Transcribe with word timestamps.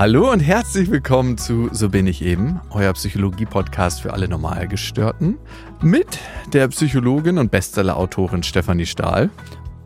Hallo 0.00 0.32
und 0.32 0.40
herzlich 0.40 0.90
willkommen 0.90 1.36
zu 1.36 1.68
So 1.72 1.90
bin 1.90 2.06
ich 2.06 2.24
eben, 2.24 2.58
euer 2.70 2.90
Psychologie-Podcast 2.94 4.00
für 4.00 4.14
alle 4.14 4.28
Normalgestörten 4.28 5.36
mit 5.82 6.18
der 6.54 6.68
Psychologin 6.68 7.36
und 7.36 7.50
Bestseller-Autorin 7.50 8.42
Stefanie 8.42 8.86
Stahl 8.86 9.28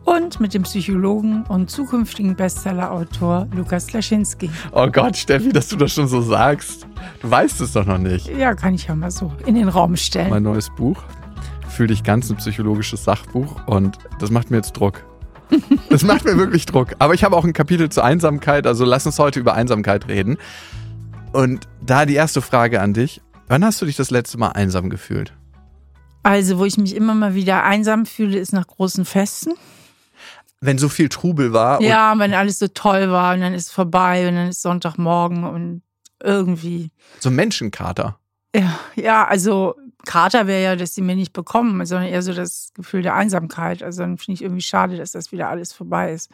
und 0.05 0.39
mit 0.39 0.53
dem 0.53 0.63
Psychologen 0.63 1.43
und 1.49 1.69
zukünftigen 1.69 2.33
Bestseller-Autor 2.33 3.49
Lukas 3.53 3.91
Laschinski. 3.91 4.49
Oh 4.71 4.87
Gott, 4.87 5.17
Steffi, 5.17 5.49
dass 5.51 5.67
du 5.67 5.75
das 5.75 5.91
schon 5.91 6.07
so 6.07 6.21
sagst. 6.21 6.87
Du 7.21 7.29
weißt 7.29 7.59
es 7.59 7.73
doch 7.73 7.85
noch 7.85 7.97
nicht. 7.97 8.29
Ja, 8.29 8.55
kann 8.55 8.73
ich 8.73 8.87
ja 8.87 8.95
mal 8.95 9.11
so 9.11 9.33
in 9.45 9.55
den 9.55 9.67
Raum 9.67 9.97
stellen. 9.97 10.29
Mein 10.29 10.43
neues 10.43 10.69
Buch. 10.77 11.03
Fühl 11.67 11.87
dich 11.87 12.03
ganz 12.03 12.29
ein 12.29 12.37
psychologisches 12.37 13.03
Sachbuch 13.03 13.67
und 13.67 13.97
das 14.19 14.31
macht 14.31 14.49
mir 14.49 14.55
jetzt 14.55 14.77
Druck. 14.77 15.03
Das 15.89 16.03
macht 16.03 16.25
mir 16.25 16.37
wirklich 16.37 16.65
Druck. 16.65 16.93
Aber 16.99 17.13
ich 17.13 17.23
habe 17.23 17.35
auch 17.37 17.45
ein 17.45 17.53
Kapitel 17.53 17.89
zur 17.89 18.03
Einsamkeit, 18.03 18.67
also 18.67 18.83
lass 18.83 19.05
uns 19.05 19.17
heute 19.19 19.39
über 19.39 19.53
Einsamkeit 19.53 20.07
reden. 20.07 20.37
Und 21.31 21.67
da 21.81 22.05
die 22.05 22.15
erste 22.15 22.41
Frage 22.41 22.81
an 22.81 22.93
dich. 22.93 23.21
Wann 23.47 23.63
hast 23.63 23.81
du 23.81 23.85
dich 23.85 23.95
das 23.95 24.09
letzte 24.09 24.37
Mal 24.37 24.49
einsam 24.49 24.89
gefühlt? 24.89 25.33
Also, 26.23 26.57
wo 26.57 26.65
ich 26.65 26.77
mich 26.77 26.95
immer 26.95 27.13
mal 27.13 27.35
wieder 27.35 27.63
einsam 27.63 28.07
fühle, 28.07 28.39
ist 28.39 28.51
nach 28.51 28.65
großen 28.65 29.05
Festen. 29.05 29.53
Wenn 30.59 30.79
so 30.79 30.89
viel 30.89 31.09
Trubel 31.09 31.53
war. 31.53 31.81
Ja, 31.81 32.17
wenn 32.17 32.33
alles 32.33 32.57
so 32.57 32.67
toll 32.67 33.11
war 33.11 33.35
und 33.35 33.41
dann 33.41 33.53
ist 33.53 33.67
es 33.67 33.71
vorbei 33.71 34.27
und 34.27 34.35
dann 34.35 34.47
ist 34.47 34.63
Sonntagmorgen 34.63 35.43
und 35.43 35.83
irgendwie. 36.23 36.89
So 37.19 37.29
Menschenkater. 37.29 38.17
Ja, 38.95 39.27
also 39.27 39.75
Kater 40.05 40.47
wäre 40.47 40.63
ja, 40.63 40.75
dass 40.75 40.95
sie 40.95 41.01
mir 41.01 41.15
nicht 41.15 41.33
bekommen, 41.33 41.85
sondern 41.85 42.07
eher 42.07 42.21
so 42.21 42.33
das 42.33 42.69
Gefühl 42.73 43.01
der 43.01 43.15
Einsamkeit. 43.15 43.83
Also 43.83 44.03
dann 44.03 44.17
finde 44.17 44.35
ich 44.35 44.43
irgendwie 44.43 44.61
schade, 44.61 44.97
dass 44.97 45.11
das 45.11 45.31
wieder 45.31 45.49
alles 45.49 45.73
vorbei 45.73 46.13
ist. 46.13 46.29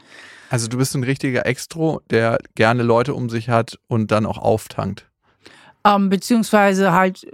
Also 0.49 0.67
du 0.67 0.77
bist 0.77 0.95
ein 0.95 1.03
richtiger 1.03 1.45
Extro, 1.45 2.01
der 2.09 2.37
gerne 2.55 2.83
Leute 2.83 3.13
um 3.13 3.29
sich 3.29 3.49
hat 3.49 3.79
und 3.87 4.11
dann 4.11 4.25
auch 4.25 4.37
auftankt. 4.37 5.07
Ähm, 5.83 6.09
beziehungsweise 6.09 6.91
halt 6.91 7.25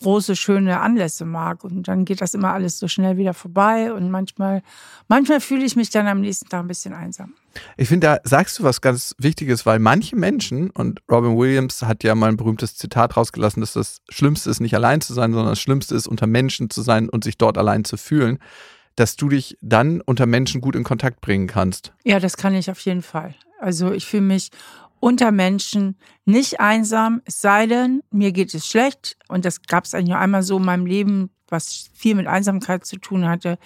große, 0.00 0.36
schöne 0.36 0.80
Anlässe 0.80 1.24
mag. 1.24 1.64
Und 1.64 1.88
dann 1.88 2.04
geht 2.04 2.20
das 2.20 2.34
immer 2.34 2.52
alles 2.52 2.78
so 2.78 2.86
schnell 2.86 3.16
wieder 3.16 3.34
vorbei. 3.34 3.92
Und 3.92 4.10
manchmal, 4.10 4.62
manchmal 5.08 5.40
fühle 5.40 5.64
ich 5.64 5.74
mich 5.74 5.90
dann 5.90 6.06
am 6.06 6.20
nächsten 6.20 6.48
Tag 6.48 6.60
ein 6.60 6.68
bisschen 6.68 6.94
einsam. 6.94 7.34
Ich 7.76 7.88
finde, 7.88 8.06
da 8.06 8.18
sagst 8.22 8.58
du 8.58 8.62
was 8.62 8.80
ganz 8.80 9.16
Wichtiges, 9.18 9.66
weil 9.66 9.80
manche 9.80 10.14
Menschen, 10.14 10.70
und 10.70 11.00
Robin 11.10 11.36
Williams 11.36 11.82
hat 11.82 12.04
ja 12.04 12.14
mal 12.14 12.28
ein 12.28 12.36
berühmtes 12.36 12.76
Zitat 12.76 13.16
rausgelassen, 13.16 13.60
dass 13.60 13.72
das 13.72 14.00
Schlimmste 14.08 14.50
ist, 14.50 14.60
nicht 14.60 14.74
allein 14.74 15.00
zu 15.00 15.12
sein, 15.12 15.32
sondern 15.32 15.50
das 15.50 15.60
Schlimmste 15.60 15.96
ist, 15.96 16.06
unter 16.06 16.28
Menschen 16.28 16.70
zu 16.70 16.82
sein 16.82 17.08
und 17.08 17.24
sich 17.24 17.36
dort 17.36 17.58
allein 17.58 17.84
zu 17.84 17.96
fühlen, 17.96 18.38
dass 18.94 19.16
du 19.16 19.28
dich 19.28 19.56
dann 19.60 20.00
unter 20.00 20.26
Menschen 20.26 20.60
gut 20.60 20.76
in 20.76 20.84
Kontakt 20.84 21.20
bringen 21.20 21.46
kannst. 21.46 21.92
Ja, 22.04 22.20
das 22.20 22.36
kann 22.36 22.54
ich 22.54 22.70
auf 22.70 22.80
jeden 22.80 23.02
Fall. 23.02 23.34
Also 23.60 23.92
ich 23.92 24.06
fühle 24.06 24.22
mich 24.22 24.50
unter 25.00 25.32
Menschen 25.32 25.96
nicht 26.24 26.60
einsam, 26.60 27.22
es 27.24 27.40
sei 27.40 27.66
denn, 27.66 28.02
mir 28.10 28.32
geht 28.32 28.54
es 28.54 28.66
schlecht. 28.66 29.16
Und 29.28 29.44
das 29.44 29.62
gab 29.62 29.84
es 29.84 29.94
eigentlich 29.94 30.08
nur 30.08 30.18
einmal 30.18 30.42
so 30.42 30.58
in 30.58 30.64
meinem 30.64 30.86
Leben, 30.86 31.30
was 31.48 31.90
viel 31.94 32.14
mit 32.14 32.26
Einsamkeit 32.26 32.84
zu 32.84 32.98
tun 32.98 33.28
hatte, 33.28 33.58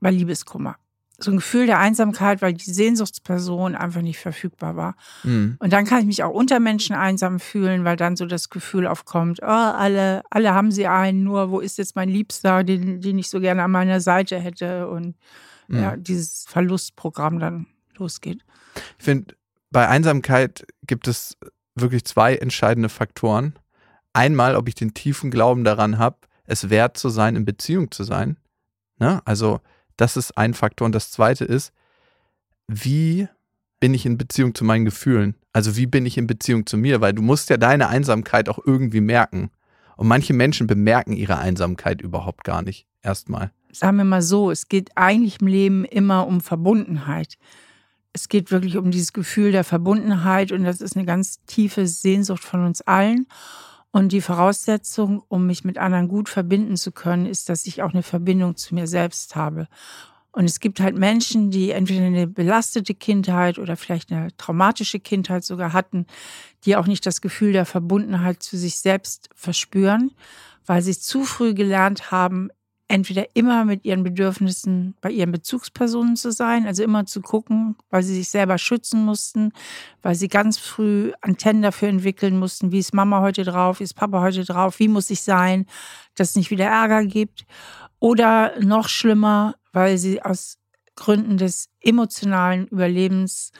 war 0.00 0.10
Liebeskummer. 0.10 0.76
So 1.18 1.30
ein 1.30 1.36
Gefühl 1.36 1.66
der 1.66 1.78
Einsamkeit, 1.78 2.42
weil 2.42 2.54
die 2.54 2.70
Sehnsuchtsperson 2.70 3.76
einfach 3.76 4.02
nicht 4.02 4.18
verfügbar 4.18 4.74
war. 4.74 4.96
Mhm. 5.22 5.56
Und 5.60 5.72
dann 5.72 5.84
kann 5.84 6.00
ich 6.00 6.06
mich 6.06 6.24
auch 6.24 6.32
unter 6.32 6.58
Menschen 6.58 6.96
einsam 6.96 7.38
fühlen, 7.38 7.84
weil 7.84 7.96
dann 7.96 8.16
so 8.16 8.26
das 8.26 8.50
Gefühl 8.50 8.88
aufkommt, 8.88 9.38
oh, 9.40 9.46
alle, 9.46 10.22
alle 10.30 10.52
haben 10.54 10.72
sie 10.72 10.88
einen, 10.88 11.22
nur 11.22 11.50
wo 11.50 11.60
ist 11.60 11.78
jetzt 11.78 11.94
mein 11.94 12.08
Liebster, 12.08 12.64
den, 12.64 13.00
den 13.00 13.18
ich 13.18 13.30
so 13.30 13.38
gerne 13.38 13.62
an 13.62 13.70
meiner 13.70 14.00
Seite 14.00 14.40
hätte. 14.40 14.88
Und 14.88 15.14
mhm. 15.68 15.78
ja, 15.78 15.96
dieses 15.96 16.46
Verlustprogramm 16.48 17.38
dann 17.38 17.66
losgeht. 17.96 18.44
Ich 18.98 19.04
finde, 19.04 19.36
bei 19.74 19.88
Einsamkeit 19.88 20.64
gibt 20.86 21.08
es 21.08 21.36
wirklich 21.74 22.04
zwei 22.04 22.36
entscheidende 22.36 22.88
Faktoren. 22.88 23.58
Einmal, 24.12 24.54
ob 24.54 24.68
ich 24.68 24.76
den 24.76 24.94
tiefen 24.94 25.32
Glauben 25.32 25.64
daran 25.64 25.98
habe, 25.98 26.16
es 26.44 26.70
wert 26.70 26.96
zu 26.96 27.08
sein, 27.08 27.34
in 27.34 27.44
Beziehung 27.44 27.90
zu 27.90 28.04
sein. 28.04 28.36
Ne? 29.00 29.20
Also, 29.24 29.60
das 29.96 30.16
ist 30.16 30.38
ein 30.38 30.54
Faktor. 30.54 30.86
Und 30.86 30.94
das 30.94 31.10
zweite 31.10 31.44
ist, 31.44 31.72
wie 32.68 33.26
bin 33.80 33.94
ich 33.94 34.06
in 34.06 34.16
Beziehung 34.16 34.54
zu 34.54 34.64
meinen 34.64 34.84
Gefühlen? 34.84 35.34
Also, 35.52 35.76
wie 35.76 35.86
bin 35.86 36.06
ich 36.06 36.16
in 36.18 36.28
Beziehung 36.28 36.66
zu 36.66 36.76
mir? 36.76 37.00
Weil 37.00 37.12
du 37.12 37.22
musst 37.22 37.50
ja 37.50 37.56
deine 37.56 37.88
Einsamkeit 37.88 38.48
auch 38.48 38.60
irgendwie 38.64 39.00
merken. 39.00 39.50
Und 39.96 40.06
manche 40.06 40.34
Menschen 40.34 40.68
bemerken 40.68 41.14
ihre 41.14 41.38
Einsamkeit 41.38 42.00
überhaupt 42.00 42.44
gar 42.44 42.62
nicht. 42.62 42.86
Erstmal. 43.02 43.50
Sagen 43.72 43.96
wir 43.96 44.04
mal 44.04 44.22
so, 44.22 44.52
es 44.52 44.68
geht 44.68 44.92
eigentlich 44.94 45.40
im 45.40 45.48
Leben 45.48 45.84
immer 45.84 46.28
um 46.28 46.40
Verbundenheit 46.40 47.38
es 48.14 48.28
geht 48.28 48.52
wirklich 48.52 48.76
um 48.76 48.90
dieses 48.92 49.12
Gefühl 49.12 49.52
der 49.52 49.64
Verbundenheit 49.64 50.52
und 50.52 50.62
das 50.64 50.80
ist 50.80 50.96
eine 50.96 51.04
ganz 51.04 51.44
tiefe 51.46 51.86
Sehnsucht 51.86 52.44
von 52.44 52.64
uns 52.64 52.80
allen. 52.80 53.26
Und 53.90 54.12
die 54.12 54.20
Voraussetzung, 54.20 55.22
um 55.28 55.46
mich 55.46 55.64
mit 55.64 55.78
anderen 55.78 56.08
gut 56.08 56.28
verbinden 56.28 56.76
zu 56.76 56.92
können, 56.92 57.26
ist, 57.26 57.48
dass 57.48 57.66
ich 57.66 57.82
auch 57.82 57.92
eine 57.92 58.02
Verbindung 58.02 58.56
zu 58.56 58.74
mir 58.74 58.86
selbst 58.86 59.36
habe. 59.36 59.68
Und 60.30 60.44
es 60.44 60.60
gibt 60.60 60.80
halt 60.80 60.96
Menschen, 60.96 61.50
die 61.50 61.70
entweder 61.70 62.06
eine 62.06 62.26
belastete 62.26 62.94
Kindheit 62.94 63.58
oder 63.58 63.76
vielleicht 63.76 64.10
eine 64.12 64.36
traumatische 64.36 65.00
Kindheit 65.00 65.44
sogar 65.44 65.72
hatten, 65.72 66.06
die 66.64 66.76
auch 66.76 66.86
nicht 66.86 67.06
das 67.06 67.20
Gefühl 67.20 67.52
der 67.52 67.66
Verbundenheit 67.66 68.42
zu 68.42 68.56
sich 68.56 68.78
selbst 68.78 69.28
verspüren, 69.34 70.12
weil 70.66 70.82
sie 70.82 70.98
zu 70.98 71.24
früh 71.24 71.54
gelernt 71.54 72.10
haben, 72.10 72.50
entweder 72.88 73.26
immer 73.34 73.64
mit 73.64 73.84
ihren 73.84 74.02
Bedürfnissen 74.02 74.94
bei 75.00 75.10
ihren 75.10 75.32
Bezugspersonen 75.32 76.16
zu 76.16 76.30
sein, 76.32 76.66
also 76.66 76.82
immer 76.82 77.06
zu 77.06 77.22
gucken, 77.22 77.76
weil 77.90 78.02
sie 78.02 78.14
sich 78.14 78.28
selber 78.28 78.58
schützen 78.58 79.04
mussten, 79.04 79.52
weil 80.02 80.14
sie 80.14 80.28
ganz 80.28 80.58
früh 80.58 81.12
Antennen 81.22 81.62
dafür 81.62 81.88
entwickeln 81.88 82.38
mussten, 82.38 82.72
wie 82.72 82.78
ist 82.78 82.92
Mama 82.92 83.20
heute 83.20 83.42
drauf, 83.44 83.80
wie 83.80 83.84
ist 83.84 83.94
Papa 83.94 84.20
heute 84.20 84.44
drauf, 84.44 84.78
wie 84.78 84.88
muss 84.88 85.10
ich 85.10 85.22
sein, 85.22 85.66
dass 86.14 86.30
es 86.30 86.36
nicht 86.36 86.50
wieder 86.50 86.66
Ärger 86.66 87.04
gibt. 87.06 87.46
Oder 88.00 88.52
noch 88.60 88.88
schlimmer, 88.88 89.54
weil 89.72 89.96
sie 89.96 90.22
aus 90.22 90.58
Gründen 90.94 91.38
des 91.38 91.70
emotionalen 91.80 92.66
Überlebens 92.68 93.50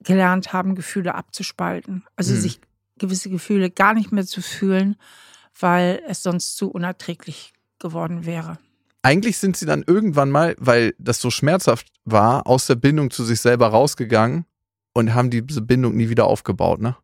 gelernt 0.00 0.54
haben, 0.54 0.74
Gefühle 0.74 1.14
abzuspalten. 1.14 2.04
Also 2.16 2.32
mhm. 2.32 2.40
sich 2.40 2.60
gewisse 2.96 3.28
Gefühle 3.28 3.70
gar 3.70 3.92
nicht 3.92 4.12
mehr 4.12 4.26
zu 4.26 4.40
fühlen, 4.40 4.96
weil 5.60 6.02
es 6.06 6.22
sonst 6.22 6.56
zu 6.56 6.70
unerträglich 6.70 7.52
geworden 7.78 8.26
wäre. 8.26 8.58
Eigentlich 9.02 9.38
sind 9.38 9.56
sie 9.56 9.66
dann 9.66 9.84
irgendwann 9.86 10.30
mal, 10.30 10.56
weil 10.58 10.94
das 10.98 11.20
so 11.20 11.30
schmerzhaft 11.30 11.86
war, 12.04 12.46
aus 12.46 12.66
der 12.66 12.74
Bindung 12.74 13.10
zu 13.10 13.24
sich 13.24 13.40
selber 13.40 13.68
rausgegangen 13.68 14.44
und 14.92 15.14
haben 15.14 15.30
diese 15.30 15.62
Bindung 15.62 15.96
nie 15.96 16.08
wieder 16.08 16.26
aufgebaut, 16.26 16.80
ne? 16.80 16.96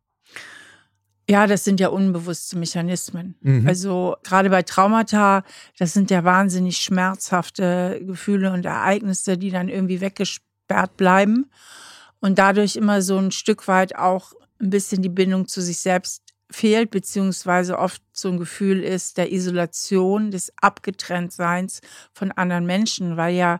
Ja, 1.27 1.47
das 1.47 1.63
sind 1.63 1.79
ja 1.79 1.87
unbewusste 1.87 2.57
Mechanismen. 2.57 3.35
Mhm. 3.41 3.67
Also 3.67 4.15
gerade 4.21 4.51
bei 4.51 4.61
Traumata, 4.61 5.43
das 5.79 5.93
sind 5.93 6.11
ja 6.11 6.23
wahnsinnig 6.23 6.77
schmerzhafte 6.77 7.99
Gefühle 8.05 8.53
und 8.53 8.65
Ereignisse, 8.65 9.37
die 9.37 9.49
dann 9.49 9.69
irgendwie 9.69 10.01
weggesperrt 10.01 10.97
bleiben 10.97 11.49
und 12.19 12.37
dadurch 12.37 12.75
immer 12.75 13.01
so 13.01 13.17
ein 13.17 13.31
Stück 13.31 13.67
weit 13.67 13.95
auch 13.95 14.33
ein 14.61 14.69
bisschen 14.69 15.01
die 15.01 15.09
Bindung 15.09 15.47
zu 15.47 15.61
sich 15.61 15.79
selbst 15.79 16.21
fehlt, 16.51 16.91
beziehungsweise 16.91 17.77
oft 17.79 18.01
so 18.11 18.29
ein 18.29 18.37
Gefühl 18.37 18.83
ist 18.83 19.17
der 19.17 19.31
Isolation, 19.31 20.31
des 20.31 20.53
Abgetrenntseins 20.61 21.81
von 22.13 22.31
anderen 22.31 22.65
Menschen, 22.65 23.17
weil 23.17 23.35
ja, 23.35 23.59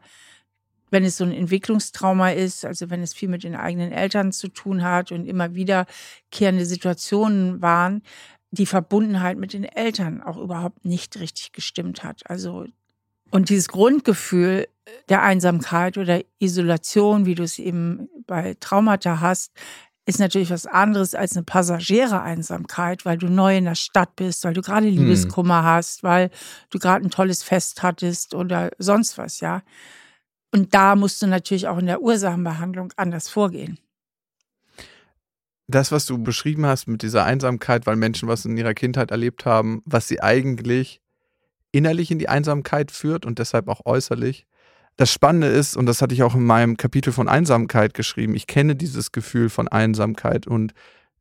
wenn 0.91 1.03
es 1.03 1.17
so 1.17 1.23
ein 1.23 1.31
Entwicklungstrauma 1.31 2.31
ist, 2.31 2.63
also 2.63 2.89
wenn 2.89 3.01
es 3.01 3.13
viel 3.13 3.27
mit 3.27 3.43
den 3.43 3.55
eigenen 3.55 3.91
Eltern 3.91 4.31
zu 4.31 4.47
tun 4.47 4.83
hat 4.83 5.11
und 5.11 5.25
immer 5.25 5.55
wiederkehrende 5.55 6.65
Situationen 6.65 7.61
waren, 7.61 8.03
die 8.51 8.65
Verbundenheit 8.65 9.37
mit 9.37 9.53
den 9.53 9.65
Eltern 9.65 10.21
auch 10.21 10.37
überhaupt 10.37 10.85
nicht 10.85 11.19
richtig 11.19 11.51
gestimmt 11.51 12.03
hat. 12.03 12.21
Also 12.29 12.65
und 13.31 13.49
dieses 13.49 13.67
Grundgefühl 13.67 14.67
der 15.09 15.23
Einsamkeit 15.23 15.97
oder 15.97 16.21
Isolation, 16.39 17.25
wie 17.25 17.35
du 17.35 17.43
es 17.43 17.59
eben 17.59 18.07
bei 18.27 18.55
Traumata 18.59 19.19
hast, 19.19 19.51
ist 20.05 20.19
natürlich 20.19 20.51
was 20.51 20.67
anderes 20.67 21.15
als 21.15 21.35
eine 21.35 21.43
Passagiere-Einsamkeit, 21.43 23.05
weil 23.05 23.17
du 23.17 23.27
neu 23.27 23.57
in 23.57 23.65
der 23.65 23.75
Stadt 23.75 24.15
bist, 24.15 24.43
weil 24.43 24.53
du 24.53 24.61
gerade 24.61 24.87
hm. 24.87 24.95
Liebeskummer 24.95 25.59
hm. 25.59 25.65
hast, 25.65 26.03
weil 26.03 26.29
du 26.69 26.79
gerade 26.79 27.05
ein 27.05 27.11
tolles 27.11 27.41
Fest 27.43 27.81
hattest 27.81 28.35
oder 28.35 28.69
sonst 28.77 29.17
was, 29.17 29.39
ja. 29.39 29.63
Und 30.51 30.73
da 30.73 30.95
musst 30.95 31.21
du 31.21 31.27
natürlich 31.27 31.67
auch 31.67 31.77
in 31.79 31.87
der 31.87 32.01
Ursachenbehandlung 32.01 32.93
anders 32.95 33.27
vorgehen. 33.27 33.79
Das, 35.67 35.91
was 35.91 36.05
du 36.05 36.21
beschrieben 36.21 36.65
hast 36.65 36.87
mit 36.87 37.01
dieser 37.01 37.25
Einsamkeit, 37.25 37.87
weil 37.87 37.95
Menschen 37.95 38.29
was 38.29 38.45
in 38.45 38.55
ihrer 38.55 38.75
Kindheit 38.75 39.09
erlebt 39.09 39.45
haben, 39.45 39.81
was 39.85 40.07
sie 40.07 40.21
eigentlich 40.21 41.01
innerlich 41.71 42.11
in 42.11 42.19
die 42.19 42.29
Einsamkeit 42.29 42.91
führt 42.91 43.25
und 43.25 43.39
deshalb 43.39 43.67
auch 43.67 43.81
äußerlich, 43.85 44.45
das 44.97 45.11
Spannende 45.11 45.47
ist, 45.47 45.75
und 45.75 45.85
das 45.85 46.01
hatte 46.01 46.13
ich 46.13 46.23
auch 46.23 46.35
in 46.35 46.43
meinem 46.43 46.77
Kapitel 46.77 47.11
von 47.11 47.27
Einsamkeit 47.27 47.93
geschrieben, 47.93 48.35
ich 48.35 48.47
kenne 48.47 48.75
dieses 48.75 49.11
Gefühl 49.11 49.49
von 49.49 49.67
Einsamkeit 49.67 50.47
und 50.47 50.73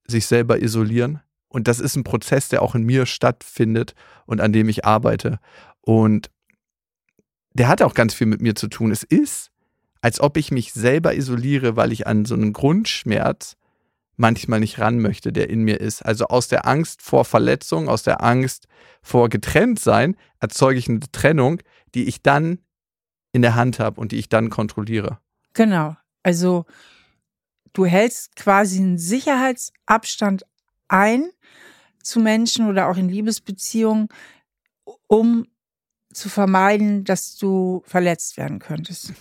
sich 0.07 0.27
selber 0.27 0.61
isolieren. 0.63 1.21
Und 1.49 1.69
das 1.69 1.81
ist 1.81 1.97
ein 1.97 2.05
Prozess, 2.05 2.49
der 2.49 2.63
auch 2.63 2.75
in 2.75 2.83
mir 2.83 3.07
stattfindet 3.07 3.95
und 4.27 4.41
an 4.41 4.53
dem 4.53 4.69
ich 4.69 4.85
arbeite. 4.85 5.39
Und 5.81 6.31
der 7.53 7.69
hat 7.69 7.83
auch 7.83 7.95
ganz 7.95 8.15
viel 8.15 8.27
mit 8.27 8.41
mir 8.41 8.55
zu 8.55 8.69
tun. 8.69 8.91
Es 8.91 9.03
ist, 9.03 9.51
als 10.01 10.21
ob 10.21 10.37
ich 10.37 10.51
mich 10.51 10.73
selber 10.73 11.15
isoliere, 11.15 11.77
weil 11.77 11.93
ich 11.93 12.07
an 12.07 12.25
so 12.25 12.35
einem 12.35 12.53
Grundschmerz 12.53 13.57
manchmal 14.17 14.61
nicht 14.61 14.79
ran 14.79 14.99
möchte, 14.99 15.33
der 15.33 15.51
in 15.51 15.63
mir 15.63 15.81
ist. 15.81 16.03
Also 16.03 16.27
aus 16.27 16.49
der 16.49 16.67
Angst 16.67 17.03
vor 17.03 17.25
Verletzung, 17.25 17.89
aus 17.89 18.03
der 18.03 18.23
Angst 18.23 18.67
vor 19.03 19.29
getrennt 19.29 19.81
sein, 19.81 20.17
erzeuge 20.41 20.79
ich 20.79 20.89
eine 20.89 21.01
Trennung, 21.13 21.61
die 21.95 22.05
ich 22.05 22.23
dann 22.23 22.59
in 23.35 23.43
der 23.43 23.57
Hand 23.57 23.81
habe 23.81 24.01
und 24.01 24.13
die 24.13 24.17
ich 24.17 24.29
dann 24.29 24.49
kontrolliere. 24.49 25.19
Genau. 25.53 25.97
Also 26.23 26.65
du 27.73 27.85
hältst 27.85 28.37
quasi 28.37 28.79
einen 28.79 28.97
Sicherheitsabstand 28.97 30.47
ein 30.89 31.29
zu 32.01 32.21
Menschen 32.21 32.69
oder 32.69 32.89
auch 32.89 32.97
in 32.97 33.09
Liebesbeziehungen, 33.09 34.09
um 35.09 35.47
zu 36.13 36.29
vermeiden, 36.29 37.03
dass 37.03 37.37
du 37.37 37.83
verletzt 37.87 38.37
werden 38.37 38.61
könntest. 38.61 39.13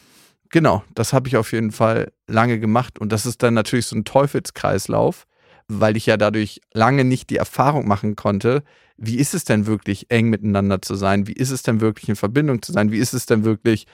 Genau, 0.51 0.83
das 0.93 1.11
habe 1.11 1.27
ich 1.27 1.35
auf 1.35 1.51
jeden 1.51 1.71
Fall 1.71 2.13
lange 2.27 2.59
gemacht 2.59 2.99
und 2.99 3.11
das 3.11 3.25
ist 3.25 3.41
dann 3.41 3.55
natürlich 3.55 3.87
so 3.87 3.95
ein 3.95 4.05
Teufelskreislauf, 4.05 5.25
weil 5.67 5.97
ich 5.97 6.05
ja 6.05 6.17
dadurch 6.17 6.61
lange 6.73 7.03
nicht 7.03 7.29
die 7.29 7.37
Erfahrung 7.37 7.87
machen 7.87 8.15
konnte, 8.15 8.63
wie 8.97 9.17
ist 9.17 9.33
es 9.33 9.43
denn 9.43 9.65
wirklich 9.65 10.11
eng 10.11 10.29
miteinander 10.29 10.81
zu 10.81 10.95
sein, 10.95 11.27
wie 11.27 11.33
ist 11.33 11.51
es 11.51 11.63
denn 11.63 11.81
wirklich 11.81 12.09
in 12.09 12.15
Verbindung 12.15 12.61
zu 12.61 12.71
sein, 12.71 12.91
wie 12.91 12.99
ist 12.99 13.13
es 13.13 13.25
denn 13.25 13.43
wirklich 13.43 13.87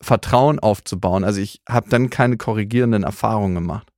Vertrauen 0.00 0.58
aufzubauen. 0.58 1.24
Also 1.24 1.40
ich 1.40 1.60
habe 1.68 1.88
dann 1.90 2.10
keine 2.10 2.36
korrigierenden 2.36 3.02
Erfahrungen 3.02 3.54
gemacht. 3.56 3.90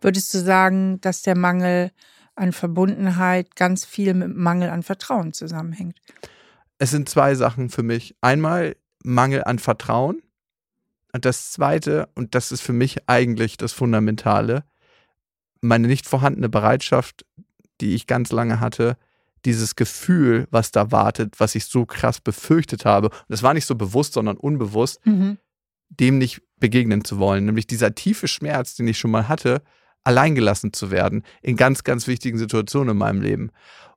Würdest 0.00 0.32
du 0.34 0.38
sagen, 0.38 1.00
dass 1.00 1.22
der 1.22 1.36
Mangel 1.36 1.90
an 2.34 2.52
Verbundenheit 2.52 3.56
ganz 3.56 3.84
viel 3.84 4.14
mit 4.14 4.34
Mangel 4.34 4.70
an 4.70 4.82
Vertrauen 4.82 5.32
zusammenhängt? 5.32 5.98
Es 6.78 6.90
sind 6.90 7.08
zwei 7.08 7.34
Sachen 7.34 7.70
für 7.70 7.82
mich. 7.82 8.16
Einmal 8.20 8.76
Mangel 9.04 9.44
an 9.44 9.58
Vertrauen. 9.58 10.22
Und 11.12 11.24
das 11.24 11.52
zweite, 11.52 12.08
und 12.14 12.34
das 12.34 12.52
ist 12.52 12.62
für 12.62 12.72
mich 12.72 13.08
eigentlich 13.08 13.56
das 13.56 13.72
Fundamentale, 13.72 14.64
meine 15.62 15.88
nicht 15.88 16.06
vorhandene 16.06 16.48
Bereitschaft, 16.48 17.24
die 17.80 17.94
ich 17.94 18.06
ganz 18.06 18.32
lange 18.32 18.60
hatte, 18.60 18.96
dieses 19.44 19.74
Gefühl, 19.74 20.46
was 20.50 20.70
da 20.70 20.92
wartet, 20.92 21.40
was 21.40 21.54
ich 21.54 21.64
so 21.64 21.86
krass 21.86 22.20
befürchtet 22.20 22.84
habe, 22.84 23.08
und 23.08 23.24
das 23.28 23.42
war 23.42 23.54
nicht 23.54 23.66
so 23.66 23.74
bewusst, 23.74 24.12
sondern 24.12 24.36
unbewusst, 24.36 25.04
mhm. 25.06 25.38
dem 25.88 26.18
nicht 26.18 26.42
begegnen 26.60 27.04
zu 27.04 27.18
wollen. 27.18 27.46
Nämlich 27.46 27.66
dieser 27.66 27.94
tiefe 27.94 28.28
Schmerz, 28.28 28.76
den 28.76 28.86
ich 28.86 28.98
schon 28.98 29.10
mal 29.10 29.28
hatte, 29.28 29.62
alleingelassen 30.04 30.72
zu 30.72 30.90
werden 30.90 31.22
in 31.42 31.56
ganz, 31.56 31.84
ganz 31.84 32.06
wichtigen 32.06 32.38
Situationen 32.38 32.90
in 32.90 32.98
meinem 32.98 33.20
Leben. 33.20 33.50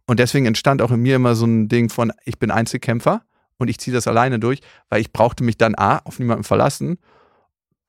Und 0.08 0.20
deswegen 0.20 0.46
entstand 0.46 0.82
auch 0.82 0.92
in 0.92 1.02
mir 1.02 1.16
immer 1.16 1.36
so 1.36 1.46
ein 1.46 1.68
Ding 1.68 1.90
von, 1.90 2.12
ich 2.26 2.38
bin 2.38 2.52
Einzelkämpfer 2.52 3.24
und 3.58 3.70
ich 3.70 3.80
ziehe 3.80 3.94
das 3.94 4.08
alleine 4.08 4.40
durch, 4.40 4.62
weil 4.90 5.02
ich 5.02 5.12
brauchte 5.12 5.44
mich 5.44 5.58
dann 5.58 5.76
A, 5.76 5.98
auf 6.00 6.20
niemanden 6.20 6.44
verlassen, 6.44 6.98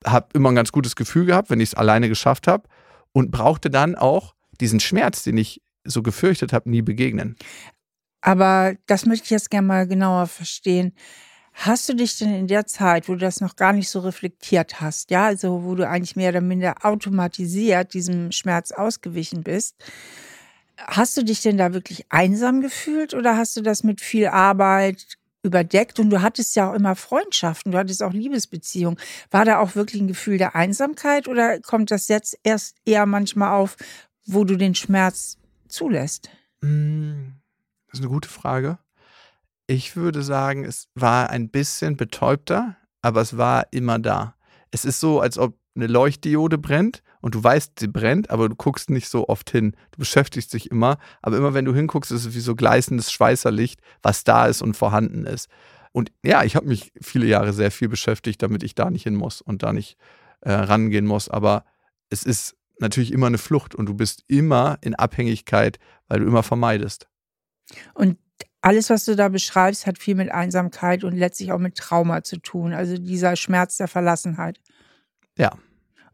habe 0.04 0.28
immer 0.34 0.50
ein 0.50 0.54
ganz 0.54 0.72
gutes 0.72 0.96
Gefühl 0.96 1.26
gehabt, 1.26 1.50
wenn 1.50 1.60
ich 1.60 1.70
es 1.70 1.74
alleine 1.74 2.08
geschafft 2.08 2.46
habe 2.46 2.68
und 3.16 3.30
brauchte 3.30 3.70
dann 3.70 3.94
auch 3.94 4.34
diesen 4.60 4.78
Schmerz, 4.78 5.22
den 5.22 5.38
ich 5.38 5.62
so 5.84 6.02
gefürchtet 6.02 6.52
habe, 6.52 6.68
nie 6.68 6.82
begegnen. 6.82 7.34
Aber 8.20 8.74
das 8.84 9.06
möchte 9.06 9.24
ich 9.24 9.30
jetzt 9.30 9.48
gerne 9.50 9.66
mal 9.66 9.86
genauer 9.86 10.26
verstehen. 10.26 10.92
Hast 11.54 11.88
du 11.88 11.94
dich 11.94 12.18
denn 12.18 12.34
in 12.34 12.46
der 12.46 12.66
Zeit, 12.66 13.08
wo 13.08 13.14
du 13.14 13.20
das 13.20 13.40
noch 13.40 13.56
gar 13.56 13.72
nicht 13.72 13.88
so 13.88 14.00
reflektiert 14.00 14.82
hast, 14.82 15.10
ja, 15.10 15.24
also 15.24 15.64
wo 15.64 15.74
du 15.74 15.88
eigentlich 15.88 16.14
mehr 16.14 16.28
oder 16.28 16.42
minder 16.42 16.74
automatisiert 16.82 17.94
diesem 17.94 18.32
Schmerz 18.32 18.70
ausgewichen 18.70 19.42
bist, 19.42 19.76
hast 20.76 21.16
du 21.16 21.24
dich 21.24 21.40
denn 21.40 21.56
da 21.56 21.72
wirklich 21.72 22.04
einsam 22.10 22.60
gefühlt 22.60 23.14
oder 23.14 23.38
hast 23.38 23.56
du 23.56 23.62
das 23.62 23.82
mit 23.82 24.02
viel 24.02 24.26
Arbeit 24.26 25.16
überdeckt? 25.46 25.98
Und 25.98 26.10
du 26.10 26.22
hattest 26.22 26.54
ja 26.56 26.70
auch 26.70 26.74
immer 26.74 26.94
Freundschaften, 26.96 27.72
du 27.72 27.78
hattest 27.78 28.02
auch 28.02 28.12
Liebesbeziehungen. 28.12 28.98
War 29.30 29.44
da 29.44 29.58
auch 29.58 29.74
wirklich 29.74 30.02
ein 30.02 30.08
Gefühl 30.08 30.38
der 30.38 30.54
Einsamkeit 30.54 31.28
oder 31.28 31.60
kommt 31.60 31.90
das 31.90 32.08
jetzt 32.08 32.38
erst 32.42 32.76
eher 32.84 33.06
manchmal 33.06 33.52
auf, 33.52 33.76
wo 34.26 34.44
du 34.44 34.56
den 34.56 34.74
Schmerz 34.74 35.38
zulässt? 35.68 36.30
Hm, 36.62 37.34
das 37.86 37.98
ist 37.98 38.04
eine 38.04 38.12
gute 38.12 38.28
Frage. 38.28 38.78
Ich 39.66 39.96
würde 39.96 40.22
sagen, 40.22 40.64
es 40.64 40.88
war 40.94 41.30
ein 41.30 41.48
bisschen 41.48 41.96
betäubter, 41.96 42.76
aber 43.02 43.20
es 43.20 43.36
war 43.36 43.66
immer 43.72 43.98
da. 43.98 44.34
Es 44.70 44.84
ist 44.84 45.00
so, 45.00 45.20
als 45.20 45.38
ob 45.38 45.58
eine 45.74 45.86
Leuchtdiode 45.86 46.58
brennt 46.58 47.02
und 47.26 47.34
du 47.34 47.42
weißt, 47.42 47.80
sie 47.80 47.88
brennt, 47.88 48.30
aber 48.30 48.48
du 48.48 48.54
guckst 48.54 48.88
nicht 48.88 49.08
so 49.08 49.28
oft 49.28 49.50
hin. 49.50 49.74
Du 49.90 49.98
beschäftigst 49.98 50.52
dich 50.52 50.70
immer, 50.70 50.96
aber 51.22 51.36
immer 51.36 51.54
wenn 51.54 51.64
du 51.64 51.74
hinguckst, 51.74 52.12
ist 52.12 52.24
es 52.24 52.36
wie 52.36 52.40
so 52.40 52.54
gleißendes 52.54 53.10
Schweißerlicht, 53.10 53.80
was 54.00 54.22
da 54.22 54.46
ist 54.46 54.62
und 54.62 54.76
vorhanden 54.76 55.26
ist. 55.26 55.48
Und 55.90 56.12
ja, 56.24 56.44
ich 56.44 56.54
habe 56.54 56.68
mich 56.68 56.92
viele 57.00 57.26
Jahre 57.26 57.52
sehr 57.52 57.72
viel 57.72 57.88
beschäftigt, 57.88 58.40
damit 58.42 58.62
ich 58.62 58.76
da 58.76 58.90
nicht 58.90 59.02
hin 59.02 59.16
muss 59.16 59.40
und 59.40 59.64
da 59.64 59.72
nicht 59.72 59.96
äh, 60.42 60.52
rangehen 60.52 61.04
muss. 61.04 61.28
Aber 61.28 61.64
es 62.10 62.22
ist 62.22 62.54
natürlich 62.78 63.10
immer 63.10 63.26
eine 63.26 63.38
Flucht 63.38 63.74
und 63.74 63.86
du 63.86 63.94
bist 63.94 64.22
immer 64.28 64.78
in 64.80 64.94
Abhängigkeit, 64.94 65.80
weil 66.06 66.20
du 66.20 66.26
immer 66.26 66.44
vermeidest. 66.44 67.08
Und 67.94 68.18
alles, 68.60 68.88
was 68.88 69.04
du 69.04 69.16
da 69.16 69.30
beschreibst, 69.30 69.88
hat 69.88 69.98
viel 69.98 70.14
mit 70.14 70.30
Einsamkeit 70.30 71.02
und 71.02 71.16
letztlich 71.16 71.50
auch 71.50 71.58
mit 71.58 71.74
Trauma 71.74 72.22
zu 72.22 72.36
tun. 72.36 72.72
Also 72.72 72.96
dieser 72.96 73.34
Schmerz 73.34 73.78
der 73.78 73.88
Verlassenheit. 73.88 74.60
Ja. 75.36 75.58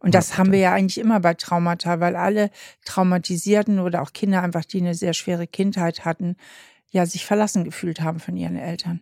Und 0.03 0.17
das 0.17 0.37
haben 0.37 0.51
wir 0.51 0.59
ja 0.59 0.73
eigentlich 0.73 0.99
immer 0.99 1.21
bei 1.21 1.35
Traumata, 1.35 2.01
weil 2.01 2.17
alle 2.17 2.51
Traumatisierten 2.85 3.79
oder 3.79 4.03
auch 4.03 4.13
Kinder 4.13 4.43
einfach, 4.43 4.65
die 4.65 4.81
eine 4.81 4.95
sehr 4.95 5.15
schwere 5.15 5.47
Kindheit 5.47 6.05
hatten, 6.05 6.37
ja 6.91 7.07
sich 7.07 7.25
verlassen 7.25 7.63
gefühlt 7.63 8.01
haben 8.01 8.19
von 8.19 8.37
ihren 8.37 8.57
Eltern. 8.57 9.01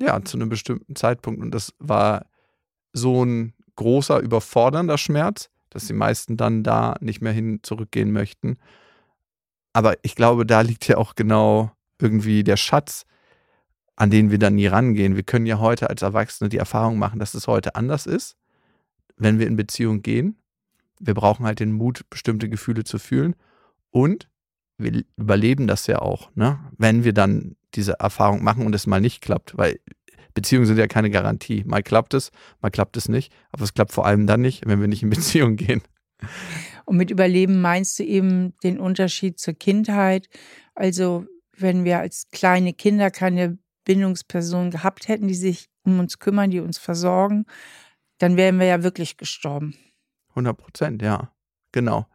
Ja, 0.00 0.24
zu 0.24 0.38
einem 0.38 0.48
bestimmten 0.48 0.96
Zeitpunkt. 0.96 1.42
Und 1.42 1.50
das 1.50 1.74
war 1.78 2.24
so 2.94 3.22
ein 3.24 3.52
großer, 3.76 4.20
überfordernder 4.20 4.96
Schmerz, 4.96 5.50
dass 5.68 5.86
die 5.86 5.92
meisten 5.92 6.38
dann 6.38 6.62
da 6.62 6.96
nicht 7.00 7.20
mehr 7.20 7.32
hin 7.32 7.60
zurückgehen 7.62 8.10
möchten. 8.10 8.56
Aber 9.74 9.96
ich 10.02 10.16
glaube, 10.16 10.46
da 10.46 10.62
liegt 10.62 10.88
ja 10.88 10.96
auch 10.96 11.14
genau 11.14 11.72
irgendwie 12.00 12.42
der 12.42 12.56
Schatz, 12.56 13.04
an 13.96 14.10
den 14.10 14.30
wir 14.30 14.38
dann 14.38 14.54
nie 14.54 14.66
rangehen. 14.66 15.14
Wir 15.14 15.22
können 15.24 15.46
ja 15.46 15.58
heute 15.58 15.90
als 15.90 16.00
Erwachsene 16.00 16.48
die 16.48 16.58
Erfahrung 16.58 16.98
machen, 16.98 17.18
dass 17.18 17.34
es 17.34 17.46
heute 17.46 17.74
anders 17.74 18.06
ist, 18.06 18.36
wenn 19.22 19.38
wir 19.38 19.46
in 19.46 19.56
Beziehung 19.56 20.02
gehen. 20.02 20.36
Wir 21.00 21.14
brauchen 21.14 21.46
halt 21.46 21.60
den 21.60 21.72
Mut, 21.72 22.08
bestimmte 22.10 22.48
Gefühle 22.48 22.84
zu 22.84 22.98
fühlen. 22.98 23.34
Und 23.90 24.28
wir 24.78 25.04
überleben 25.16 25.66
das 25.66 25.86
ja 25.86 26.00
auch, 26.00 26.34
ne? 26.34 26.58
wenn 26.76 27.04
wir 27.04 27.12
dann 27.12 27.56
diese 27.74 27.98
Erfahrung 28.00 28.42
machen 28.42 28.66
und 28.66 28.74
es 28.74 28.86
mal 28.86 29.00
nicht 29.00 29.22
klappt, 29.22 29.56
weil 29.56 29.78
Beziehungen 30.34 30.66
sind 30.66 30.78
ja 30.78 30.86
keine 30.86 31.10
Garantie. 31.10 31.62
Mal 31.66 31.82
klappt 31.82 32.14
es, 32.14 32.30
mal 32.60 32.70
klappt 32.70 32.96
es 32.96 33.08
nicht, 33.08 33.32
aber 33.50 33.64
es 33.64 33.74
klappt 33.74 33.92
vor 33.92 34.06
allem 34.06 34.26
dann 34.26 34.40
nicht, 34.40 34.66
wenn 34.66 34.80
wir 34.80 34.88
nicht 34.88 35.02
in 35.02 35.10
Beziehung 35.10 35.56
gehen. 35.56 35.82
Und 36.84 36.96
mit 36.96 37.10
Überleben 37.10 37.60
meinst 37.60 37.98
du 37.98 38.04
eben 38.04 38.54
den 38.62 38.78
Unterschied 38.78 39.38
zur 39.38 39.54
Kindheit. 39.54 40.28
Also 40.74 41.26
wenn 41.56 41.84
wir 41.84 41.98
als 41.98 42.28
kleine 42.30 42.72
Kinder 42.72 43.10
keine 43.10 43.58
Bindungsperson 43.84 44.70
gehabt 44.70 45.08
hätten, 45.08 45.28
die 45.28 45.34
sich 45.34 45.68
um 45.84 45.98
uns 45.98 46.18
kümmern, 46.18 46.50
die 46.50 46.60
uns 46.60 46.78
versorgen, 46.78 47.44
dann 48.22 48.36
wären 48.36 48.58
wir 48.58 48.66
ja 48.66 48.82
wirklich 48.82 49.16
gestorben. 49.16 49.74
100 50.30 50.56
Prozent, 50.56 51.02
ja. 51.02 51.32
Genau. 51.72 52.06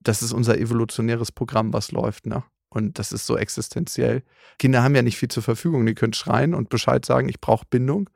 Das 0.00 0.22
ist 0.22 0.32
unser 0.32 0.58
evolutionäres 0.58 1.32
Programm, 1.32 1.72
was 1.72 1.92
läuft, 1.92 2.26
ne? 2.26 2.44
Und 2.68 2.98
das 3.00 3.12
ist 3.12 3.26
so 3.26 3.36
existenziell. 3.36 4.22
Kinder 4.58 4.84
haben 4.84 4.94
ja 4.94 5.02
nicht 5.02 5.18
viel 5.18 5.28
zur 5.28 5.42
Verfügung. 5.42 5.84
Die 5.86 5.94
können 5.94 6.12
schreien 6.12 6.54
und 6.54 6.68
Bescheid 6.68 7.04
sagen, 7.04 7.28
ich 7.28 7.40
brauche 7.40 7.66
Bindung. 7.68 8.08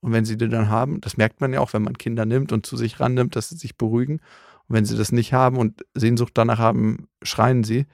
Und 0.00 0.12
wenn 0.12 0.26
sie 0.26 0.36
die 0.36 0.48
dann 0.48 0.68
haben, 0.68 1.00
das 1.00 1.16
merkt 1.16 1.40
man 1.40 1.52
ja 1.52 1.60
auch, 1.60 1.72
wenn 1.72 1.82
man 1.82 1.96
Kinder 1.96 2.26
nimmt 2.26 2.52
und 2.52 2.66
zu 2.66 2.76
sich 2.76 3.00
rannimmt, 3.00 3.36
dass 3.36 3.48
sie 3.48 3.56
sich 3.56 3.78
beruhigen. 3.78 4.20
Und 4.68 4.76
wenn 4.76 4.84
sie 4.84 4.98
das 4.98 5.12
nicht 5.12 5.32
haben 5.32 5.56
und 5.56 5.82
Sehnsucht 5.94 6.32
danach 6.34 6.58
haben, 6.58 7.08
schreien 7.22 7.64
sie. 7.64 7.86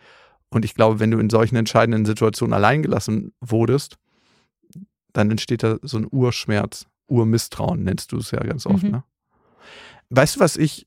Und 0.50 0.64
ich 0.64 0.74
glaube, 0.74 0.98
wenn 0.98 1.12
du 1.12 1.18
in 1.18 1.30
solchen 1.30 1.56
entscheidenden 1.56 2.04
Situationen 2.04 2.54
alleingelassen 2.54 3.32
wurdest, 3.40 3.96
dann 5.12 5.30
entsteht 5.30 5.62
da 5.62 5.78
so 5.82 5.98
ein 5.98 6.08
Urschmerz, 6.10 6.86
Urmisstrauen, 7.08 7.82
nennst 7.82 8.12
du 8.12 8.18
es 8.18 8.30
ja 8.30 8.40
ganz 8.40 8.66
oft. 8.66 8.84
Mhm. 8.84 8.90
Ne? 8.90 9.04
Weißt 10.10 10.36
du, 10.36 10.40
was 10.40 10.56
ich 10.56 10.86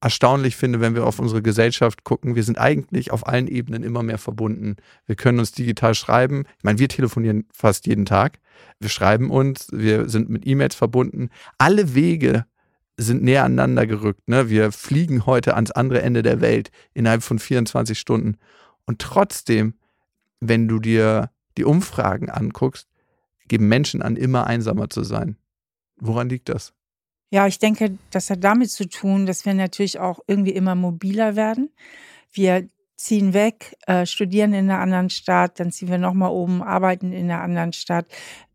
erstaunlich 0.00 0.56
finde, 0.56 0.80
wenn 0.80 0.94
wir 0.94 1.06
auf 1.06 1.18
unsere 1.18 1.42
Gesellschaft 1.42 2.04
gucken? 2.04 2.34
Wir 2.34 2.44
sind 2.44 2.58
eigentlich 2.58 3.10
auf 3.10 3.26
allen 3.26 3.48
Ebenen 3.48 3.82
immer 3.82 4.02
mehr 4.02 4.18
verbunden. 4.18 4.76
Wir 5.06 5.16
können 5.16 5.38
uns 5.38 5.52
digital 5.52 5.94
schreiben. 5.94 6.44
Ich 6.58 6.64
meine, 6.64 6.78
wir 6.78 6.88
telefonieren 6.88 7.46
fast 7.50 7.86
jeden 7.86 8.04
Tag. 8.04 8.38
Wir 8.78 8.90
schreiben 8.90 9.30
uns, 9.30 9.68
wir 9.72 10.08
sind 10.08 10.28
mit 10.28 10.46
E-Mails 10.46 10.74
verbunden. 10.74 11.30
Alle 11.58 11.94
Wege 11.94 12.44
sind 12.96 13.22
näher 13.22 13.44
aneinander 13.44 13.86
gerückt. 13.86 14.28
Ne? 14.28 14.48
Wir 14.48 14.72
fliegen 14.72 15.26
heute 15.26 15.54
ans 15.54 15.70
andere 15.70 16.02
Ende 16.02 16.22
der 16.22 16.40
Welt 16.40 16.70
innerhalb 16.92 17.22
von 17.22 17.38
24 17.38 17.98
Stunden. 17.98 18.36
Und 18.84 19.00
trotzdem, 19.00 19.74
wenn 20.40 20.68
du 20.68 20.78
dir 20.78 21.30
die 21.56 21.64
Umfragen 21.64 22.30
anguckst, 22.30 22.88
geben 23.48 23.68
Menschen 23.68 24.02
an, 24.02 24.16
immer 24.16 24.46
einsamer 24.46 24.90
zu 24.90 25.02
sein. 25.02 25.36
Woran 25.96 26.28
liegt 26.28 26.48
das? 26.48 26.72
Ja, 27.30 27.46
ich 27.46 27.58
denke, 27.58 27.98
das 28.10 28.30
hat 28.30 28.44
damit 28.44 28.70
zu 28.70 28.88
tun, 28.88 29.26
dass 29.26 29.44
wir 29.44 29.54
natürlich 29.54 29.98
auch 29.98 30.20
irgendwie 30.26 30.52
immer 30.52 30.74
mobiler 30.74 31.36
werden. 31.36 31.70
Wir 32.30 32.68
ziehen 32.96 33.34
weg, 33.34 33.76
äh, 33.86 34.06
studieren 34.06 34.52
in 34.52 34.70
einer 34.70 34.80
anderen 34.80 35.10
Stadt, 35.10 35.58
dann 35.58 35.72
ziehen 35.72 35.88
wir 35.88 35.98
nochmal 35.98 36.30
oben, 36.30 36.62
arbeiten 36.62 37.12
in 37.12 37.30
einer 37.30 37.42
anderen 37.42 37.72
Stadt. 37.72 38.06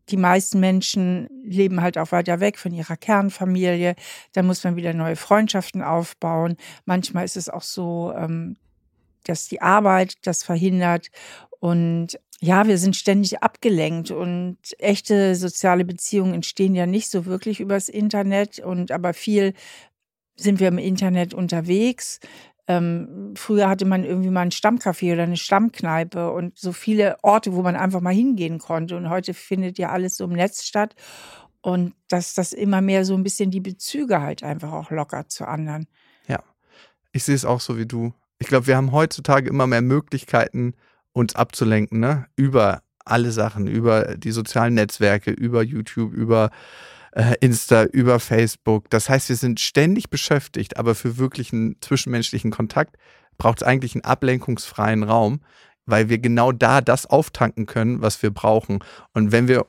Die 0.08 0.16
meisten 0.16 0.60
Menschen 0.60 1.28
leben 1.44 1.82
halt 1.82 1.98
auch 1.98 2.10
weiter 2.10 2.40
weg 2.40 2.58
von 2.58 2.72
ihrer 2.72 2.96
Kernfamilie. 2.96 3.94
Da 4.32 4.42
muss 4.42 4.64
man 4.64 4.76
wieder 4.76 4.92
neue 4.92 5.16
Freundschaften 5.16 5.82
aufbauen. 5.82 6.56
Manchmal 6.84 7.24
ist 7.24 7.36
es 7.36 7.48
auch 7.48 7.62
so, 7.62 8.12
ähm, 8.16 8.56
dass 9.24 9.46
die 9.46 9.62
Arbeit 9.62 10.14
das 10.26 10.42
verhindert. 10.42 11.10
Und 11.60 12.18
ja, 12.42 12.66
wir 12.66 12.78
sind 12.78 12.96
ständig 12.96 13.42
abgelenkt 13.42 14.10
und 14.10 14.56
echte 14.78 15.34
soziale 15.36 15.84
Beziehungen 15.84 16.32
entstehen 16.32 16.74
ja 16.74 16.86
nicht 16.86 17.10
so 17.10 17.26
wirklich 17.26 17.60
übers 17.60 17.90
Internet 17.90 18.58
und 18.60 18.90
aber 18.92 19.12
viel 19.12 19.52
sind 20.36 20.58
wir 20.58 20.68
im 20.68 20.78
Internet 20.78 21.34
unterwegs. 21.34 22.18
Ähm, 22.66 23.34
früher 23.36 23.68
hatte 23.68 23.84
man 23.84 24.04
irgendwie 24.04 24.30
mal 24.30 24.40
ein 24.40 24.52
Stammcafé 24.52 25.12
oder 25.12 25.24
eine 25.24 25.36
Stammkneipe 25.36 26.30
und 26.30 26.58
so 26.58 26.72
viele 26.72 27.18
Orte, 27.22 27.54
wo 27.54 27.60
man 27.60 27.76
einfach 27.76 28.00
mal 28.00 28.14
hingehen 28.14 28.58
konnte. 28.58 28.96
Und 28.96 29.10
heute 29.10 29.34
findet 29.34 29.76
ja 29.76 29.90
alles 29.90 30.16
so 30.16 30.24
im 30.24 30.32
Netz 30.32 30.64
statt. 30.64 30.94
Und 31.62 31.94
dass 32.08 32.32
das 32.32 32.54
immer 32.54 32.80
mehr 32.80 33.04
so 33.04 33.14
ein 33.14 33.22
bisschen 33.22 33.50
die 33.50 33.60
Bezüge 33.60 34.22
halt 34.22 34.42
einfach 34.42 34.72
auch 34.72 34.90
lockert 34.90 35.30
zu 35.30 35.46
anderen. 35.46 35.88
Ja, 36.26 36.42
ich 37.12 37.24
sehe 37.24 37.34
es 37.34 37.44
auch 37.44 37.60
so 37.60 37.76
wie 37.76 37.86
du. 37.86 38.14
Ich 38.38 38.46
glaube, 38.46 38.66
wir 38.66 38.76
haben 38.76 38.92
heutzutage 38.92 39.50
immer 39.50 39.66
mehr 39.66 39.82
Möglichkeiten, 39.82 40.74
uns 41.12 41.34
abzulenken, 41.34 42.00
ne? 42.00 42.26
Über 42.36 42.82
alle 43.04 43.32
Sachen, 43.32 43.66
über 43.66 44.16
die 44.16 44.30
sozialen 44.30 44.74
Netzwerke, 44.74 45.30
über 45.30 45.62
YouTube, 45.62 46.12
über 46.12 46.50
äh, 47.12 47.34
Insta, 47.40 47.84
über 47.84 48.20
Facebook. 48.20 48.88
Das 48.90 49.08
heißt, 49.08 49.28
wir 49.28 49.36
sind 49.36 49.60
ständig 49.60 50.10
beschäftigt, 50.10 50.76
aber 50.76 50.94
für 50.94 51.18
wirklichen 51.18 51.76
zwischenmenschlichen 51.80 52.50
Kontakt 52.50 52.96
braucht 53.38 53.62
es 53.62 53.66
eigentlich 53.66 53.94
einen 53.94 54.04
ablenkungsfreien 54.04 55.02
Raum, 55.02 55.40
weil 55.86 56.08
wir 56.08 56.18
genau 56.18 56.52
da 56.52 56.80
das 56.80 57.06
auftanken 57.06 57.66
können, 57.66 58.00
was 58.02 58.22
wir 58.22 58.30
brauchen. 58.30 58.80
Und 59.12 59.32
wenn 59.32 59.48
wir 59.48 59.66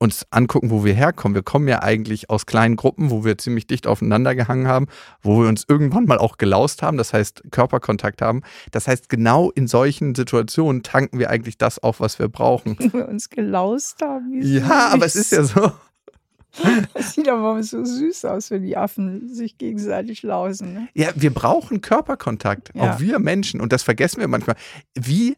uns 0.00 0.26
angucken, 0.30 0.70
wo 0.70 0.82
wir 0.82 0.94
herkommen. 0.94 1.34
Wir 1.34 1.42
kommen 1.42 1.68
ja 1.68 1.82
eigentlich 1.82 2.30
aus 2.30 2.46
kleinen 2.46 2.76
Gruppen, 2.76 3.10
wo 3.10 3.22
wir 3.22 3.36
ziemlich 3.36 3.66
dicht 3.66 3.86
aufeinander 3.86 4.34
gehangen 4.34 4.66
haben, 4.66 4.86
wo 5.20 5.42
wir 5.42 5.48
uns 5.48 5.66
irgendwann 5.68 6.06
mal 6.06 6.16
auch 6.16 6.38
gelaust 6.38 6.82
haben, 6.82 6.96
das 6.96 7.12
heißt 7.12 7.44
Körperkontakt 7.50 8.22
haben. 8.22 8.42
Das 8.72 8.88
heißt, 8.88 9.10
genau 9.10 9.50
in 9.50 9.68
solchen 9.68 10.14
Situationen 10.14 10.82
tanken 10.82 11.18
wir 11.18 11.28
eigentlich 11.28 11.58
das 11.58 11.78
auf, 11.78 12.00
was 12.00 12.18
wir 12.18 12.28
brauchen. 12.28 12.78
Wir 12.92 13.08
uns 13.08 13.28
gelaust 13.28 14.00
haben. 14.02 14.40
ja, 14.42 14.62
süß. 14.62 14.70
aber 14.70 15.06
es 15.06 15.16
ist 15.16 15.32
ja 15.32 15.44
so. 15.44 15.70
Das 16.94 17.14
sieht 17.14 17.28
aber 17.28 17.62
so 17.62 17.84
süß 17.84 18.24
aus, 18.24 18.50
wenn 18.50 18.62
die 18.62 18.76
Affen 18.76 19.32
sich 19.32 19.56
gegenseitig 19.58 20.22
lausen. 20.22 20.74
Ne? 20.74 20.88
Ja, 20.94 21.10
wir 21.14 21.32
brauchen 21.32 21.80
Körperkontakt, 21.80 22.72
ja. 22.74 22.94
auch 22.94 23.00
wir 23.00 23.18
Menschen. 23.20 23.60
Und 23.60 23.72
das 23.72 23.82
vergessen 23.82 24.20
wir 24.20 24.28
manchmal. 24.28 24.56
Wie 24.94 25.36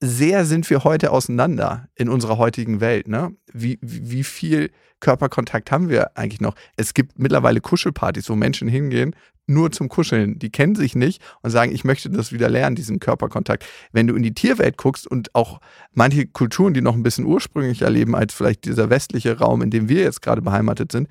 sehr 0.00 0.44
sind 0.44 0.68
wir 0.70 0.84
heute 0.84 1.10
auseinander 1.12 1.88
in 1.94 2.08
unserer 2.08 2.38
heutigen 2.38 2.80
Welt. 2.80 3.08
Ne? 3.08 3.34
Wie, 3.52 3.78
wie 3.80 4.24
viel 4.24 4.70
Körperkontakt 5.00 5.70
haben 5.70 5.88
wir 5.88 6.16
eigentlich 6.16 6.40
noch? 6.40 6.54
Es 6.76 6.94
gibt 6.94 7.18
mittlerweile 7.18 7.60
Kuschelpartys, 7.60 8.28
wo 8.28 8.34
Menschen 8.34 8.68
hingehen, 8.68 9.14
nur 9.46 9.70
zum 9.72 9.88
Kuscheln. 9.88 10.38
Die 10.38 10.50
kennen 10.50 10.74
sich 10.74 10.94
nicht 10.94 11.22
und 11.42 11.50
sagen, 11.50 11.72
ich 11.72 11.84
möchte 11.84 12.10
das 12.10 12.32
wieder 12.32 12.48
lernen, 12.48 12.76
diesen 12.76 12.98
Körperkontakt. 12.98 13.64
Wenn 13.92 14.06
du 14.06 14.14
in 14.14 14.22
die 14.22 14.34
Tierwelt 14.34 14.76
guckst 14.76 15.06
und 15.06 15.34
auch 15.34 15.60
manche 15.92 16.26
Kulturen, 16.26 16.74
die 16.74 16.80
noch 16.80 16.94
ein 16.94 17.02
bisschen 17.02 17.26
ursprünglicher 17.26 17.90
leben 17.90 18.14
als 18.14 18.34
vielleicht 18.34 18.64
dieser 18.64 18.90
westliche 18.90 19.38
Raum, 19.38 19.62
in 19.62 19.70
dem 19.70 19.88
wir 19.88 20.02
jetzt 20.02 20.22
gerade 20.22 20.42
beheimatet 20.42 20.92
sind, 20.92 21.08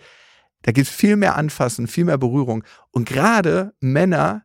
da 0.64 0.72
gibt 0.72 0.88
es 0.88 0.94
viel 0.94 1.16
mehr 1.16 1.36
Anfassen, 1.36 1.88
viel 1.88 2.06
mehr 2.06 2.18
Berührung. 2.18 2.64
Und 2.92 3.08
gerade 3.08 3.74
Männer 3.80 4.44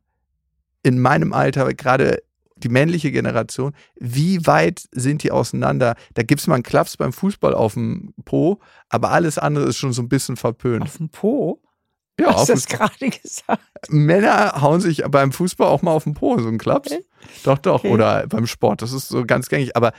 in 0.83 0.99
meinem 0.99 1.33
Alter, 1.33 1.73
gerade 1.75 2.23
die 2.63 2.69
männliche 2.69 3.11
Generation, 3.11 3.73
wie 3.97 4.47
weit 4.47 4.89
sind 4.93 5.23
die 5.23 5.31
auseinander? 5.31 5.95
Da 6.15 6.23
gibt 6.23 6.41
es 6.41 6.47
mal 6.47 6.55
einen 6.55 6.63
Klaps 6.63 6.97
beim 6.97 7.13
Fußball 7.13 7.55
auf 7.55 7.75
dem 7.75 8.15
Po, 8.25 8.61
aber 8.89 9.11
alles 9.11 9.39
andere 9.39 9.67
ist 9.67 9.77
schon 9.77 9.93
so 9.93 10.03
ein 10.03 10.09
bisschen 10.09 10.37
verpönt. 10.37 10.83
Auf 10.83 10.97
dem 10.97 11.11
Po? 11.11 11.63
Ja, 12.21 12.35
Hast 12.35 12.49
du 12.49 12.55
das 12.55 12.67
gerade 12.67 12.95
gesagt? 12.99 13.63
Männer 13.89 14.61
hauen 14.61 14.81
sich 14.81 15.03
beim 15.09 15.33
Fußball 15.33 15.69
auch 15.69 15.83
mal 15.83 15.93
auf 15.93 16.05
den 16.05 16.15
Po, 16.15 16.39
so 16.39 16.49
ein 16.49 16.59
Klaps. 16.59 16.91
Okay. 16.91 17.05
Doch, 17.45 17.59
doch. 17.59 17.85
Okay. 17.85 17.93
Oder 17.93 18.27
beim 18.27 18.47
Sport. 18.47 18.83
Das 18.83 18.93
ist 18.93 19.09
so 19.09 19.25
ganz 19.25 19.49
gängig. 19.49 19.77
Aber 19.77 19.93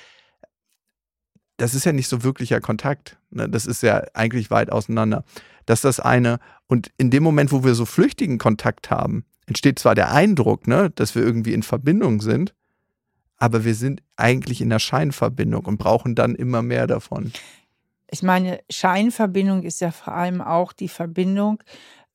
das 1.57 1.75
ist 1.75 1.85
ja 1.85 1.93
nicht 1.93 2.07
so 2.07 2.23
wirklicher 2.23 2.59
Kontakt. 2.61 3.17
Ne? 3.29 3.49
Das 3.49 3.65
ist 3.65 3.83
ja 3.83 4.03
eigentlich 4.13 4.51
weit 4.51 4.71
auseinander. 4.71 5.23
Das 5.65 5.79
ist 5.79 5.85
das 5.85 5.99
eine. 5.99 6.39
Und 6.67 6.91
in 6.97 7.09
dem 7.11 7.23
Moment, 7.23 7.51
wo 7.51 7.63
wir 7.63 7.75
so 7.75 7.85
flüchtigen 7.85 8.37
Kontakt 8.37 8.89
haben, 8.89 9.25
entsteht 9.49 9.79
zwar 9.79 9.95
der 9.95 10.11
Eindruck, 10.11 10.67
ne, 10.67 10.91
dass 10.91 11.15
wir 11.15 11.23
irgendwie 11.23 11.53
in 11.53 11.63
Verbindung 11.63 12.21
sind, 12.21 12.53
aber 13.37 13.65
wir 13.65 13.75
sind 13.75 14.01
eigentlich 14.15 14.61
in 14.61 14.69
der 14.69 14.79
Scheinverbindung 14.79 15.65
und 15.65 15.77
brauchen 15.77 16.15
dann 16.15 16.35
immer 16.35 16.61
mehr 16.61 16.87
davon. 16.87 17.31
Ich 18.11 18.23
meine, 18.23 18.59
Scheinverbindung 18.69 19.63
ist 19.63 19.81
ja 19.81 19.91
vor 19.91 20.13
allem 20.13 20.41
auch 20.41 20.71
die 20.73 20.87
Verbindung, 20.87 21.61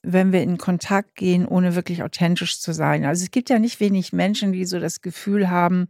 wenn 0.02 0.32
wir 0.32 0.42
in 0.42 0.58
Kontakt 0.58 1.16
gehen, 1.16 1.46
ohne 1.46 1.74
wirklich 1.74 2.02
authentisch 2.02 2.60
zu 2.60 2.72
sein. 2.72 3.04
Also 3.04 3.24
es 3.24 3.30
gibt 3.30 3.50
ja 3.50 3.58
nicht 3.58 3.80
wenig 3.80 4.12
Menschen, 4.12 4.52
die 4.52 4.64
so 4.64 4.78
das 4.78 5.00
Gefühl 5.00 5.50
haben, 5.50 5.88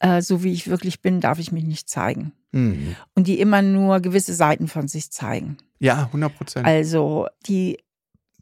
äh, 0.00 0.22
so 0.22 0.44
wie 0.44 0.52
ich 0.52 0.68
wirklich 0.68 1.00
bin, 1.00 1.20
darf 1.20 1.38
ich 1.38 1.50
mich 1.50 1.64
nicht 1.64 1.88
zeigen. 1.88 2.32
Mhm. 2.52 2.94
Und 3.14 3.26
die 3.26 3.40
immer 3.40 3.62
nur 3.62 4.00
gewisse 4.00 4.34
Seiten 4.34 4.68
von 4.68 4.86
sich 4.86 5.10
zeigen. 5.10 5.56
Ja, 5.78 6.04
100 6.04 6.36
Prozent. 6.36 6.66
Also 6.66 7.26
die 7.46 7.78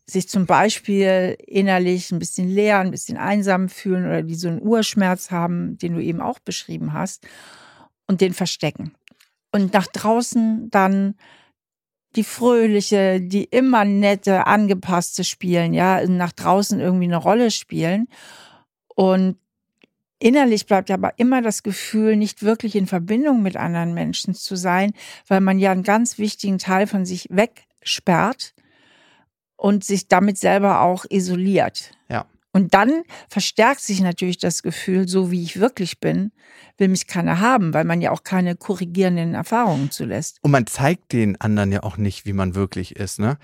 sich 0.09 0.29
zum 0.29 0.47
Beispiel 0.47 1.37
innerlich 1.47 2.13
ein 2.13 2.21
bisschen 2.21 2.49
leer, 2.49 2.79
ein 2.79 2.93
bisschen 2.93 3.17
einsam 3.17 3.69
fühlen 3.69 4.07
oder 4.07 4.23
die 4.23 4.37
so 4.37 4.49
einen 4.49 4.63
Urschmerz 4.63 5.31
haben, 5.31 5.79
den 5.79 5.95
du 5.95 6.03
eben 6.03 6.21
auch 6.21 6.39
beschrieben 6.39 6.93
hast, 6.93 7.27
und 8.07 8.21
den 8.21 8.33
verstecken. 8.33 8.93
Und 9.51 9.73
nach 9.73 9.89
draußen 9.89 10.71
dann 10.71 11.17
die 12.15 12.25
fröhliche, 12.25 13.21
die 13.21 13.45
immer 13.45 13.85
nette, 13.85 14.47
angepasste 14.47 15.25
spielen, 15.25 15.75
ja, 15.75 16.07
nach 16.07 16.33
draußen 16.33 16.79
irgendwie 16.81 17.05
eine 17.05 17.17
Rolle 17.17 17.51
spielen. 17.51 18.09
Und 18.95 19.37
innerlich 20.19 20.67
bleibt 20.67 20.91
aber 20.91 21.19
immer 21.19 21.43
das 21.43 21.63
Gefühl, 21.63 22.17
nicht 22.17 22.43
wirklich 22.43 22.77
in 22.77 22.87
Verbindung 22.87 23.43
mit 23.43 23.57
anderen 23.57 23.93
Menschen 23.93 24.35
zu 24.35 24.57
sein, 24.57 24.93
weil 25.27 25.41
man 25.41 25.59
ja 25.59 25.73
einen 25.73 25.83
ganz 25.83 26.17
wichtigen 26.17 26.59
Teil 26.59 26.87
von 26.87 27.05
sich 27.05 27.27
wegsperrt 27.31 28.55
und 29.57 29.85
sich 29.85 30.09
damit 30.09 30.39
selber 30.39 30.81
auch 30.83 31.05
isoliert. 31.09 31.93
Ja. 32.09 32.27
Und 32.53 32.73
dann 32.73 33.03
verstärkt 33.29 33.81
sich 33.81 34.01
natürlich 34.01 34.39
das 34.39 34.63
Gefühl, 34.63 35.09
so 35.09 35.31
wie 35.31 35.43
ich 35.43 35.61
wirklich 35.61 36.01
bin, 36.01 36.33
will 36.79 36.89
mich 36.89 37.07
keiner 37.07 37.41
haben, 37.41 37.75
weil 37.75 37.85
man 37.85 38.01
ja 38.01 38.11
auch 38.13 38.23
keine 38.23 38.57
korrigierenden 38.57 39.35
Erfahrungen 39.35 39.91
zulässt. 39.91 40.39
Und 40.43 40.53
man 40.53 40.67
zeigt 40.67 41.13
den 41.13 41.41
anderen 41.41 41.73
ja 41.73 41.83
auch 41.83 41.97
nicht, 41.97 42.25
wie 42.25 42.33
man 42.33 42.55
wirklich 42.55 42.97
ist, 42.97 43.19
ne? 43.19 43.39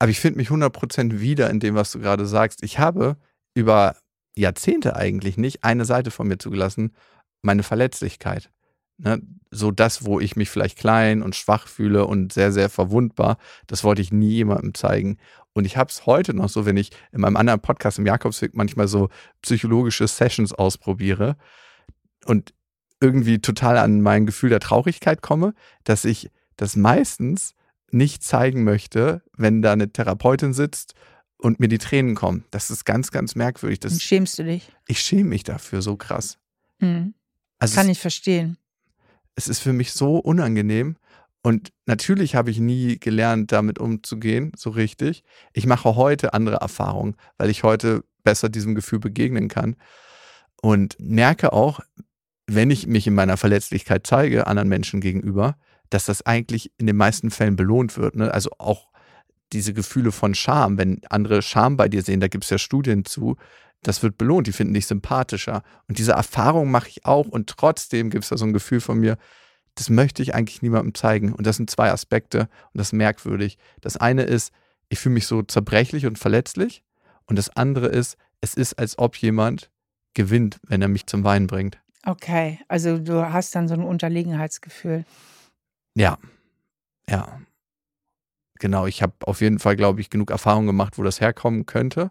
Aber 0.00 0.10
ich 0.10 0.18
finde 0.18 0.38
mich 0.38 0.48
100% 0.48 1.20
wieder 1.20 1.48
in 1.50 1.60
dem, 1.60 1.76
was 1.76 1.92
du 1.92 2.00
gerade 2.00 2.26
sagst. 2.26 2.64
Ich 2.64 2.80
habe 2.80 3.16
über 3.54 3.94
Jahrzehnte 4.36 4.96
eigentlich 4.96 5.36
nicht 5.36 5.62
eine 5.62 5.84
Seite 5.84 6.10
von 6.10 6.26
mir 6.26 6.38
zugelassen, 6.38 6.92
meine 7.42 7.62
Verletzlichkeit. 7.62 8.50
Ne, 9.04 9.20
so 9.50 9.72
das, 9.72 10.04
wo 10.04 10.20
ich 10.20 10.36
mich 10.36 10.48
vielleicht 10.48 10.78
klein 10.78 11.22
und 11.22 11.34
schwach 11.34 11.66
fühle 11.66 12.06
und 12.06 12.32
sehr, 12.32 12.52
sehr 12.52 12.70
verwundbar, 12.70 13.36
das 13.66 13.82
wollte 13.82 14.00
ich 14.00 14.12
nie 14.12 14.30
jemandem 14.30 14.74
zeigen. 14.74 15.18
Und 15.52 15.64
ich 15.64 15.76
habe 15.76 15.90
es 15.90 16.06
heute 16.06 16.34
noch 16.34 16.48
so, 16.48 16.66
wenn 16.66 16.76
ich 16.76 16.90
in 17.10 17.20
meinem 17.20 17.36
anderen 17.36 17.60
Podcast 17.60 17.98
im 17.98 18.06
Jakobsweg 18.06 18.54
manchmal 18.54 18.86
so 18.86 19.08
psychologische 19.42 20.06
Sessions 20.06 20.52
ausprobiere 20.52 21.36
und 22.26 22.54
irgendwie 23.00 23.40
total 23.40 23.76
an 23.76 24.00
mein 24.00 24.24
Gefühl 24.24 24.50
der 24.50 24.60
Traurigkeit 24.60 25.20
komme, 25.20 25.52
dass 25.82 26.04
ich 26.04 26.30
das 26.56 26.76
meistens 26.76 27.56
nicht 27.90 28.22
zeigen 28.22 28.62
möchte, 28.62 29.22
wenn 29.36 29.62
da 29.62 29.72
eine 29.72 29.92
Therapeutin 29.92 30.54
sitzt 30.54 30.94
und 31.38 31.58
mir 31.58 31.68
die 31.68 31.78
Tränen 31.78 32.14
kommen. 32.14 32.44
Das 32.52 32.70
ist 32.70 32.84
ganz, 32.84 33.10
ganz 33.10 33.34
merkwürdig. 33.34 33.80
Das, 33.80 33.94
und 33.94 34.00
schämst 34.02 34.38
du 34.38 34.44
dich? 34.44 34.70
Ich 34.86 35.00
schäme 35.00 35.30
mich 35.30 35.42
dafür 35.42 35.82
so 35.82 35.96
krass. 35.96 36.38
Mhm. 36.78 37.14
Also 37.58 37.74
Kann 37.74 37.88
ich 37.88 38.00
verstehen 38.00 38.56
es 39.34 39.48
ist 39.48 39.60
für 39.60 39.72
mich 39.72 39.92
so 39.92 40.16
unangenehm. 40.18 40.96
Und 41.42 41.72
natürlich 41.86 42.34
habe 42.36 42.50
ich 42.50 42.60
nie 42.60 42.98
gelernt, 42.98 43.50
damit 43.50 43.78
umzugehen, 43.78 44.52
so 44.56 44.70
richtig. 44.70 45.24
Ich 45.52 45.66
mache 45.66 45.96
heute 45.96 46.34
andere 46.34 46.56
Erfahrungen, 46.56 47.16
weil 47.36 47.50
ich 47.50 47.64
heute 47.64 48.04
besser 48.22 48.48
diesem 48.48 48.74
Gefühl 48.74 49.00
begegnen 49.00 49.48
kann. 49.48 49.76
Und 50.60 50.96
merke 51.00 51.52
auch, 51.52 51.80
wenn 52.46 52.70
ich 52.70 52.86
mich 52.86 53.06
in 53.06 53.14
meiner 53.14 53.36
Verletzlichkeit 53.36 54.06
zeige, 54.06 54.46
anderen 54.46 54.68
Menschen 54.68 55.00
gegenüber, 55.00 55.56
dass 55.90 56.06
das 56.06 56.24
eigentlich 56.24 56.72
in 56.78 56.86
den 56.86 56.96
meisten 56.96 57.30
Fällen 57.30 57.56
belohnt 57.56 57.96
wird. 57.96 58.14
Ne? 58.14 58.32
Also 58.32 58.50
auch 58.58 58.88
diese 59.52 59.74
Gefühle 59.74 60.12
von 60.12 60.34
Scham, 60.34 60.78
wenn 60.78 61.00
andere 61.10 61.42
Scham 61.42 61.76
bei 61.76 61.88
dir 61.88 62.02
sehen, 62.02 62.20
da 62.20 62.28
gibt 62.28 62.44
es 62.44 62.50
ja 62.50 62.58
Studien 62.58 63.04
zu, 63.04 63.36
das 63.82 64.02
wird 64.02 64.16
belohnt, 64.16 64.46
die 64.46 64.52
finden 64.52 64.74
dich 64.74 64.86
sympathischer. 64.86 65.62
Und 65.88 65.98
diese 65.98 66.12
Erfahrung 66.12 66.70
mache 66.70 66.88
ich 66.88 67.04
auch 67.04 67.26
und 67.26 67.48
trotzdem 67.48 68.10
gibt 68.10 68.24
es 68.24 68.30
da 68.30 68.36
so 68.36 68.44
ein 68.44 68.52
Gefühl 68.52 68.80
von 68.80 68.98
mir, 68.98 69.18
das 69.74 69.90
möchte 69.90 70.22
ich 70.22 70.34
eigentlich 70.34 70.62
niemandem 70.62 70.94
zeigen. 70.94 71.32
Und 71.32 71.46
das 71.46 71.56
sind 71.56 71.70
zwei 71.70 71.90
Aspekte 71.90 72.40
und 72.40 72.78
das 72.78 72.88
ist 72.88 72.92
merkwürdig. 72.92 73.58
Das 73.80 73.96
eine 73.96 74.22
ist, 74.22 74.52
ich 74.88 74.98
fühle 74.98 75.14
mich 75.14 75.26
so 75.26 75.42
zerbrechlich 75.42 76.06
und 76.06 76.18
verletzlich. 76.18 76.84
Und 77.26 77.36
das 77.36 77.48
andere 77.50 77.86
ist, 77.86 78.16
es 78.40 78.54
ist, 78.54 78.74
als 78.74 78.98
ob 78.98 79.16
jemand 79.16 79.70
gewinnt, 80.14 80.60
wenn 80.64 80.82
er 80.82 80.88
mich 80.88 81.06
zum 81.06 81.24
Weinen 81.24 81.46
bringt. 81.46 81.80
Okay, 82.04 82.58
also 82.68 82.98
du 82.98 83.32
hast 83.32 83.54
dann 83.54 83.68
so 83.68 83.74
ein 83.74 83.84
Unterlegenheitsgefühl. 83.84 85.04
Ja, 85.94 86.18
ja. 87.08 87.40
Genau, 88.58 88.86
ich 88.86 89.02
habe 89.02 89.14
auf 89.20 89.40
jeden 89.40 89.58
Fall, 89.58 89.76
glaube 89.76 90.00
ich, 90.00 90.10
genug 90.10 90.30
Erfahrung 90.30 90.66
gemacht, 90.66 90.98
wo 90.98 91.02
das 91.02 91.20
herkommen 91.20 91.66
könnte. 91.66 92.10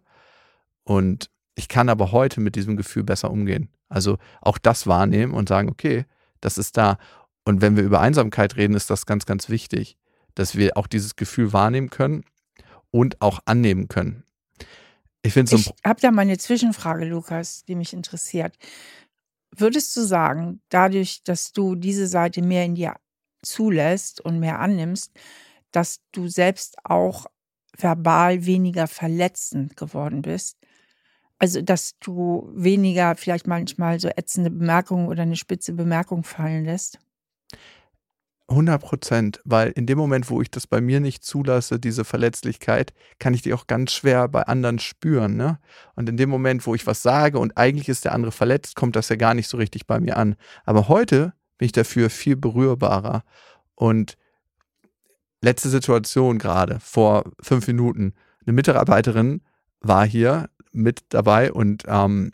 Und 0.83 1.29
Ich 1.55 1.67
kann 1.67 1.89
aber 1.89 2.11
heute 2.11 2.39
mit 2.39 2.55
diesem 2.55 2.77
Gefühl 2.77 3.03
besser 3.03 3.31
umgehen. 3.31 3.69
Also 3.89 4.17
auch 4.41 4.57
das 4.57 4.87
wahrnehmen 4.87 5.33
und 5.33 5.49
sagen, 5.49 5.69
okay, 5.69 6.05
das 6.39 6.57
ist 6.57 6.77
da. 6.77 6.97
Und 7.43 7.61
wenn 7.61 7.75
wir 7.75 7.83
über 7.83 7.99
Einsamkeit 7.99 8.55
reden, 8.55 8.73
ist 8.73 8.89
das 8.89 9.05
ganz, 9.05 9.25
ganz 9.25 9.49
wichtig, 9.49 9.97
dass 10.35 10.55
wir 10.55 10.77
auch 10.77 10.87
dieses 10.87 11.15
Gefühl 11.15 11.53
wahrnehmen 11.53 11.89
können 11.89 12.23
und 12.91 13.21
auch 13.21 13.39
annehmen 13.45 13.87
können. 13.87 14.23
Ich, 15.23 15.33
so 15.33 15.55
ich 15.55 15.73
habe 15.85 16.01
da 16.01 16.11
mal 16.11 16.23
eine 16.23 16.37
Zwischenfrage, 16.37 17.05
Lukas, 17.05 17.63
die 17.65 17.75
mich 17.75 17.93
interessiert. 17.93 18.57
Würdest 19.55 19.95
du 19.95 20.01
sagen, 20.01 20.61
dadurch, 20.69 21.23
dass 21.23 21.51
du 21.51 21.75
diese 21.75 22.07
Seite 22.07 22.41
mehr 22.41 22.65
in 22.65 22.75
dir 22.75 22.95
zulässt 23.43 24.21
und 24.21 24.39
mehr 24.39 24.59
annimmst, 24.59 25.11
dass 25.71 25.99
du 26.11 26.27
selbst 26.27 26.77
auch 26.83 27.25
verbal 27.77 28.45
weniger 28.45 28.87
verletzend 28.87 29.77
geworden 29.77 30.21
bist? 30.21 30.57
Also, 31.41 31.63
dass 31.63 31.97
du 31.99 32.51
weniger 32.53 33.15
vielleicht 33.15 33.47
manchmal 33.47 33.99
so 33.99 34.09
ätzende 34.09 34.51
Bemerkungen 34.51 35.07
oder 35.07 35.23
eine 35.23 35.35
spitze 35.35 35.73
Bemerkung 35.73 36.23
fallen 36.23 36.65
lässt? 36.65 36.99
100 38.47 38.79
Prozent, 38.79 39.39
weil 39.43 39.71
in 39.71 39.87
dem 39.87 39.97
Moment, 39.97 40.29
wo 40.29 40.43
ich 40.43 40.51
das 40.51 40.67
bei 40.67 40.81
mir 40.81 40.99
nicht 40.99 41.23
zulasse, 41.23 41.79
diese 41.79 42.05
Verletzlichkeit, 42.05 42.93
kann 43.17 43.33
ich 43.33 43.41
die 43.41 43.55
auch 43.55 43.65
ganz 43.65 43.91
schwer 43.91 44.27
bei 44.27 44.43
anderen 44.43 44.77
spüren. 44.77 45.35
Ne? 45.35 45.57
Und 45.95 46.09
in 46.09 46.17
dem 46.17 46.29
Moment, 46.29 46.67
wo 46.67 46.75
ich 46.75 46.85
was 46.85 47.01
sage 47.01 47.39
und 47.39 47.57
eigentlich 47.57 47.89
ist 47.89 48.05
der 48.05 48.11
andere 48.13 48.31
verletzt, 48.31 48.75
kommt 48.75 48.95
das 48.95 49.09
ja 49.09 49.15
gar 49.15 49.33
nicht 49.33 49.47
so 49.47 49.57
richtig 49.57 49.87
bei 49.87 49.99
mir 49.99 50.17
an. 50.17 50.35
Aber 50.63 50.89
heute 50.89 51.33
bin 51.57 51.65
ich 51.65 51.71
dafür 51.71 52.11
viel 52.11 52.35
berührbarer. 52.35 53.23
Und 53.73 54.15
letzte 55.41 55.69
Situation 55.69 56.37
gerade, 56.37 56.79
vor 56.81 57.23
fünf 57.39 57.65
Minuten, 57.65 58.13
eine 58.45 58.53
Mitarbeiterin 58.53 59.41
war 59.79 60.05
hier 60.05 60.47
mit 60.71 61.01
dabei 61.09 61.51
und 61.51 61.83
ähm, 61.87 62.31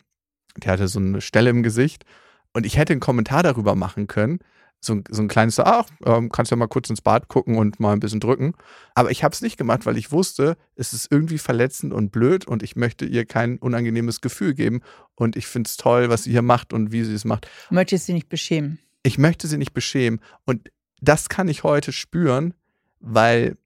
die 0.56 0.68
hatte 0.68 0.88
so 0.88 0.98
eine 0.98 1.20
Stelle 1.20 1.50
im 1.50 1.62
Gesicht. 1.62 2.04
Und 2.52 2.66
ich 2.66 2.76
hätte 2.76 2.92
einen 2.92 3.00
Kommentar 3.00 3.42
darüber 3.42 3.74
machen 3.74 4.06
können 4.06 4.40
so, 4.80 5.00
so 5.10 5.22
ein 5.22 5.28
kleines, 5.28 5.58
ach, 5.58 5.88
ähm, 6.04 6.30
kannst 6.30 6.50
ja 6.50 6.56
mal 6.56 6.68
kurz 6.68 6.88
ins 6.88 7.00
Bad 7.00 7.28
gucken 7.28 7.56
und 7.56 7.80
mal 7.80 7.92
ein 7.92 8.00
bisschen 8.00 8.20
drücken. 8.20 8.54
Aber 8.94 9.10
ich 9.10 9.24
habe 9.24 9.32
es 9.32 9.42
nicht 9.42 9.56
gemacht, 9.56 9.86
weil 9.86 9.96
ich 9.96 10.12
wusste, 10.12 10.56
es 10.76 10.92
ist 10.92 11.10
irgendwie 11.10 11.38
verletzend 11.38 11.92
und 11.92 12.10
blöd 12.12 12.46
und 12.46 12.62
ich 12.62 12.76
möchte 12.76 13.04
ihr 13.04 13.24
kein 13.24 13.58
unangenehmes 13.58 14.20
Gefühl 14.20 14.54
geben. 14.54 14.82
Und 15.14 15.36
ich 15.36 15.46
finde 15.46 15.68
es 15.68 15.76
toll, 15.76 16.10
was 16.10 16.24
sie 16.24 16.30
hier 16.30 16.42
macht 16.42 16.72
und 16.72 16.92
wie 16.92 17.02
sie 17.02 17.14
es 17.14 17.24
macht. 17.24 17.48
Möchtest 17.70 18.06
sie 18.06 18.12
nicht 18.12 18.28
beschämen? 18.28 18.78
Ich 19.02 19.18
möchte 19.18 19.48
sie 19.48 19.58
nicht 19.58 19.74
beschämen. 19.74 20.20
Und 20.44 20.70
das 21.00 21.28
kann 21.28 21.48
ich 21.48 21.64
heute 21.64 21.92
spüren, 21.92 22.54
weil 23.00 23.56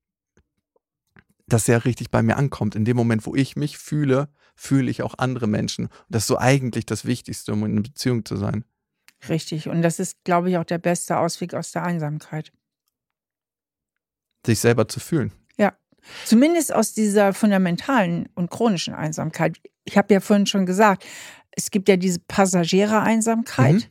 das 1.47 1.67
ja 1.67 1.76
richtig 1.79 2.11
bei 2.11 2.23
mir 2.23 2.37
ankommt. 2.37 2.75
In 2.75 2.87
dem 2.87 2.97
Moment, 2.97 3.26
wo 3.26 3.35
ich 3.35 3.57
mich 3.57 3.76
fühle, 3.76 4.29
fühle 4.62 4.92
ich 4.92 5.02
auch 5.02 5.14
andere 5.19 5.49
Menschen. 5.49 5.87
Und 5.87 6.07
das 6.09 6.23
ist 6.23 6.28
so 6.28 6.38
eigentlich 6.38 6.87
das 6.87 7.04
Wichtigste, 7.04 7.52
um 7.52 7.64
in 7.64 7.73
einer 7.73 7.83
Beziehung 7.83 8.25
zu 8.25 8.37
sein. 8.37 8.64
Richtig. 9.28 9.69
Und 9.69 9.83
das 9.83 9.99
ist, 9.99 10.23
glaube 10.23 10.50
ich, 10.50 10.57
auch 10.57 10.64
der 10.64 10.78
beste 10.78 11.19
Ausweg 11.19 11.54
aus 11.54 11.73
der 11.73 11.83
Einsamkeit. 11.83 12.52
Sich 14.47 14.61
selber 14.61 14.87
zu 14.87 15.00
fühlen. 15.00 15.33
Ja. 15.59 15.73
Zumindest 16.25 16.73
aus 16.73 16.95
dieser 16.95 17.35
fundamentalen 17.35 18.28
und 18.35 18.50
chronischen 18.50 18.95
Einsamkeit. 18.95 19.59
Ich 19.85 19.97
habe 19.99 20.14
ja 20.14 20.21
vorhin 20.21 20.47
schon 20.47 20.64
gesagt, 20.64 21.04
es 21.50 21.73
gibt 21.73 21.88
ja 21.88 21.97
diese 21.97 22.21
Passagiere-Einsamkeit, 22.21 23.75
mhm. 23.75 23.85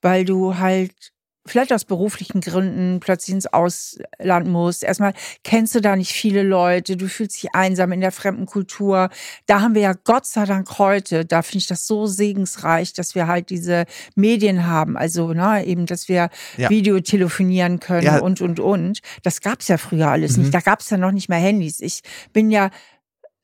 weil 0.00 0.24
du 0.24 0.56
halt 0.56 1.12
vielleicht 1.46 1.72
aus 1.72 1.84
beruflichen 1.84 2.40
Gründen 2.40 3.00
plötzlich 3.00 3.34
ins 3.34 3.46
Ausland 3.46 4.46
musst. 4.46 4.82
Erstmal 4.82 5.12
kennst 5.42 5.74
du 5.74 5.80
da 5.80 5.94
nicht 5.94 6.12
viele 6.12 6.42
Leute, 6.42 6.96
du 6.96 7.08
fühlst 7.08 7.42
dich 7.42 7.54
einsam 7.54 7.92
in 7.92 8.00
der 8.00 8.12
fremden 8.12 8.46
Kultur. 8.46 9.10
Da 9.46 9.60
haben 9.60 9.74
wir 9.74 9.82
ja 9.82 9.92
Gott 10.04 10.26
sei 10.26 10.46
Dank 10.46 10.78
heute, 10.78 11.24
da 11.24 11.42
finde 11.42 11.58
ich 11.58 11.66
das 11.66 11.86
so 11.86 12.06
segensreich, 12.06 12.94
dass 12.94 13.14
wir 13.14 13.26
halt 13.26 13.50
diese 13.50 13.84
Medien 14.14 14.66
haben. 14.66 14.96
Also 14.96 15.32
ne, 15.32 15.64
eben, 15.66 15.86
dass 15.86 16.08
wir 16.08 16.30
ja. 16.56 16.70
Video 16.70 17.00
telefonieren 17.00 17.80
können 17.80 18.06
ja. 18.06 18.18
und, 18.20 18.40
und, 18.40 18.60
und. 18.60 19.00
Das 19.22 19.40
gab's 19.40 19.68
ja 19.68 19.76
früher 19.76 20.08
alles 20.08 20.36
mhm. 20.36 20.44
nicht. 20.44 20.54
Da 20.54 20.60
gab's 20.60 20.88
ja 20.90 20.96
noch 20.96 21.12
nicht 21.12 21.28
mal 21.28 21.40
Handys. 21.40 21.80
Ich 21.80 22.00
bin 22.32 22.50
ja 22.50 22.70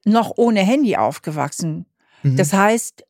noch 0.04 0.32
ohne 0.36 0.60
Handy 0.60 0.96
aufgewachsen. 0.96 1.86
Mhm. 2.22 2.36
Das 2.36 2.52
heißt, 2.52 3.04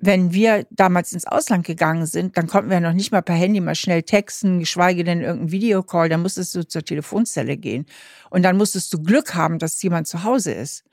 wenn 0.00 0.32
wir 0.32 0.66
damals 0.70 1.12
ins 1.12 1.26
Ausland 1.26 1.66
gegangen 1.66 2.06
sind, 2.06 2.36
dann 2.36 2.46
konnten 2.46 2.70
wir 2.70 2.80
noch 2.80 2.92
nicht 2.92 3.12
mal 3.12 3.22
per 3.22 3.34
Handy 3.34 3.60
mal 3.60 3.74
schnell 3.74 4.02
texten, 4.02 4.58
geschweige 4.58 5.04
denn 5.04 5.20
irgendein 5.20 5.52
Videocall, 5.52 6.08
dann 6.08 6.22
musstest 6.22 6.54
du 6.54 6.66
zur 6.66 6.84
Telefonzelle 6.84 7.56
gehen. 7.56 7.86
Und 8.30 8.42
dann 8.42 8.56
musstest 8.56 8.92
du 8.94 9.02
Glück 9.02 9.34
haben, 9.34 9.58
dass 9.58 9.82
jemand 9.82 10.06
zu 10.06 10.24
Hause 10.24 10.52
ist, 10.52 10.84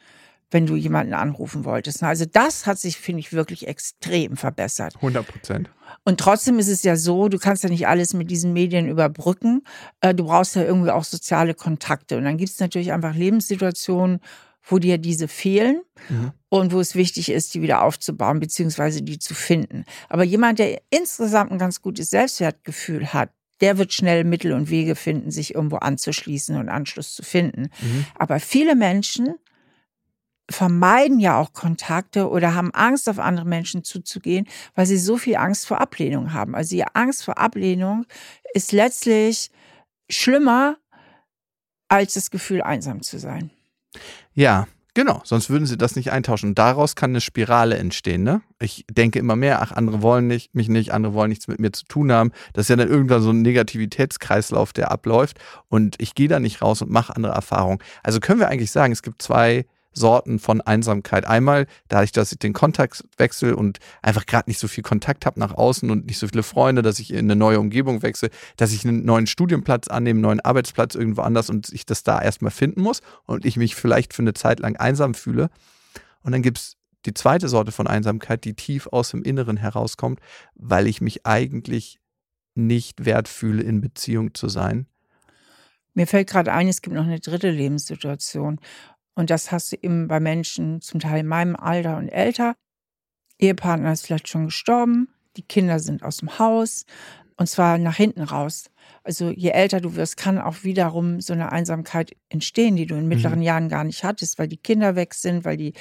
wenn 0.51 0.65
du 0.65 0.75
jemanden 0.75 1.13
anrufen 1.13 1.65
wolltest. 1.65 2.03
Also 2.03 2.25
das 2.25 2.65
hat 2.65 2.79
sich, 2.79 2.97
finde 2.97 3.19
ich, 3.21 3.33
wirklich 3.33 3.67
extrem 3.67 4.37
verbessert. 4.37 4.95
100 4.95 5.27
Prozent. 5.27 5.69
Und 6.03 6.19
trotzdem 6.19 6.59
ist 6.59 6.69
es 6.69 6.83
ja 6.83 6.95
so, 6.95 7.27
du 7.29 7.37
kannst 7.37 7.63
ja 7.63 7.69
nicht 7.69 7.87
alles 7.87 8.13
mit 8.13 8.29
diesen 8.29 8.53
Medien 8.53 8.87
überbrücken. 8.87 9.63
Äh, 10.01 10.13
du 10.13 10.25
brauchst 10.25 10.55
ja 10.55 10.63
irgendwie 10.63 10.91
auch 10.91 11.03
soziale 11.03 11.53
Kontakte. 11.53 12.17
Und 12.17 12.25
dann 12.25 12.37
gibt 12.37 12.51
es 12.51 12.59
natürlich 12.59 12.91
einfach 12.91 13.15
Lebenssituationen, 13.15 14.19
wo 14.67 14.79
dir 14.79 14.97
diese 14.97 15.27
fehlen 15.27 15.81
mhm. 16.09 16.31
und 16.49 16.73
wo 16.73 16.79
es 16.79 16.95
wichtig 16.95 17.29
ist, 17.29 17.53
die 17.53 17.61
wieder 17.61 17.83
aufzubauen, 17.83 18.39
beziehungsweise 18.39 19.01
die 19.01 19.19
zu 19.19 19.33
finden. 19.33 19.85
Aber 20.09 20.23
jemand, 20.23 20.59
der 20.59 20.81
insgesamt 20.89 21.51
ein 21.51 21.57
ganz 21.57 21.81
gutes 21.81 22.09
Selbstwertgefühl 22.09 23.13
hat, 23.13 23.29
der 23.61 23.77
wird 23.77 23.93
schnell 23.93 24.23
Mittel 24.23 24.53
und 24.53 24.69
Wege 24.69 24.95
finden, 24.95 25.31
sich 25.31 25.55
irgendwo 25.55 25.77
anzuschließen 25.77 26.57
und 26.57 26.69
Anschluss 26.69 27.15
zu 27.15 27.23
finden. 27.23 27.69
Mhm. 27.81 28.05
Aber 28.15 28.39
viele 28.39 28.75
Menschen 28.75 29.35
vermeiden 30.49 31.19
ja 31.19 31.39
auch 31.39 31.53
Kontakte 31.53 32.29
oder 32.29 32.53
haben 32.53 32.73
Angst, 32.73 33.09
auf 33.09 33.19
andere 33.19 33.45
Menschen 33.45 33.83
zuzugehen, 33.83 34.47
weil 34.75 34.85
sie 34.85 34.97
so 34.97 35.17
viel 35.17 35.35
Angst 35.35 35.67
vor 35.67 35.81
Ablehnung 35.81 36.33
haben. 36.33 36.55
Also 36.55 36.75
die 36.75 36.85
Angst 36.85 37.25
vor 37.25 37.37
Ablehnung 37.37 38.05
ist 38.53 38.71
letztlich 38.71 39.49
schlimmer 40.09 40.77
als 41.89 42.13
das 42.13 42.31
Gefühl, 42.31 42.61
einsam 42.61 43.01
zu 43.01 43.17
sein. 43.17 43.51
Ja, 44.33 44.67
genau. 44.93 45.21
Sonst 45.23 45.49
würden 45.49 45.65
sie 45.65 45.77
das 45.77 45.95
nicht 45.95 46.11
eintauschen. 46.11 46.49
Und 46.49 46.59
daraus 46.59 46.95
kann 46.95 47.11
eine 47.11 47.21
Spirale 47.21 47.77
entstehen. 47.77 48.23
Ne? 48.23 48.41
Ich 48.59 48.85
denke 48.89 49.19
immer 49.19 49.35
mehr, 49.35 49.61
ach, 49.61 49.71
andere 49.71 50.01
wollen 50.01 50.27
nicht, 50.27 50.55
mich 50.55 50.69
nicht, 50.69 50.91
andere 50.91 51.13
wollen 51.13 51.29
nichts 51.29 51.47
mit 51.47 51.59
mir 51.59 51.71
zu 51.71 51.85
tun 51.85 52.11
haben. 52.11 52.31
Das 52.53 52.65
ist 52.65 52.69
ja 52.69 52.75
dann 52.75 52.89
irgendwann 52.89 53.21
so 53.21 53.31
ein 53.31 53.41
Negativitätskreislauf, 53.41 54.73
der 54.73 54.91
abläuft. 54.91 55.39
Und 55.69 55.95
ich 55.99 56.15
gehe 56.15 56.27
da 56.27 56.39
nicht 56.39 56.61
raus 56.61 56.81
und 56.81 56.91
mache 56.91 57.15
andere 57.15 57.33
Erfahrungen. 57.33 57.79
Also 58.03 58.19
können 58.19 58.39
wir 58.39 58.47
eigentlich 58.47 58.71
sagen, 58.71 58.93
es 58.93 59.01
gibt 59.01 59.21
zwei 59.21 59.65
Sorten 59.97 60.39
von 60.39 60.61
Einsamkeit. 60.61 61.25
Einmal 61.25 61.67
dadurch, 61.87 62.11
dass 62.11 62.31
ich 62.31 62.39
den 62.39 62.53
Kontakt 62.53 63.03
wechsle 63.17 63.55
und 63.55 63.79
einfach 64.01 64.25
gerade 64.25 64.49
nicht 64.49 64.59
so 64.59 64.67
viel 64.67 64.83
Kontakt 64.83 65.25
habe 65.25 65.39
nach 65.39 65.53
außen 65.53 65.89
und 65.89 66.05
nicht 66.05 66.19
so 66.19 66.27
viele 66.27 66.43
Freunde, 66.43 66.81
dass 66.81 66.99
ich 66.99 67.11
in 67.11 67.19
eine 67.19 67.35
neue 67.35 67.59
Umgebung 67.59 68.03
wechsle, 68.03 68.29
dass 68.55 68.71
ich 68.73 68.85
einen 68.85 69.05
neuen 69.05 69.27
Studienplatz 69.27 69.87
annehme, 69.87 70.17
einen 70.17 70.21
neuen 70.21 70.39
Arbeitsplatz 70.39 70.95
irgendwo 70.95 71.21
anders 71.21 71.49
und 71.49 71.73
ich 71.73 71.85
das 71.85 72.03
da 72.03 72.21
erstmal 72.21 72.51
finden 72.51 72.81
muss 72.81 73.01
und 73.25 73.45
ich 73.45 73.57
mich 73.57 73.75
vielleicht 73.75 74.13
für 74.13 74.21
eine 74.21 74.33
Zeit 74.33 74.59
lang 74.59 74.75
einsam 74.77 75.13
fühle. 75.13 75.49
Und 76.23 76.31
dann 76.31 76.41
gibt 76.41 76.59
es 76.59 76.77
die 77.05 77.13
zweite 77.13 77.47
Sorte 77.47 77.71
von 77.71 77.87
Einsamkeit, 77.87 78.43
die 78.43 78.53
tief 78.53 78.87
aus 78.87 79.11
dem 79.11 79.23
Inneren 79.23 79.57
herauskommt, 79.57 80.19
weil 80.55 80.87
ich 80.87 81.01
mich 81.01 81.25
eigentlich 81.25 81.99
nicht 82.55 83.05
wert 83.05 83.27
fühle, 83.27 83.63
in 83.63 83.81
Beziehung 83.81 84.33
zu 84.33 84.49
sein. 84.49 84.87
Mir 85.93 86.05
fällt 86.05 86.29
gerade 86.29 86.53
ein, 86.53 86.67
es 86.67 86.83
gibt 86.83 86.95
noch 86.95 87.05
eine 87.05 87.19
dritte 87.19 87.49
Lebenssituation. 87.49 88.59
Und 89.17 89.31
das 89.31 89.51
hast 89.51 89.71
du 89.71 89.77
eben 89.81 90.07
bei 90.07 90.19
Menschen 90.19 90.79
zum 90.79 90.99
Teil 90.99 91.21
in 91.21 91.27
meinem 91.27 91.55
Alter 91.55 91.97
und 91.97 92.07
älter. 92.07 92.55
Ehepartner 93.39 93.91
ist 93.91 94.05
vielleicht 94.05 94.29
schon 94.29 94.45
gestorben, 94.45 95.07
die 95.37 95.41
Kinder 95.41 95.79
sind 95.79 96.03
aus 96.03 96.17
dem 96.17 96.37
Haus 96.37 96.85
und 97.35 97.47
zwar 97.47 97.79
nach 97.79 97.95
hinten 97.95 98.21
raus. 98.21 98.69
Also 99.03 99.31
je 99.31 99.49
älter 99.49 99.81
du 99.81 99.95
wirst, 99.95 100.17
kann 100.17 100.37
auch 100.37 100.63
wiederum 100.63 101.19
so 101.19 101.33
eine 101.33 101.51
Einsamkeit 101.51 102.15
entstehen, 102.29 102.75
die 102.75 102.85
du 102.85 102.93
in 102.93 103.07
mittleren 103.07 103.39
mhm. 103.39 103.45
Jahren 103.45 103.69
gar 103.69 103.83
nicht 103.83 104.03
hattest, 104.03 104.37
weil 104.37 104.47
die 104.47 104.57
Kinder 104.57 104.95
weg 104.95 105.15
sind, 105.15 105.45
weil 105.45 105.57
die 105.57 105.73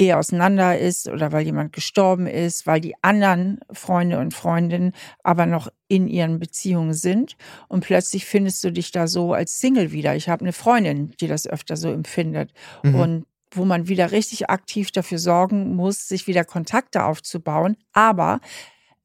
Ehe 0.00 0.16
auseinander 0.16 0.78
ist 0.78 1.08
oder 1.08 1.30
weil 1.30 1.44
jemand 1.44 1.72
gestorben 1.72 2.26
ist, 2.26 2.66
weil 2.66 2.80
die 2.80 2.94
anderen 3.02 3.60
Freunde 3.70 4.18
und 4.18 4.32
Freundinnen 4.32 4.92
aber 5.22 5.46
noch 5.46 5.68
in 5.88 6.08
ihren 6.08 6.38
Beziehungen 6.38 6.94
sind 6.94 7.36
und 7.68 7.84
plötzlich 7.84 8.24
findest 8.24 8.64
du 8.64 8.72
dich 8.72 8.92
da 8.92 9.06
so 9.06 9.34
als 9.34 9.60
Single 9.60 9.92
wieder. 9.92 10.16
Ich 10.16 10.28
habe 10.28 10.42
eine 10.42 10.52
Freundin, 10.52 11.12
die 11.20 11.26
das 11.26 11.46
öfter 11.46 11.76
so 11.76 11.92
empfindet 11.92 12.52
mhm. 12.82 12.94
und 12.94 13.26
wo 13.52 13.64
man 13.64 13.88
wieder 13.88 14.12
richtig 14.12 14.48
aktiv 14.48 14.90
dafür 14.90 15.18
sorgen 15.18 15.74
muss, 15.74 16.08
sich 16.08 16.26
wieder 16.26 16.44
Kontakte 16.44 17.04
aufzubauen, 17.04 17.76
aber 17.92 18.40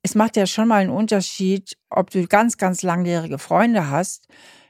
es 0.02 0.14
macht 0.14 0.38
ja 0.38 0.46
schon 0.46 0.68
mal 0.68 0.82
einen 0.82 0.92
Unterschied, 0.92 1.78
ob 1.90 2.12
du 2.12 2.28
ganz, 2.28 2.58
ganz 2.58 2.84
langjährige 2.84 3.40
Freunde 3.40 3.90
hast, 3.90 4.28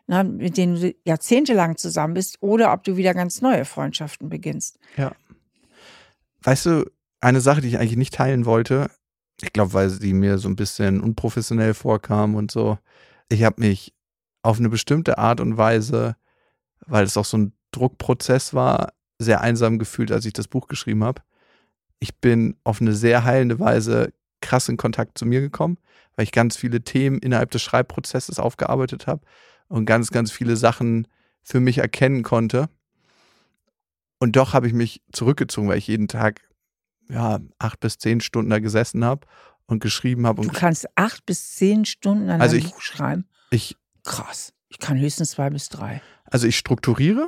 na, 0.07 0.23
ne, 0.23 0.29
mit 0.29 0.55
denen 0.57 0.79
du 0.79 0.95
jahrzehntelang 1.03 1.75
zusammen 1.75 2.13
bist, 2.13 2.41
oder 2.41 2.71
ob 2.71 2.83
du 2.83 2.95
wieder 2.95 3.13
ganz 3.13 3.41
neue 3.41 3.65
Freundschaften 3.65 4.29
beginnst. 4.29 4.79
Ja. 4.95 5.11
Weißt 6.45 6.67
du, 6.67 6.85
eine 7.21 7.41
Sache, 7.41 7.61
die 7.61 7.69
ich 7.69 7.79
eigentlich 7.79 7.97
nicht 7.97 8.13
teilen 8.13 8.45
wollte, 8.45 8.91
ich 9.41 9.51
glaube, 9.51 9.73
weil 9.73 9.89
sie 9.89 10.13
mir 10.13 10.37
so 10.37 10.47
ein 10.47 10.55
bisschen 10.55 11.01
unprofessionell 11.01 11.73
vorkam 11.73 12.35
und 12.35 12.51
so. 12.51 12.77
Ich 13.29 13.43
habe 13.43 13.61
mich 13.61 13.93
auf 14.43 14.59
eine 14.59 14.69
bestimmte 14.69 15.17
Art 15.17 15.41
und 15.41 15.57
Weise, 15.57 16.15
weil 16.85 17.03
es 17.03 17.17
auch 17.17 17.25
so 17.25 17.37
ein 17.37 17.53
Druckprozess 17.71 18.53
war, 18.53 18.93
sehr 19.19 19.41
einsam 19.41 19.79
gefühlt, 19.79 20.11
als 20.11 20.25
ich 20.25 20.33
das 20.33 20.47
Buch 20.47 20.67
geschrieben 20.67 21.03
habe. 21.03 21.21
ich 21.99 22.15
bin 22.19 22.57
auf 22.63 22.81
eine 22.81 22.93
sehr 22.93 23.23
heilende 23.23 23.59
Weise 23.59 24.13
krass 24.41 24.69
in 24.69 24.77
Kontakt 24.77 25.17
zu 25.17 25.25
mir 25.25 25.41
gekommen, 25.41 25.77
weil 26.15 26.23
ich 26.25 26.31
ganz 26.31 26.55
viele 26.55 26.81
Themen 26.81 27.19
innerhalb 27.19 27.51
des 27.51 27.63
Schreibprozesses 27.63 28.37
aufgearbeitet 28.39 29.07
habe 29.07 29.21
und 29.69 29.85
ganz, 29.85 30.11
ganz 30.11 30.31
viele 30.31 30.55
Sachen 30.57 31.07
für 31.41 31.59
mich 31.59 31.79
erkennen 31.79 32.21
konnte. 32.21 32.69
Und 34.25 34.35
doch 34.35 34.53
habe 34.53 34.65
ich 34.65 34.73
mich 34.73 35.03
zurückgezogen, 35.11 35.67
weil 35.67 35.77
ich 35.77 35.85
jeden 35.85 36.07
Tag 36.07 36.41
ja, 37.09 37.39
acht 37.59 37.79
bis 37.79 37.99
zehn 37.99 38.21
Stunden 38.21 38.49
da 38.49 38.57
gesessen 38.57 39.05
habe 39.05 39.27
und 39.67 39.81
geschrieben 39.81 40.25
habe. 40.25 40.41
Du 40.41 40.49
kannst 40.49 40.87
acht 40.95 41.27
bis 41.27 41.53
zehn 41.53 41.85
Stunden 41.85 42.31
an 42.31 42.41
also 42.41 42.55
einem 42.55 42.65
ich, 42.65 42.71
Buch 42.71 42.81
schreiben? 42.81 43.27
Ich, 43.51 43.77
Krass. 44.03 44.51
Ich 44.69 44.79
kann 44.79 44.99
höchstens 44.99 45.29
zwei 45.29 45.51
bis 45.51 45.69
drei. 45.69 46.01
Also 46.23 46.47
ich 46.47 46.57
strukturiere 46.57 47.27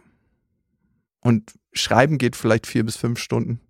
und 1.19 1.53
schreiben 1.71 2.17
geht 2.17 2.35
vielleicht 2.35 2.65
vier 2.65 2.83
bis 2.83 2.97
fünf 2.97 3.19
Stunden. 3.19 3.61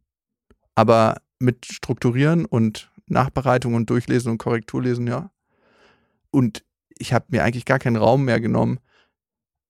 Aber 0.75 1.17
mit 1.37 1.65
Strukturieren 1.65 2.45
und 2.45 2.89
Nachbereitung 3.07 3.73
und 3.73 3.89
Durchlesen 3.89 4.31
und 4.31 4.37
Korrekturlesen, 4.37 5.05
ja. 5.05 5.31
Und 6.31 6.63
ich 6.97 7.11
habe 7.11 7.25
mir 7.27 7.43
eigentlich 7.43 7.65
gar 7.65 7.79
keinen 7.79 7.97
Raum 7.97 8.23
mehr 8.23 8.39
genommen, 8.39 8.79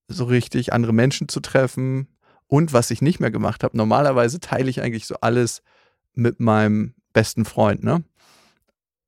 so 0.07 0.25
richtig 0.25 0.73
andere 0.73 0.93
Menschen 0.93 1.27
zu 1.27 1.39
treffen. 1.39 2.07
Und 2.47 2.73
was 2.73 2.91
ich 2.91 3.01
nicht 3.01 3.19
mehr 3.19 3.31
gemacht 3.31 3.63
habe, 3.63 3.77
normalerweise 3.77 4.39
teile 4.39 4.69
ich 4.69 4.81
eigentlich 4.81 5.05
so 5.05 5.15
alles 5.21 5.61
mit 6.13 6.39
meinem 6.39 6.93
besten 7.13 7.45
Freund, 7.45 7.83
ne? 7.83 8.03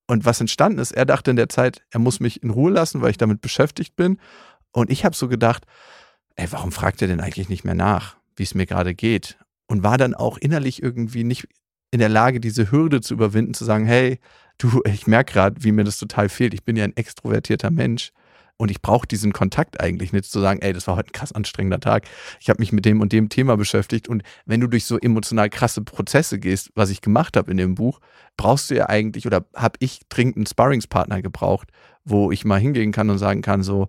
Und 0.07 0.25
was 0.25 0.41
entstanden 0.41 0.79
ist, 0.79 0.91
er 0.91 1.05
dachte 1.05 1.29
in 1.29 1.37
der 1.37 1.49
Zeit, 1.49 1.83
er 1.91 1.99
muss 1.99 2.19
mich 2.19 2.41
in 2.41 2.49
Ruhe 2.49 2.71
lassen, 2.71 3.01
weil 3.01 3.11
ich 3.11 3.17
damit 3.17 3.41
beschäftigt 3.41 3.95
bin. 3.95 4.19
Und 4.71 4.89
ich 4.89 5.05
habe 5.05 5.15
so 5.15 5.27
gedacht, 5.27 5.65
ey, 6.35 6.47
warum 6.51 6.71
fragt 6.71 7.03
er 7.03 7.07
denn 7.07 7.21
eigentlich 7.21 7.47
nicht 7.47 7.63
mehr 7.63 7.75
nach, 7.75 8.17
wie 8.35 8.41
es 8.43 8.55
mir 8.55 8.65
gerade 8.65 8.95
geht? 8.95 9.37
Und 9.67 9.83
war 9.83 9.99
dann 9.99 10.15
auch 10.15 10.39
innerlich 10.39 10.81
irgendwie 10.81 11.23
nicht 11.23 11.47
in 11.91 11.99
der 11.99 12.09
Lage, 12.09 12.39
diese 12.39 12.71
Hürde 12.71 13.01
zu 13.01 13.13
überwinden, 13.13 13.53
zu 13.53 13.65
sagen, 13.65 13.85
hey, 13.85 14.19
du, 14.57 14.81
ich 14.85 15.05
merke 15.05 15.33
gerade, 15.33 15.63
wie 15.63 15.71
mir 15.71 15.83
das 15.83 15.97
total 15.97 16.27
fehlt. 16.27 16.55
Ich 16.55 16.63
bin 16.63 16.75
ja 16.75 16.85
ein 16.85 16.97
extrovertierter 16.97 17.69
Mensch 17.69 18.11
und 18.59 18.69
ich 18.69 18.81
brauche 18.81 19.07
diesen 19.07 19.31
Kontakt 19.31 19.79
eigentlich 19.79 20.11
nicht 20.11 20.25
zu 20.25 20.41
sagen, 20.41 20.61
ey, 20.61 20.73
das 20.73 20.85
war 20.85 20.97
heute 20.97 21.09
ein 21.09 21.13
krass 21.13 21.31
anstrengender 21.31 21.79
Tag. 21.79 22.03
Ich 22.41 22.49
habe 22.49 22.59
mich 22.59 22.73
mit 22.73 22.83
dem 22.83 22.99
und 22.99 23.13
dem 23.13 23.29
Thema 23.29 23.55
beschäftigt 23.55 24.09
und 24.09 24.21
wenn 24.45 24.59
du 24.59 24.67
durch 24.67 24.83
so 24.83 24.99
emotional 24.99 25.49
krasse 25.49 25.81
Prozesse 25.81 26.39
gehst, 26.39 26.69
was 26.75 26.89
ich 26.89 26.99
gemacht 26.99 27.37
habe 27.37 27.49
in 27.49 27.57
dem 27.57 27.75
Buch, 27.75 28.01
brauchst 28.35 28.69
du 28.69 28.75
ja 28.75 28.89
eigentlich 28.89 29.25
oder 29.25 29.45
habe 29.55 29.77
ich 29.79 30.01
dringend 30.09 30.35
einen 30.35 30.45
Sparringspartner 30.45 31.21
gebraucht, 31.21 31.69
wo 32.03 32.33
ich 32.33 32.43
mal 32.43 32.59
hingehen 32.59 32.91
kann 32.91 33.09
und 33.09 33.17
sagen 33.17 33.41
kann, 33.41 33.63
so, 33.63 33.87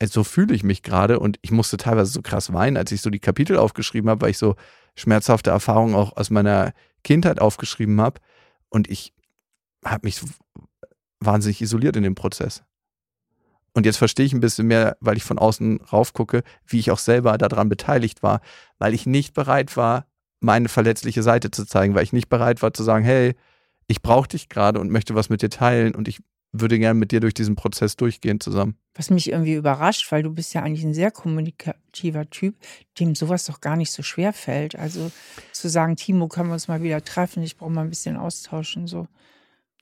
so 0.00 0.22
fühle 0.22 0.54
ich 0.54 0.62
mich 0.62 0.84
gerade 0.84 1.18
und 1.18 1.40
ich 1.42 1.50
musste 1.50 1.76
teilweise 1.76 2.12
so 2.12 2.22
krass 2.22 2.52
weinen, 2.52 2.76
als 2.76 2.92
ich 2.92 3.00
so 3.00 3.10
die 3.10 3.18
Kapitel 3.18 3.56
aufgeschrieben 3.56 4.08
habe, 4.08 4.20
weil 4.20 4.30
ich 4.30 4.38
so 4.38 4.54
schmerzhafte 4.94 5.50
Erfahrungen 5.50 5.96
auch 5.96 6.16
aus 6.16 6.30
meiner 6.30 6.74
Kindheit 7.02 7.40
aufgeschrieben 7.40 8.00
habe 8.00 8.20
und 8.68 8.88
ich 8.88 9.12
habe 9.84 10.06
mich 10.06 10.20
wahnsinnig 11.18 11.60
isoliert 11.60 11.96
in 11.96 12.04
dem 12.04 12.14
Prozess. 12.14 12.62
Und 13.76 13.84
jetzt 13.84 13.98
verstehe 13.98 14.24
ich 14.24 14.32
ein 14.32 14.40
bisschen 14.40 14.68
mehr, 14.68 14.96
weil 15.00 15.18
ich 15.18 15.22
von 15.22 15.38
außen 15.38 15.82
raufgucke, 15.92 16.44
wie 16.66 16.78
ich 16.78 16.90
auch 16.90 16.98
selber 16.98 17.36
daran 17.36 17.68
beteiligt 17.68 18.22
war, 18.22 18.40
weil 18.78 18.94
ich 18.94 19.04
nicht 19.04 19.34
bereit 19.34 19.76
war, 19.76 20.06
meine 20.40 20.70
verletzliche 20.70 21.22
Seite 21.22 21.50
zu 21.50 21.66
zeigen, 21.66 21.94
weil 21.94 22.02
ich 22.02 22.14
nicht 22.14 22.30
bereit 22.30 22.62
war 22.62 22.72
zu 22.72 22.82
sagen, 22.82 23.04
hey, 23.04 23.34
ich 23.86 24.00
brauche 24.00 24.28
dich 24.28 24.48
gerade 24.48 24.80
und 24.80 24.90
möchte 24.90 25.14
was 25.14 25.28
mit 25.28 25.42
dir 25.42 25.50
teilen 25.50 25.94
und 25.94 26.08
ich 26.08 26.20
würde 26.52 26.78
gerne 26.78 26.98
mit 26.98 27.12
dir 27.12 27.20
durch 27.20 27.34
diesen 27.34 27.54
Prozess 27.54 27.96
durchgehen 27.96 28.40
zusammen. 28.40 28.78
Was 28.94 29.10
mich 29.10 29.28
irgendwie 29.28 29.56
überrascht, 29.56 30.10
weil 30.10 30.22
du 30.22 30.32
bist 30.32 30.54
ja 30.54 30.62
eigentlich 30.62 30.84
ein 30.84 30.94
sehr 30.94 31.10
kommunikativer 31.10 32.30
Typ, 32.30 32.56
dem 32.98 33.14
sowas 33.14 33.44
doch 33.44 33.60
gar 33.60 33.76
nicht 33.76 33.92
so 33.92 34.02
schwer 34.02 34.32
fällt. 34.32 34.74
Also 34.74 35.12
zu 35.52 35.68
sagen, 35.68 35.96
Timo, 35.96 36.28
können 36.28 36.48
wir 36.48 36.54
uns 36.54 36.68
mal 36.68 36.82
wieder 36.82 37.04
treffen, 37.04 37.42
ich 37.42 37.58
brauche 37.58 37.72
mal 37.72 37.82
ein 37.82 37.90
bisschen 37.90 38.16
austauschen. 38.16 38.86
So. 38.86 39.06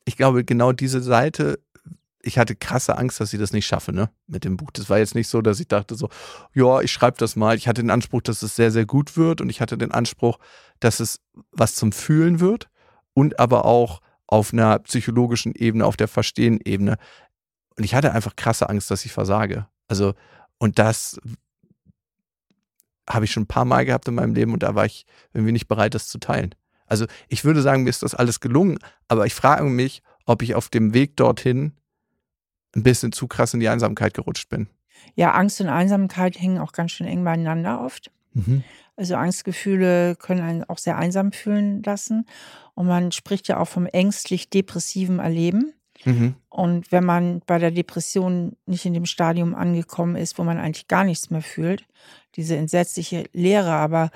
Ich 0.05 0.17
glaube, 0.17 0.43
genau 0.45 0.73
diese 0.73 1.01
Seite, 1.01 1.61
ich 2.25 2.39
hatte 2.39 2.57
krasse 2.57 2.97
Angst, 2.97 3.21
dass 3.21 3.33
ich 3.33 3.39
das 3.39 3.53
nicht 3.53 3.67
schaffe, 3.67 3.93
ne, 3.93 4.11
mit 4.27 4.45
dem 4.45 4.57
Buch. 4.57 4.71
Das 4.73 4.89
war 4.89 4.99
jetzt 4.99 5.15
nicht 5.15 5.29
so, 5.29 5.43
dass 5.43 5.61
ich 5.61 5.69
dachte 5.69 5.95
so, 5.95 6.09
ja, 6.55 6.81
ich 6.81 6.91
schreibe 6.91 7.19
das 7.19 7.37
mal. 7.37 7.57
Ich 7.57 7.69
hatte 7.69 7.83
den 7.83 7.91
Anspruch, 7.91 8.23
dass 8.23 8.43
es 8.43 8.57
sehr, 8.57 8.71
sehr 8.71 8.87
gut 8.87 9.17
wird 9.17 9.41
und 9.41 9.51
ich 9.51 9.61
hatte 9.61 9.77
den 9.77 9.93
Anspruch, 9.93 10.39
dass 10.81 11.01
es 11.01 11.21
was 11.53 11.75
zum 11.75 11.93
Fühlen 11.93 12.41
wird 12.41 12.69
und 13.13 13.39
aber 13.39 13.65
auch 13.67 14.01
auf 14.27 14.53
einer 14.53 14.79
psychologischen 14.81 15.55
Ebene, 15.55 15.85
auf 15.85 15.97
der 15.97 16.09
Verstehen-Ebene. 16.09 16.97
Und 17.77 17.85
ich 17.85 17.95
hatte 17.95 18.13
einfach 18.13 18.37
krasse 18.37 18.69
Angst, 18.69 18.91
dass 18.91 19.05
ich 19.05 19.13
versage. 19.13 19.67
Also, 19.87 20.15
und 20.59 20.79
das 20.79 21.21
habe 23.09 23.27
ich 23.27 23.33
schon 23.33 23.43
ein 23.43 23.49
paar 23.49 23.67
Mal 23.67 23.85
gehabt 23.85 24.09
in 24.09 24.15
meinem 24.15 24.35
Leben 24.35 24.55
und 24.55 24.63
da 24.63 24.75
war 24.75 24.87
ich 24.87 25.05
irgendwie 25.35 25.53
nicht 25.53 25.69
bereit, 25.69 25.95
das 25.95 26.09
zu 26.09 26.19
teilen. 26.19 26.55
Also, 26.87 27.07
ich 27.29 27.45
würde 27.45 27.61
sagen, 27.61 27.83
mir 27.83 27.91
ist 27.91 28.03
das 28.03 28.15
alles 28.15 28.41
gelungen, 28.41 28.79
aber 29.09 29.27
ich 29.27 29.35
frage 29.35 29.65
mich, 29.65 30.03
ob 30.25 30.41
ich 30.41 30.55
auf 30.55 30.71
dem 30.71 30.95
Weg 30.95 31.17
dorthin 31.17 31.75
ein 32.75 32.83
bisschen 32.83 33.13
zu 33.13 33.27
krass 33.27 33.55
in 33.55 33.61
die 33.61 33.69
Einsamkeit 33.69 34.15
gerutscht 34.15 34.49
bin. 34.49 34.69
Ja, 35.15 35.33
Angst 35.33 35.61
und 35.61 35.69
Einsamkeit 35.69 36.41
hängen 36.41 36.59
auch 36.59 36.73
ganz 36.73 36.93
schön 36.93 37.07
eng 37.07 37.25
beieinander 37.25 37.81
oft. 37.81 38.11
Mhm. 38.33 38.65
Also 38.97 39.17
Angstgefühle 39.17 40.17
können 40.17 40.41
einen 40.41 40.65
auch 40.65 40.79
sehr 40.79 40.97
einsam 40.97 41.33
fühlen 41.33 41.83
lassen. 41.83 42.27
Und 42.75 42.87
man 42.87 43.13
spricht 43.13 43.49
ja 43.49 43.59
auch 43.59 43.69
vom 43.69 43.87
ängstlich-depressiven 43.87 45.19
Erleben. 45.19 45.73
Mhm. 46.05 46.35
Und 46.49 46.93
wenn 46.93 47.05
man 47.05 47.41
bei 47.47 47.59
der 47.59 47.71
Depression 47.71 48.57
nicht 48.67 48.85
in 48.85 48.95
dem 48.95 49.07
Stadium 49.07 49.55
angekommen 49.55 50.17
ist, 50.17 50.39
wo 50.39 50.45
man 50.45 50.59
eigentlich 50.59 50.89
gar 50.89 51.05
nichts 51.05 51.31
mehr 51.31 51.43
fühlt, 51.43 51.85
diese 52.37 52.57
entsetzliche 52.57 53.25
Leere, 53.33 53.73
aber 53.73 54.11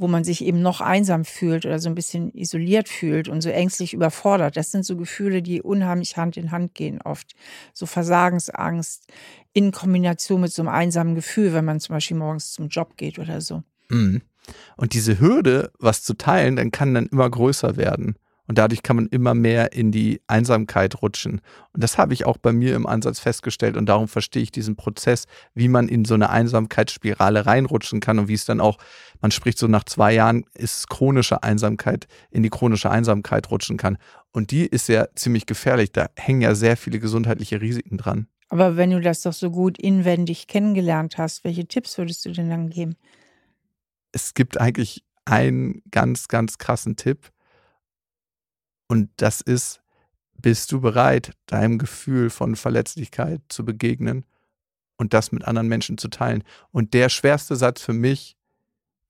wo 0.00 0.08
man 0.08 0.24
sich 0.24 0.42
eben 0.42 0.62
noch 0.62 0.80
einsam 0.80 1.26
fühlt 1.26 1.66
oder 1.66 1.78
so 1.78 1.90
ein 1.90 1.94
bisschen 1.94 2.32
isoliert 2.32 2.88
fühlt 2.88 3.28
und 3.28 3.42
so 3.42 3.50
ängstlich 3.50 3.92
überfordert. 3.92 4.56
Das 4.56 4.70
sind 4.70 4.86
so 4.86 4.96
Gefühle, 4.96 5.42
die 5.42 5.60
unheimlich 5.60 6.16
Hand 6.16 6.38
in 6.38 6.50
Hand 6.52 6.74
gehen 6.74 7.02
oft. 7.02 7.34
So 7.74 7.84
Versagensangst 7.84 9.06
in 9.52 9.72
Kombination 9.72 10.40
mit 10.40 10.52
so 10.52 10.62
einem 10.62 10.70
einsamen 10.70 11.14
Gefühl, 11.14 11.52
wenn 11.52 11.66
man 11.66 11.80
zum 11.80 11.96
Beispiel 11.96 12.16
morgens 12.16 12.52
zum 12.52 12.68
Job 12.68 12.96
geht 12.96 13.18
oder 13.18 13.42
so. 13.42 13.62
Mhm. 13.90 14.22
Und 14.78 14.94
diese 14.94 15.20
Hürde, 15.20 15.70
was 15.78 16.02
zu 16.02 16.14
teilen, 16.14 16.56
dann 16.56 16.70
kann 16.70 16.94
dann 16.94 17.06
immer 17.06 17.28
größer 17.28 17.76
werden. 17.76 18.16
Und 18.50 18.58
dadurch 18.58 18.82
kann 18.82 18.96
man 18.96 19.06
immer 19.06 19.32
mehr 19.32 19.74
in 19.74 19.92
die 19.92 20.20
Einsamkeit 20.26 21.00
rutschen. 21.02 21.40
Und 21.72 21.84
das 21.84 21.98
habe 21.98 22.14
ich 22.14 22.26
auch 22.26 22.36
bei 22.36 22.52
mir 22.52 22.74
im 22.74 22.84
Ansatz 22.84 23.20
festgestellt. 23.20 23.76
Und 23.76 23.86
darum 23.86 24.08
verstehe 24.08 24.42
ich 24.42 24.50
diesen 24.50 24.74
Prozess, 24.74 25.26
wie 25.54 25.68
man 25.68 25.86
in 25.86 26.04
so 26.04 26.14
eine 26.14 26.30
Einsamkeitsspirale 26.30 27.46
reinrutschen 27.46 28.00
kann 28.00 28.18
und 28.18 28.26
wie 28.26 28.34
es 28.34 28.46
dann 28.46 28.60
auch, 28.60 28.78
man 29.20 29.30
spricht 29.30 29.56
so 29.56 29.68
nach 29.68 29.84
zwei 29.84 30.14
Jahren, 30.14 30.44
ist 30.52 30.88
chronische 30.88 31.44
Einsamkeit, 31.44 32.08
in 32.32 32.42
die 32.42 32.50
chronische 32.50 32.90
Einsamkeit 32.90 33.48
rutschen 33.52 33.76
kann. 33.76 33.98
Und 34.32 34.50
die 34.50 34.66
ist 34.66 34.88
ja 34.88 35.06
ziemlich 35.14 35.46
gefährlich. 35.46 35.92
Da 35.92 36.08
hängen 36.16 36.40
ja 36.40 36.56
sehr 36.56 36.76
viele 36.76 36.98
gesundheitliche 36.98 37.60
Risiken 37.60 37.98
dran. 37.98 38.26
Aber 38.48 38.76
wenn 38.76 38.90
du 38.90 39.00
das 39.00 39.22
doch 39.22 39.32
so 39.32 39.52
gut 39.52 39.78
inwendig 39.78 40.48
kennengelernt 40.48 41.18
hast, 41.18 41.44
welche 41.44 41.66
Tipps 41.66 41.96
würdest 41.98 42.24
du 42.24 42.32
denn 42.32 42.50
dann 42.50 42.68
geben? 42.68 42.96
es 44.12 44.34
gibt 44.34 44.60
eigentlich 44.60 45.04
einen 45.24 45.82
ganz, 45.90 46.28
ganz 46.28 46.58
krassen 46.58 46.96
Tipp. 46.96 47.30
Und 48.90 49.08
das 49.18 49.40
ist, 49.40 49.80
bist 50.36 50.72
du 50.72 50.80
bereit, 50.80 51.30
deinem 51.46 51.78
Gefühl 51.78 52.28
von 52.28 52.56
Verletzlichkeit 52.56 53.40
zu 53.48 53.64
begegnen 53.64 54.24
und 54.96 55.14
das 55.14 55.30
mit 55.30 55.44
anderen 55.44 55.68
Menschen 55.68 55.96
zu 55.96 56.08
teilen? 56.08 56.42
Und 56.72 56.92
der 56.92 57.08
schwerste 57.08 57.54
Satz 57.54 57.80
für 57.80 57.92
mich, 57.92 58.36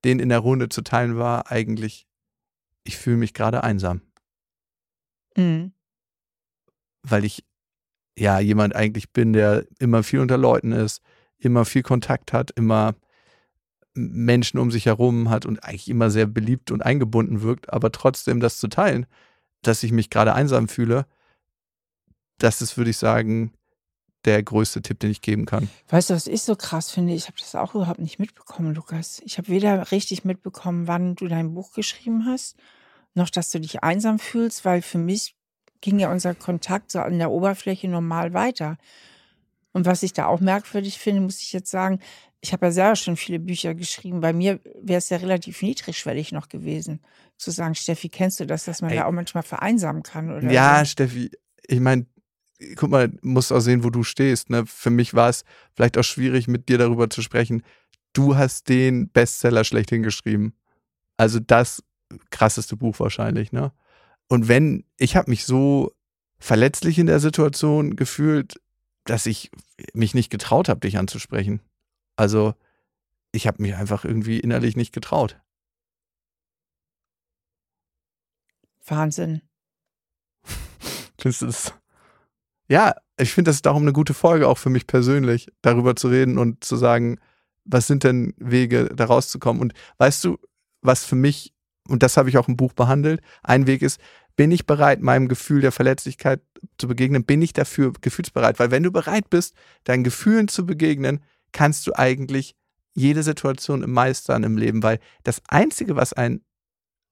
den 0.05 0.19
in 0.19 0.29
der 0.29 0.41
Runde 0.41 0.69
zu 0.69 0.83
teilen, 0.83 1.17
war 1.17 1.51
eigentlich, 1.51 2.07
ich 2.85 2.99
fühle 2.99 3.17
mich 3.17 3.33
gerade 3.33 3.65
einsam. 3.65 4.03
Mhm. 5.35 5.73
Weil 7.03 7.25
ich 7.25 7.43
ja 8.19 8.39
jemand 8.39 8.77
eigentlich 8.77 9.13
bin, 9.13 9.33
der 9.33 9.65
immer 9.79 10.03
viel 10.03 10.21
unter 10.21 10.37
Leuten 10.37 10.73
ist, 10.73 11.01
immer 11.39 11.65
viel 11.65 11.83
Kontakt 11.83 12.35
hat, 12.35 12.51
immer 12.51 12.97
Menschen 13.95 14.61
um 14.61 14.71
sich 14.71 14.85
herum 14.85 15.31
hat 15.31 15.47
und 15.47 15.65
eigentlich 15.65 15.89
immer 15.89 16.11
sehr 16.11 16.27
beliebt 16.27 16.71
und 16.71 16.83
eingebunden 16.83 17.41
wirkt, 17.41 17.73
aber 17.73 17.91
trotzdem 17.91 18.41
das 18.41 18.59
zu 18.59 18.69
teilen, 18.69 19.07
dass 19.63 19.83
ich 19.83 19.93
mich 19.93 20.11
gerade 20.11 20.35
einsam 20.35 20.69
fühle, 20.69 21.07
das 22.39 22.63
ist, 22.63 22.77
würde 22.77 22.91
ich 22.91 22.97
sagen, 22.97 23.53
der 24.25 24.43
größte 24.43 24.83
Tipp, 24.83 25.01
den 25.01 25.11
ich 25.11 25.23
geben 25.23 25.47
kann. 25.47 25.71
Weißt 25.89 26.11
du, 26.11 26.15
was 26.15 26.27
ich 26.27 26.43
so 26.43 26.55
krass 26.55 26.91
finde? 26.91 27.15
Ich 27.15 27.27
habe 27.27 27.39
das 27.39 27.55
auch 27.55 27.75
überhaupt 27.75 28.01
nicht 28.01 28.19
mitbekommen, 28.19 28.75
Lukas. 28.75 29.23
Ich 29.25 29.39
habe 29.39 29.49
weder 29.49 29.91
richtig 29.93 30.25
mitbekommen, 30.25 30.87
wann 30.87 31.15
du 31.15 31.27
dein 31.27 31.55
Buch 31.55 31.73
geschrieben 31.73 32.27
hast, 32.27 32.57
noch 33.15 33.31
dass 33.31 33.51
du 33.51 33.61
dich 33.61 33.83
einsam 33.83 34.19
fühlst, 34.19 34.65
weil 34.65 34.83
für 34.83 34.99
mich 34.99 35.37
ging 35.81 35.99
ja 35.99 36.13
unser 36.13 36.35
Kontakt 36.35 36.91
so 36.91 37.01
an 37.01 37.19
der 37.19 37.31
Oberfläche 37.31 37.89
normal 37.89 38.35
weiter. 38.35 38.77
Und 39.73 39.87
was 39.87 40.03
ich 40.03 40.13
da 40.13 40.27
auch 40.27 40.41
merkwürdig 40.41 40.99
finde, 40.99 41.23
muss 41.23 41.41
ich 41.41 41.53
jetzt 41.53 41.71
sagen, 41.71 42.01
ich 42.41 42.53
habe 42.53 42.67
ja 42.67 42.73
selber 42.73 42.97
schon 42.97 43.17
viele 43.17 43.39
Bücher 43.39 43.75
geschrieben. 43.75 44.21
Bei 44.21 44.33
mir 44.33 44.61
wäre 44.81 44.99
es 44.99 45.11
ja 45.11 45.19
relativ 45.19 45.63
niedrigschwellig 45.63 46.33
noch 46.33 46.49
gewesen, 46.49 47.01
zu 47.37 47.51
sagen, 47.51 47.75
Steffi, 47.75 48.09
kennst 48.09 48.41
du 48.41 48.47
das, 48.47 48.65
dass 48.65 48.81
man 48.81 48.91
Ey. 48.91 48.99
da 48.99 49.07
auch 49.07 49.13
manchmal 49.13 49.43
vereinsamen 49.43 50.03
kann? 50.03 50.31
Oder 50.31 50.51
ja, 50.51 50.81
so? 50.81 50.87
Steffi, 50.87 51.31
ich 51.67 51.81
meine, 51.81 52.07
guck 52.77 52.91
mal, 52.91 53.13
musst 53.23 53.53
auch 53.53 53.61
sehen, 53.61 53.85
wo 53.85 53.91
du 53.91 54.03
stehst. 54.03 54.51
Ne? 54.51 54.65
Für 54.67 54.91
mich 54.91 55.15
war 55.15 55.29
es 55.29 55.45
vielleicht 55.75 55.99
auch 55.99 56.05
schwierig, 56.05 56.49
mit 56.49 56.69
dir 56.69 56.79
darüber 56.79 57.11
zu 57.11 57.23
sprechen. 57.23 57.63
Du 58.13 58.37
hast 58.37 58.69
den 58.69 59.11
Bestseller 59.11 59.65
schlechthin 59.65 60.03
geschrieben. 60.03 60.55
Also 61.17 61.39
das 61.39 61.83
krasseste 62.31 62.77
Buch 62.77 62.99
wahrscheinlich, 62.99 63.53
ne? 63.53 63.73
Und 64.29 64.49
wenn, 64.49 64.85
ich 64.97 65.17
habe 65.17 65.31
mich 65.31 65.45
so 65.45 65.93
verletzlich 66.39 66.99
in 66.99 67.07
der 67.07 67.21
Situation 67.21 67.97
gefühlt, 67.97 68.61
dass 69.05 69.27
ich 69.27 69.51
mich 69.93 70.15
nicht 70.15 70.31
getraut 70.31 70.69
habe, 70.69 70.81
dich 70.81 70.99
anzusprechen. 70.99 71.61
Also 72.21 72.53
ich 73.33 73.47
habe 73.47 73.63
mich 73.63 73.75
einfach 73.75 74.05
irgendwie 74.05 74.41
innerlich 74.41 74.77
nicht 74.77 74.93
getraut. 74.93 75.41
Wahnsinn. 78.85 79.41
Findest 81.19 81.41
du 81.41 81.47
das? 81.47 81.75
Ja, 82.69 82.95
ich 83.19 83.33
finde, 83.33 83.49
das 83.49 83.57
ist 83.57 83.65
darum 83.65 83.85
eine 83.85 83.95
gute 83.95 84.13
Folge, 84.13 84.49
auch 84.49 84.59
für 84.59 84.69
mich 84.69 84.87
persönlich, 84.87 85.51
darüber 85.63 85.97
zu 85.97 86.09
reden 86.09 86.37
und 86.37 86.63
zu 86.63 86.77
sagen, 86.77 87.19
was 87.65 87.87
sind 87.87 88.05
denn 88.05 88.35
Wege, 88.37 88.91
da 88.95 89.07
rauszukommen? 89.07 89.63
Und 89.63 89.73
weißt 89.97 90.23
du, 90.23 90.37
was 90.83 91.07
für 91.07 91.17
mich, 91.17 91.55
und 91.89 92.03
das 92.03 92.19
habe 92.19 92.29
ich 92.29 92.37
auch 92.37 92.49
im 92.49 92.57
Buch 92.59 92.75
behandelt, 92.75 93.23
ein 93.43 93.67
Weg 93.67 93.81
ist, 93.81 93.99
bin 94.37 94.51
ich 94.51 94.67
bereit, 94.67 95.01
meinem 95.01 95.29
Gefühl 95.29 95.63
der 95.63 95.73
Verletzlichkeit 95.73 96.43
zu 96.77 96.87
begegnen? 96.87 97.25
Bin 97.25 97.41
ich 97.41 97.55
dafür 97.55 97.95
gefühlsbereit? 97.99 98.59
Weil 98.59 98.71
wenn 98.71 98.83
du 98.83 98.93
bereit 98.93 99.31
bist, 99.31 99.55
deinen 99.85 100.05
Gefühlen 100.05 100.49
zu 100.49 100.67
begegnen, 100.67 101.21
kannst 101.53 101.87
du 101.87 101.93
eigentlich 101.95 102.55
jede 102.95 103.23
Situation 103.23 103.89
meistern 103.91 104.45
im 104.45 104.57
Leben, 104.57 104.83
weil 104.83 104.99
das 105.23 105.43
Einzige, 105.49 105.97
was 105.97 106.13
einen 106.13 106.45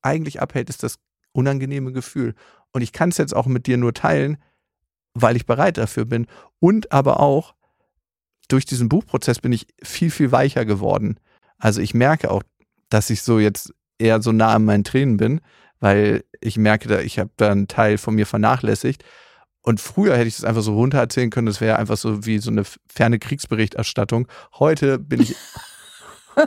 eigentlich 0.03 0.41
abhält, 0.41 0.71
ist 0.71 0.83
das 0.83 0.99
unangenehme 1.33 1.93
Gefühl. 1.93 2.35
Und 2.73 2.83
ich 2.83 2.93
kann 2.93 3.11
es 3.11 3.19
jetzt 3.19 3.35
auch 3.35 3.47
mit 3.47 3.67
dir 3.67 3.77
nur 3.77 3.95
teilen, 3.95 4.39
weil 5.15 5.37
ich 5.37 5.47
bereit 5.47 5.79
dafür 5.79 6.05
bin. 6.05 6.27
Und 6.61 6.93
aber 6.93 7.21
auch 7.21 7.55
durch 8.49 8.65
diesen 8.65 8.89
Buchprozess 8.89 9.41
bin 9.41 9.53
ich 9.53 9.67
viel, 9.83 10.11
viel 10.11 10.33
weicher 10.33 10.65
geworden. 10.65 11.19
Also 11.59 11.81
ich 11.81 11.95
merke 11.95 12.31
auch, 12.31 12.43
dass 12.89 13.11
ich 13.11 13.23
so 13.23 13.39
jetzt 13.39 13.75
eher 13.99 14.23
so 14.23 14.33
nah 14.33 14.55
an 14.55 14.65
meinen 14.65 14.85
Tränen 14.85 15.17
bin, 15.17 15.41
weil 15.81 16.25
ich 16.41 16.57
merke, 16.57 17.03
ich 17.03 17.19
habe 17.19 17.31
da 17.37 17.51
einen 17.51 17.69
Teil 17.69 17.99
von 17.99 18.15
mir 18.15 18.27
vernachlässigt. 18.27 19.05
Und 19.69 19.81
früher 19.83 20.17
hätte 20.17 20.29
ich 20.29 20.37
das 20.37 20.47
einfach 20.47 20.63
so 20.63 20.73
runter 20.73 20.97
erzählen 20.97 21.29
können, 21.29 21.45
das 21.45 21.61
wäre 21.61 21.77
einfach 21.77 21.99
so 21.99 22.25
wie 22.25 22.39
so 22.39 22.51
eine 22.51 22.63
ferne 22.87 23.19
Kriegsberichterstattung. 23.19 24.27
Heute 24.59 24.99
bin 24.99 25.21
ich. 25.21 25.37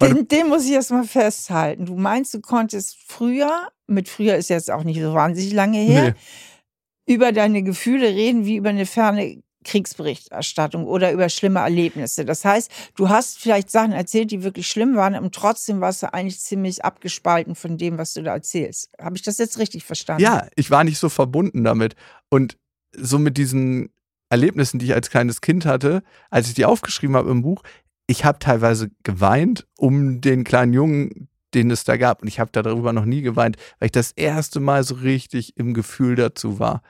den, 0.00 0.26
den, 0.26 0.48
muss 0.48 0.64
ich 0.64 0.72
erstmal 0.72 1.04
festhalten. 1.04 1.84
Du 1.84 1.96
meinst, 1.96 2.32
du 2.32 2.40
konntest 2.40 2.96
früher, 3.08 3.68
mit 3.88 4.08
früher 4.08 4.36
ist 4.36 4.48
jetzt 4.48 4.70
auch 4.70 4.84
nicht 4.84 5.02
so 5.02 5.12
wahnsinnig 5.12 5.52
lange 5.52 5.76
her, 5.76 6.14
nee. 6.14 7.12
über 7.12 7.32
deine 7.32 7.62
Gefühle 7.62 8.08
reden 8.08 8.46
wie 8.46 8.56
über 8.56 8.70
eine 8.70 8.86
ferne 8.86 9.42
Kriegsberichterstattung 9.64 10.86
oder 10.86 11.12
über 11.12 11.28
schlimme 11.28 11.60
Erlebnisse. 11.60 12.24
Das 12.24 12.44
heißt, 12.44 12.70
du 12.96 13.08
hast 13.08 13.38
vielleicht 13.38 13.70
Sachen 13.70 13.92
erzählt, 13.92 14.30
die 14.30 14.42
wirklich 14.42 14.66
schlimm 14.66 14.96
waren 14.96 15.14
und 15.16 15.34
trotzdem 15.34 15.80
warst 15.80 16.02
du 16.02 16.12
eigentlich 16.12 16.40
ziemlich 16.40 16.84
abgespalten 16.84 17.54
von 17.54 17.76
dem, 17.76 17.98
was 17.98 18.14
du 18.14 18.22
da 18.22 18.32
erzählst. 18.32 18.90
Habe 19.00 19.16
ich 19.16 19.22
das 19.22 19.38
jetzt 19.38 19.58
richtig 19.58 19.84
verstanden? 19.84 20.22
Ja, 20.22 20.48
ich 20.56 20.70
war 20.70 20.84
nicht 20.84 20.98
so 20.98 21.08
verbunden 21.08 21.64
damit. 21.64 21.94
Und 22.30 22.56
so 22.96 23.18
mit 23.18 23.36
diesen 23.36 23.90
Erlebnissen, 24.30 24.78
die 24.78 24.86
ich 24.86 24.94
als 24.94 25.10
kleines 25.10 25.40
Kind 25.40 25.66
hatte, 25.66 26.02
als 26.30 26.48
ich 26.48 26.54
die 26.54 26.64
aufgeschrieben 26.64 27.16
habe 27.16 27.30
im 27.30 27.42
Buch, 27.42 27.62
ich 28.06 28.24
habe 28.24 28.38
teilweise 28.38 28.90
geweint 29.02 29.66
um 29.76 30.20
den 30.20 30.44
kleinen 30.44 30.72
Jungen, 30.72 31.28
den 31.54 31.70
es 31.70 31.84
da 31.84 31.96
gab. 31.96 32.22
Und 32.22 32.28
ich 32.28 32.40
habe 32.40 32.50
darüber 32.52 32.92
noch 32.92 33.04
nie 33.04 33.22
geweint, 33.22 33.56
weil 33.78 33.86
ich 33.86 33.92
das 33.92 34.12
erste 34.12 34.60
Mal 34.60 34.84
so 34.84 34.94
richtig 34.96 35.56
im 35.56 35.74
Gefühl 35.74 36.16
dazu 36.16 36.58
war. 36.58 36.82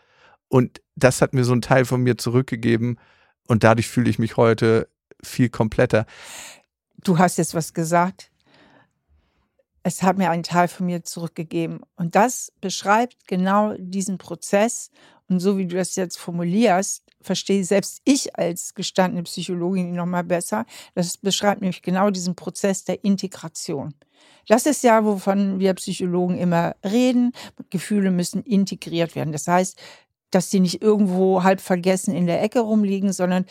Und 0.51 0.83
das 0.97 1.23
hat 1.23 1.33
mir 1.33 1.45
so 1.45 1.53
einen 1.53 1.63
Teil 1.63 1.87
von 1.87 2.03
mir 2.03 2.19
zurückgegeben 2.19 2.99
und 3.47 3.65
dadurch 3.65 3.89
fühle 3.89 4.11
ich 4.11 4.19
mich 4.19 4.37
heute 4.37 4.89
viel 5.23 5.49
kompletter. 5.49 6.07
Du 7.03 7.19
hast 7.19 7.39
jetzt 7.39 7.55
was 7.55 7.73
gesagt. 7.73 8.31
Es 9.83 10.03
hat 10.03 10.19
mir 10.19 10.31
einen 10.31 10.43
Teil 10.43 10.69
von 10.69 10.87
mir 10.87 11.05
zurückgegeben. 11.05 11.81
Und 11.97 12.15
das 12.15 12.53
beschreibt 12.61 13.27
genau 13.27 13.75
diesen 13.79 14.19
Prozess. 14.19 14.91
Und 15.29 15.41
so 15.41 15.57
wie 15.57 15.67
du 15.67 15.77
das 15.77 15.97
jetzt 15.97 16.19
formulierst, 16.19 17.05
verstehe 17.23 17.65
selbst 17.65 18.03
ich 18.05 18.37
als 18.37 18.75
gestandene 18.75 19.23
Psychologin 19.23 19.89
ihn 19.89 19.95
nochmal 19.95 20.25
besser. 20.25 20.67
Das 20.95 21.17
beschreibt 21.17 21.61
nämlich 21.61 21.81
genau 21.81 22.11
diesen 22.11 22.35
Prozess 22.35 22.85
der 22.85 23.05
Integration. 23.05 23.95
Das 24.49 24.67
ist 24.67 24.83
ja, 24.83 25.05
wovon 25.05 25.61
wir 25.61 25.75
Psychologen 25.75 26.37
immer 26.37 26.75
reden. 26.85 27.33
Gefühle 27.71 28.11
müssen 28.11 28.43
integriert 28.43 29.15
werden. 29.15 29.33
Das 29.33 29.47
heißt, 29.47 29.79
dass 30.31 30.51
die 30.51 30.61
nicht 30.61 30.83
irgendwo 30.83 31.43
halb 31.43 31.61
vergessen 31.61 32.15
in 32.15 32.27
der 32.27 32.43
Ecke 32.43 32.61
rumliegen, 32.61 33.13
sondern 33.13 33.47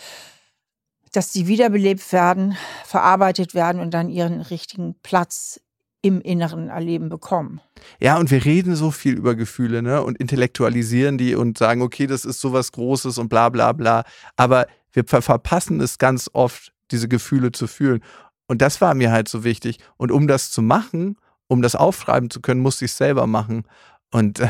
dass 1.12 1.34
sie 1.34 1.48
wiederbelebt 1.48 2.12
werden, 2.14 2.56
verarbeitet 2.86 3.54
werden 3.54 3.82
und 3.82 3.94
dann 3.94 4.10
ihren 4.10 4.42
richtigen 4.42 4.96
Platz 5.02 5.60
im 6.02 6.22
inneren 6.22 6.70
Erleben 6.70 7.10
bekommen. 7.10 7.60
Ja, 8.00 8.18
und 8.18 8.32
wir 8.32 8.46
reden 8.46 8.76
so 8.76 8.92
viel 8.92 9.18
über 9.18 9.36
Gefühle, 9.36 9.82
ne? 9.82 10.02
Und 10.02 10.18
intellektualisieren 10.18 11.18
die 11.18 11.36
und 11.36 11.58
sagen, 11.58 11.82
okay, 11.82 12.08
das 12.08 12.26
ist 12.26 12.40
sowas 12.40 12.72
Großes 12.72 13.18
und 13.18 13.28
bla 13.28 13.50
bla 13.50 13.74
bla. 13.74 14.04
Aber 14.38 14.68
wir 14.94 15.04
verpassen 15.06 15.82
es 15.82 15.98
ganz 15.98 16.30
oft, 16.34 16.72
diese 16.92 17.08
Gefühle 17.08 17.52
zu 17.52 17.68
fühlen. 17.68 18.02
Und 18.48 18.62
das 18.62 18.82
war 18.82 18.94
mir 18.94 19.12
halt 19.12 19.28
so 19.28 19.44
wichtig. 19.44 19.80
Und 19.98 20.12
um 20.12 20.28
das 20.28 20.52
zu 20.52 20.62
machen, 20.62 21.18
um 21.48 21.62
das 21.62 21.76
aufschreiben 21.76 22.30
zu 22.30 22.42
können, 22.42 22.62
musste 22.62 22.86
ich 22.86 22.92
es 22.92 22.98
selber 22.98 23.28
machen. 23.28 23.64
Und 24.12 24.40
äh, 24.40 24.48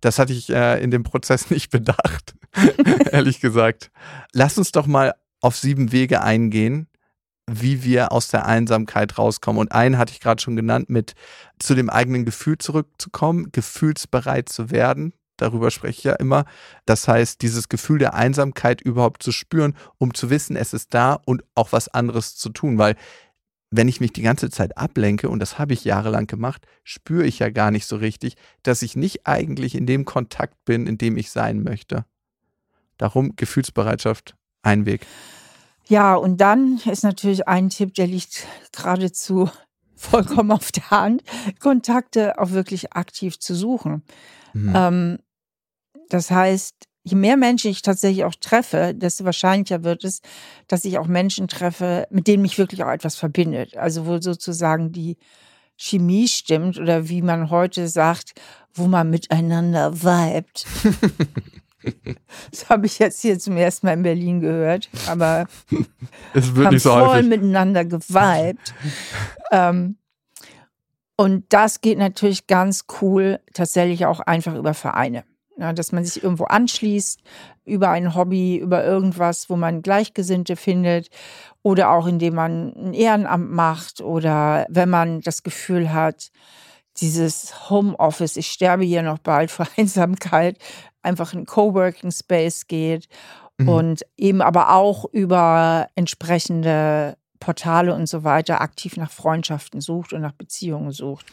das 0.00 0.18
hatte 0.18 0.32
ich 0.32 0.50
äh, 0.50 0.82
in 0.82 0.90
dem 0.90 1.02
Prozess 1.02 1.50
nicht 1.50 1.70
bedacht, 1.70 2.34
ehrlich 3.12 3.40
gesagt. 3.40 3.90
Lass 4.32 4.58
uns 4.58 4.72
doch 4.72 4.86
mal 4.86 5.14
auf 5.40 5.56
sieben 5.56 5.92
Wege 5.92 6.22
eingehen, 6.22 6.86
wie 7.50 7.82
wir 7.82 8.12
aus 8.12 8.28
der 8.28 8.46
Einsamkeit 8.46 9.18
rauskommen. 9.18 9.60
Und 9.60 9.72
einen 9.72 9.98
hatte 9.98 10.12
ich 10.12 10.20
gerade 10.20 10.40
schon 10.40 10.56
genannt, 10.56 10.90
mit 10.90 11.14
zu 11.58 11.74
dem 11.74 11.90
eigenen 11.90 12.24
Gefühl 12.24 12.58
zurückzukommen, 12.58 13.50
gefühlsbereit 13.52 14.48
zu 14.48 14.70
werden. 14.70 15.14
Darüber 15.36 15.70
spreche 15.70 15.98
ich 15.98 16.04
ja 16.04 16.12
immer. 16.14 16.44
Das 16.84 17.08
heißt, 17.08 17.40
dieses 17.40 17.70
Gefühl 17.70 17.98
der 17.98 18.14
Einsamkeit 18.14 18.82
überhaupt 18.82 19.22
zu 19.22 19.32
spüren, 19.32 19.74
um 19.96 20.12
zu 20.12 20.28
wissen, 20.28 20.54
es 20.54 20.74
ist 20.74 20.92
da 20.92 21.14
und 21.24 21.42
auch 21.54 21.72
was 21.72 21.88
anderes 21.88 22.36
zu 22.36 22.50
tun. 22.50 22.76
Weil 22.76 22.94
wenn 23.70 23.88
ich 23.88 24.00
mich 24.00 24.12
die 24.12 24.22
ganze 24.22 24.50
Zeit 24.50 24.76
ablenke, 24.76 25.28
und 25.28 25.38
das 25.38 25.58
habe 25.58 25.72
ich 25.72 25.84
jahrelang 25.84 26.26
gemacht, 26.26 26.66
spüre 26.82 27.24
ich 27.24 27.38
ja 27.38 27.50
gar 27.50 27.70
nicht 27.70 27.86
so 27.86 27.96
richtig, 27.96 28.36
dass 28.62 28.82
ich 28.82 28.96
nicht 28.96 29.26
eigentlich 29.26 29.74
in 29.74 29.86
dem 29.86 30.04
Kontakt 30.04 30.64
bin, 30.64 30.86
in 30.86 30.98
dem 30.98 31.16
ich 31.16 31.30
sein 31.30 31.62
möchte. 31.62 32.04
Darum 32.98 33.36
Gefühlsbereitschaft 33.36 34.34
ein 34.62 34.86
Weg. 34.86 35.06
Ja, 35.86 36.14
und 36.14 36.40
dann 36.40 36.80
ist 36.84 37.04
natürlich 37.04 37.48
ein 37.48 37.70
Tipp, 37.70 37.94
der 37.94 38.06
liegt 38.06 38.46
geradezu 38.72 39.50
vollkommen 39.94 40.50
auf 40.50 40.72
der 40.72 40.90
Hand, 40.90 41.22
Kontakte 41.60 42.38
auch 42.38 42.50
wirklich 42.50 42.92
aktiv 42.92 43.38
zu 43.38 43.54
suchen. 43.54 44.02
Mhm. 44.52 44.72
Ähm, 44.74 45.18
das 46.08 46.30
heißt, 46.30 46.74
je 47.02 47.16
mehr 47.16 47.36
Menschen 47.36 47.70
ich 47.70 47.82
tatsächlich 47.82 48.24
auch 48.24 48.34
treffe, 48.34 48.92
desto 48.94 49.24
wahrscheinlicher 49.24 49.84
wird 49.84 50.04
es, 50.04 50.20
dass 50.68 50.84
ich 50.84 50.98
auch 50.98 51.06
Menschen 51.06 51.48
treffe, 51.48 52.06
mit 52.10 52.26
denen 52.26 52.42
mich 52.42 52.58
wirklich 52.58 52.84
auch 52.84 52.90
etwas 52.90 53.16
verbindet. 53.16 53.76
Also 53.76 54.06
wo 54.06 54.20
sozusagen 54.20 54.92
die 54.92 55.16
Chemie 55.76 56.28
stimmt 56.28 56.78
oder 56.78 57.08
wie 57.08 57.22
man 57.22 57.50
heute 57.50 57.88
sagt, 57.88 58.34
wo 58.74 58.86
man 58.86 59.08
miteinander 59.08 60.02
vibet. 60.02 60.66
das 62.50 62.68
habe 62.68 62.86
ich 62.86 62.98
jetzt 62.98 63.22
hier 63.22 63.38
zum 63.38 63.56
ersten 63.56 63.86
Mal 63.86 63.94
in 63.94 64.02
Berlin 64.02 64.40
gehört, 64.40 64.90
aber 65.06 65.46
es 66.34 66.54
wird 66.54 66.72
nicht 66.72 66.82
so 66.82 66.90
voll 66.90 67.08
häufig. 67.08 67.28
miteinander 67.28 67.86
geweibt. 67.86 68.74
ähm, 69.50 69.96
und 71.16 71.44
das 71.50 71.80
geht 71.80 71.98
natürlich 71.98 72.46
ganz 72.46 72.84
cool 73.00 73.40
tatsächlich 73.52 74.06
auch 74.06 74.20
einfach 74.20 74.54
über 74.54 74.74
Vereine. 74.74 75.24
Ja, 75.60 75.74
dass 75.74 75.92
man 75.92 76.06
sich 76.06 76.22
irgendwo 76.22 76.44
anschließt 76.44 77.20
über 77.66 77.90
ein 77.90 78.14
Hobby, 78.14 78.56
über 78.56 78.82
irgendwas, 78.82 79.50
wo 79.50 79.56
man 79.56 79.82
Gleichgesinnte 79.82 80.56
findet 80.56 81.10
oder 81.62 81.90
auch 81.90 82.06
indem 82.06 82.34
man 82.34 82.72
ein 82.74 82.94
Ehrenamt 82.94 83.50
macht 83.50 84.00
oder 84.00 84.64
wenn 84.70 84.88
man 84.88 85.20
das 85.20 85.42
Gefühl 85.42 85.92
hat, 85.92 86.30
dieses 86.96 87.68
Homeoffice, 87.68 88.38
ich 88.38 88.46
sterbe 88.46 88.84
hier 88.84 89.02
noch 89.02 89.18
bald 89.18 89.50
vor 89.50 89.66
Einsamkeit, 89.76 90.56
einfach 91.02 91.34
in 91.34 91.44
Coworking 91.44 92.10
Space 92.10 92.66
geht 92.66 93.06
mhm. 93.58 93.68
und 93.68 94.06
eben 94.16 94.40
aber 94.40 94.72
auch 94.72 95.04
über 95.12 95.88
entsprechende 95.94 97.18
Portale 97.38 97.94
und 97.94 98.06
so 98.06 98.24
weiter 98.24 98.62
aktiv 98.62 98.96
nach 98.96 99.10
Freundschaften 99.10 99.82
sucht 99.82 100.14
und 100.14 100.22
nach 100.22 100.32
Beziehungen 100.32 100.90
sucht 100.92 101.26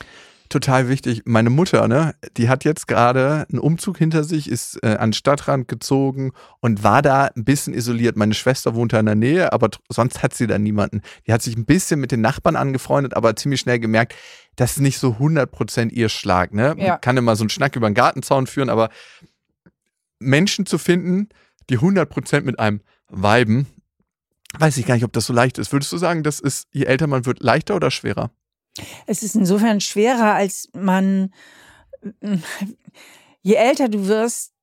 total 0.50 0.90
wichtig. 0.90 1.24
Meine 1.26 1.50
Mutter, 1.50 1.88
ne, 1.88 2.16
die 2.38 2.50
hat 2.50 2.64
jetzt 2.64 2.88
gerade 2.88 3.46
einen 3.50 3.60
Umzug 3.60 3.98
hinter 3.98 4.24
sich, 4.24 4.50
ist 4.50 4.82
äh, 4.84 4.96
an 4.96 5.10
den 5.10 5.14
Stadtrand 5.14 5.68
gezogen 5.68 6.32
und 6.60 6.84
war 6.84 7.02
da 7.02 7.26
ein 7.26 7.44
bisschen 7.44 7.74
isoliert. 7.74 8.16
Meine 8.16 8.34
Schwester 8.34 8.76
wohnt 8.76 8.94
da 8.94 9.00
in 9.00 9.06
der 9.06 9.16
Nähe, 9.16 9.54
aber 9.54 9.70
sonst 9.90 10.24
hat 10.24 10.34
sie 10.34 10.48
da 10.48 10.58
niemanden. 10.58 11.02
Die 11.26 11.34
hat 11.34 11.42
sich 11.42 11.56
ein 11.56 11.66
bisschen 11.66 12.00
mit 12.00 12.12
den 12.12 12.22
Nachbarn 12.22 12.56
angefreundet, 12.56 13.16
aber 13.16 13.36
ziemlich 13.36 13.62
schnell 13.62 13.80
gemerkt, 13.80 14.16
das 14.56 14.72
ist 14.72 14.80
nicht 14.80 15.00
so 15.00 15.18
100% 15.20 15.90
ihr 15.92 16.10
Schlag. 16.10 16.54
Ne? 16.54 16.76
Man 16.76 16.80
ja. 16.80 16.98
kann 16.98 17.18
immer 17.18 17.36
so 17.36 17.44
einen 17.44 17.50
Schnack 17.50 17.76
über 17.76 17.90
den 17.90 17.96
Gartenzaun 17.96 18.48
führen, 18.48 18.70
aber 18.70 18.90
Menschen 20.20 20.66
zu 20.66 20.78
finden, 20.78 21.30
die 21.70 21.80
100% 21.80 22.42
mit 22.42 22.60
einem 22.60 22.82
viben, 23.10 23.68
weiß 24.58 24.78
ich 24.78 24.86
gar 24.86 24.96
nicht, 24.96 25.04
ob 25.04 25.14
das 25.14 25.26
so 25.26 25.34
leicht 25.34 25.58
ist. 25.58 25.72
Würdest 25.72 25.92
du 25.92 25.98
sagen, 25.98 26.24
das 26.24 26.40
ist, 26.40 26.68
je 26.72 26.86
älter 26.86 27.08
man 27.08 27.26
wird, 27.26 27.42
leichter 27.42 27.76
oder 27.76 27.92
schwerer? 27.92 28.32
Es 29.06 29.24
ist 29.24 29.36
insofern 29.36 29.82
schwerer, 29.82 30.34
als 30.34 30.70
man, 30.74 31.34
je 33.42 33.56
älter 33.56 33.90
du 33.90 34.08
wirst, 34.08 34.54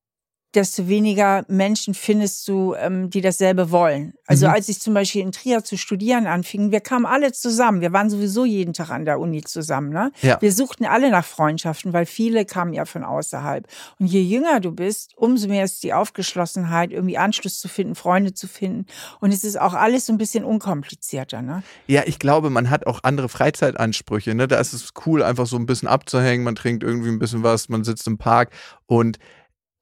desto 0.54 0.88
weniger 0.88 1.44
Menschen 1.48 1.94
findest 1.94 2.46
du, 2.48 2.74
ähm, 2.74 3.10
die 3.10 3.20
dasselbe 3.20 3.70
wollen. 3.70 4.14
Also 4.26 4.46
mhm. 4.46 4.54
als 4.54 4.68
ich 4.68 4.80
zum 4.80 4.94
Beispiel 4.94 5.22
in 5.22 5.32
Trier 5.32 5.64
zu 5.64 5.76
studieren 5.76 6.26
anfing, 6.26 6.70
wir 6.70 6.80
kamen 6.80 7.06
alle 7.06 7.32
zusammen. 7.32 7.80
Wir 7.80 7.92
waren 7.92 8.10
sowieso 8.10 8.44
jeden 8.44 8.72
Tag 8.72 8.90
an 8.90 9.04
der 9.04 9.20
Uni 9.20 9.42
zusammen. 9.42 9.90
Ne? 9.90 10.12
Ja. 10.22 10.40
Wir 10.40 10.52
suchten 10.52 10.86
alle 10.86 11.10
nach 11.10 11.24
Freundschaften, 11.24 11.92
weil 11.92 12.06
viele 12.06 12.44
kamen 12.44 12.72
ja 12.72 12.84
von 12.84 13.04
außerhalb. 13.04 13.66
Und 13.98 14.06
je 14.06 14.22
jünger 14.22 14.60
du 14.60 14.72
bist, 14.72 15.12
umso 15.16 15.48
mehr 15.48 15.64
ist 15.64 15.82
die 15.82 15.92
Aufgeschlossenheit, 15.92 16.92
irgendwie 16.92 17.18
Anschluss 17.18 17.60
zu 17.60 17.68
finden, 17.68 17.94
Freunde 17.94 18.34
zu 18.34 18.46
finden. 18.46 18.86
Und 19.20 19.32
es 19.32 19.44
ist 19.44 19.60
auch 19.60 19.74
alles 19.74 20.06
so 20.06 20.12
ein 20.12 20.18
bisschen 20.18 20.44
unkomplizierter. 20.44 21.42
Ne? 21.42 21.62
Ja, 21.86 22.02
ich 22.06 22.18
glaube, 22.18 22.50
man 22.50 22.70
hat 22.70 22.86
auch 22.86 23.00
andere 23.02 23.28
Freizeitansprüche. 23.28 24.34
Ne? 24.34 24.48
Da 24.48 24.58
ist 24.58 24.72
es 24.72 24.92
cool, 25.06 25.22
einfach 25.22 25.46
so 25.46 25.56
ein 25.56 25.66
bisschen 25.66 25.88
abzuhängen. 25.88 26.44
Man 26.44 26.54
trinkt 26.54 26.82
irgendwie 26.82 27.08
ein 27.08 27.18
bisschen 27.18 27.42
was, 27.42 27.68
man 27.68 27.84
sitzt 27.84 28.06
im 28.06 28.18
Park 28.18 28.50
und 28.86 29.18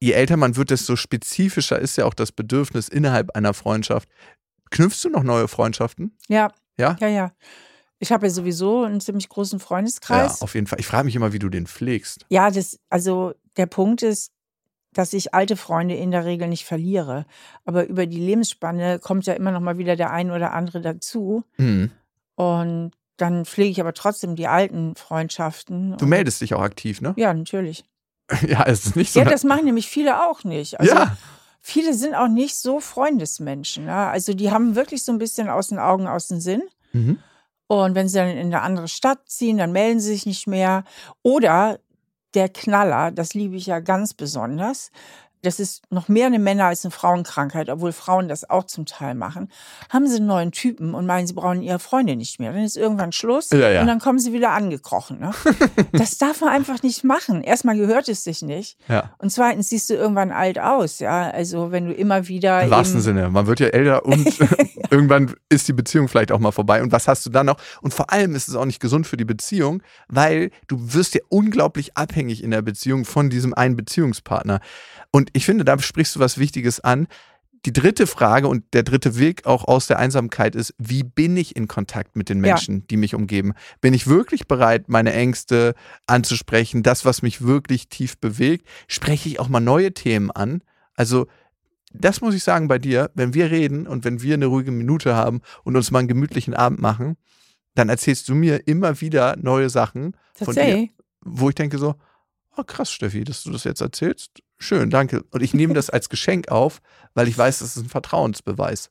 je 0.02 0.12
älter 0.12 0.36
man 0.36 0.56
wird, 0.56 0.70
desto 0.70 0.96
spezifischer 0.96 1.78
ist 1.78 1.96
ja 1.96 2.06
auch 2.06 2.14
das 2.14 2.32
Bedürfnis 2.32 2.88
innerhalb 2.88 3.36
einer 3.36 3.54
Freundschaft. 3.54 4.08
Knüpfst 4.70 5.04
du 5.04 5.10
noch 5.10 5.22
neue 5.22 5.46
Freundschaften? 5.46 6.16
Ja. 6.28 6.50
Ja? 6.76 6.96
Ja, 6.98 7.06
ja. 7.06 7.32
Ich 8.00 8.10
habe 8.10 8.26
ja 8.26 8.30
sowieso 8.30 8.82
einen 8.82 9.00
ziemlich 9.00 9.28
großen 9.28 9.60
Freundeskreis. 9.60 10.40
Ja, 10.40 10.44
auf 10.44 10.54
jeden 10.54 10.66
Fall. 10.66 10.80
Ich 10.80 10.86
frage 10.86 11.04
mich 11.04 11.14
immer, 11.14 11.32
wie 11.32 11.38
du 11.38 11.48
den 11.48 11.68
pflegst. 11.68 12.26
Ja, 12.30 12.50
das, 12.50 12.80
also 12.88 13.34
der 13.56 13.66
Punkt 13.66 14.02
ist, 14.02 14.32
dass 14.92 15.12
ich 15.12 15.34
alte 15.34 15.56
Freunde 15.56 15.94
in 15.94 16.10
der 16.10 16.24
Regel 16.24 16.48
nicht 16.48 16.64
verliere. 16.64 17.24
Aber 17.64 17.86
über 17.86 18.06
die 18.06 18.18
Lebensspanne 18.18 18.98
kommt 18.98 19.26
ja 19.26 19.34
immer 19.34 19.52
noch 19.52 19.60
mal 19.60 19.78
wieder 19.78 19.94
der 19.94 20.10
ein 20.10 20.32
oder 20.32 20.52
andere 20.52 20.80
dazu. 20.80 21.44
Mhm. 21.58 21.92
Und 22.34 22.90
dann 23.18 23.44
pflege 23.44 23.70
ich 23.70 23.80
aber 23.80 23.94
trotzdem 23.94 24.34
die 24.34 24.48
alten 24.48 24.96
Freundschaften. 24.96 25.96
Du 25.96 26.06
meldest 26.06 26.40
dich 26.40 26.54
auch 26.54 26.62
aktiv, 26.62 27.00
ne? 27.00 27.14
Ja, 27.16 27.32
natürlich. 27.32 27.84
Ja, 28.46 28.64
es 28.66 28.87
ist 28.87 28.96
nicht 28.96 29.12
so. 29.12 29.20
Ja, 29.20 29.24
das 29.24 29.44
machen 29.44 29.64
nämlich 29.64 29.88
viele 29.88 30.24
auch 30.24 30.44
nicht. 30.44 30.78
Also, 30.80 30.94
ja. 30.94 31.16
Viele 31.64 31.94
sind 31.94 32.16
auch 32.16 32.26
nicht 32.26 32.56
so 32.56 32.80
Freundesmenschen. 32.80 33.87
Ja? 33.87 34.11
Also 34.11 34.35
die 34.35 34.50
haben 34.50 34.74
wirklich 34.74 35.04
so 35.04 35.12
ein 35.12 35.18
bisschen 35.18 35.48
aus 35.48 35.68
den 35.68 35.78
Augen, 35.78 36.08
aus 36.08 36.26
dem 36.26 36.40
Sinn. 36.40 36.62
Mhm. 36.92 37.20
Und 37.68 37.94
wenn 37.94 38.08
sie 38.08 38.18
dann 38.18 38.28
in 38.28 38.46
eine 38.46 38.62
andere 38.62 38.88
Stadt 38.88 39.20
ziehen, 39.30 39.58
dann 39.58 39.70
melden 39.70 40.00
sie 40.00 40.12
sich 40.12 40.26
nicht 40.26 40.48
mehr. 40.48 40.82
Oder 41.22 41.78
der 42.35 42.48
Knaller, 42.48 43.12
das 43.12 43.35
liebe 43.35 43.54
ich 43.54 43.66
ja 43.66 43.78
ganz 43.78 44.12
besonders, 44.12 44.90
das 45.42 45.59
ist 45.59 45.83
noch 45.90 46.09
mehr 46.09 46.26
eine 46.26 46.38
Männer- 46.38 46.66
als 46.66 46.85
eine 46.85 46.92
Frauenkrankheit, 46.92 47.68
obwohl 47.68 47.92
Frauen 47.92 48.28
das 48.28 48.48
auch 48.48 48.64
zum 48.64 48.87
Teil 48.87 49.14
machen, 49.14 49.50
haben 49.90 50.07
sie 50.07 50.16
einen 50.16 50.26
neuen 50.26 50.52
Typen 50.52 50.94
und 50.94 51.05
meinen, 51.05 51.26
sie 51.26 51.35
brauchen 51.35 51.62
ihre 51.62 51.81
Freunde 51.81 52.14
nicht 52.14 52.38
mehr. 52.38 52.52
Dann 52.52 52.62
ist 52.62 52.76
irgendwann 52.76 53.11
Schluss 53.11 53.50
ja, 53.50 53.68
ja. 53.68 53.81
und 53.81 53.88
dann 53.88 53.98
kommen 53.98 54.20
sie 54.20 54.33
wieder 54.33 54.50
angekrochen. 54.50 55.18
Ne? 55.18 55.33
das 55.92 56.16
darf 56.18 56.40
man 56.40 56.50
einfach 56.50 56.83
nicht 56.85 57.02
machen. 57.02 57.42
Erstmal 57.42 57.76
gehört 57.76 58.09
es 58.09 58.22
sich 58.22 58.42
nicht. 58.42 58.78
Ja. 58.88 59.11
Und 59.18 59.31
zweitens 59.31 59.68
siehst 59.68 59.90
du 59.90 59.94
irgendwann 59.94 60.31
alt 60.31 60.61
aus. 60.61 61.00
Ja, 61.00 61.31
Also 61.31 61.72
wenn 61.72 61.87
du 61.87 61.92
immer 61.92 62.28
wieder. 62.28 62.62
Im 62.62 62.70
wahrsten 62.70 63.00
Sinne. 63.00 63.28
Man 63.28 63.46
wird 63.48 63.59
ja 63.59 63.68
älter 63.68 64.05
und 64.07 64.38
irgendwann 64.90 65.35
ist 65.48 65.66
die 65.66 65.72
Beziehung 65.72 66.07
vielleicht 66.07 66.31
auch 66.31 66.38
mal 66.38 66.52
vorbei. 66.52 66.83
Und 66.83 66.92
was 66.92 67.09
hast 67.09 67.26
du 67.26 67.31
dann 67.31 67.46
noch? 67.46 67.57
Und 67.81 67.92
vor 67.92 68.12
allem 68.12 68.37
ist 68.37 68.48
es 68.48 68.55
auch 68.55 68.64
nicht 68.64 68.81
gesund 68.81 69.09
für 69.09 69.16
die 69.16 69.24
Beziehung, 69.24 69.83
weil 70.09 70.50
du 70.68 70.94
wirst 70.94 71.14
ja 71.14 71.20
unglaublich 71.31 71.96
abhängig 71.96 72.44
in 72.44 72.52
der 72.52 72.62
Beziehung 72.62 73.05
von 73.05 73.28
diesem 73.28 73.55
einen 73.55 73.74
Beziehungspartner. 73.74 74.61
Und 75.11 75.31
ich 75.32 75.44
finde, 75.44 75.64
da 75.64 75.78
sprichst 75.78 76.16
du 76.16 76.20
was 76.20 76.38
Wichtiges 76.38 76.80
an. 76.80 77.06
Die 77.64 77.72
dritte 77.72 78.08
Frage 78.08 78.48
und 78.48 78.64
der 78.72 78.82
dritte 78.82 79.18
Weg 79.18 79.46
auch 79.46 79.68
aus 79.68 79.86
der 79.86 80.00
Einsamkeit 80.00 80.56
ist, 80.56 80.74
wie 80.78 81.04
bin 81.04 81.36
ich 81.36 81.54
in 81.54 81.68
Kontakt 81.68 82.16
mit 82.16 82.28
den 82.28 82.40
Menschen, 82.40 82.78
ja. 82.78 82.84
die 82.90 82.96
mich 82.96 83.14
umgeben? 83.14 83.52
Bin 83.80 83.94
ich 83.94 84.08
wirklich 84.08 84.48
bereit, 84.48 84.88
meine 84.88 85.12
Ängste 85.12 85.74
anzusprechen, 86.08 86.82
das, 86.82 87.04
was 87.04 87.22
mich 87.22 87.42
wirklich 87.42 87.88
tief 87.88 88.18
bewegt? 88.18 88.66
Spreche 88.88 89.28
ich 89.28 89.38
auch 89.38 89.48
mal 89.48 89.60
neue 89.60 89.94
Themen 89.94 90.32
an? 90.32 90.62
Also, 90.94 91.28
das 91.94 92.20
muss 92.20 92.34
ich 92.34 92.42
sagen 92.42 92.66
bei 92.66 92.78
dir, 92.78 93.10
wenn 93.14 93.32
wir 93.32 93.50
reden 93.50 93.86
und 93.86 94.04
wenn 94.04 94.22
wir 94.22 94.34
eine 94.34 94.46
ruhige 94.46 94.72
Minute 94.72 95.14
haben 95.14 95.40
und 95.62 95.76
uns 95.76 95.92
mal 95.92 96.00
einen 96.00 96.08
gemütlichen 96.08 96.54
Abend 96.54 96.80
machen, 96.80 97.16
dann 97.74 97.88
erzählst 97.88 98.28
du 98.28 98.34
mir 98.34 98.66
immer 98.66 99.00
wieder 99.00 99.36
neue 99.36 99.70
Sachen 99.70 100.16
von 100.34 100.54
dir, 100.54 100.88
wo 101.20 101.48
ich 101.48 101.54
denke 101.54 101.78
so, 101.78 101.94
oh 102.56 102.64
krass, 102.64 102.90
Steffi, 102.90 103.24
dass 103.24 103.44
du 103.44 103.50
das 103.50 103.64
jetzt 103.64 103.80
erzählst. 103.80 104.42
Schön, 104.62 104.90
danke. 104.90 105.25
Und 105.33 105.42
ich 105.42 105.55
nehme 105.55 105.75
das 105.75 105.90
als 105.90 106.09
Geschenk 106.09 106.48
auf, 106.48 106.81
weil 107.14 107.27
ich 107.27 107.37
weiß, 107.37 107.59
das 107.59 107.77
ist 107.77 107.83
ein 107.83 107.88
Vertrauensbeweis. 107.88 108.90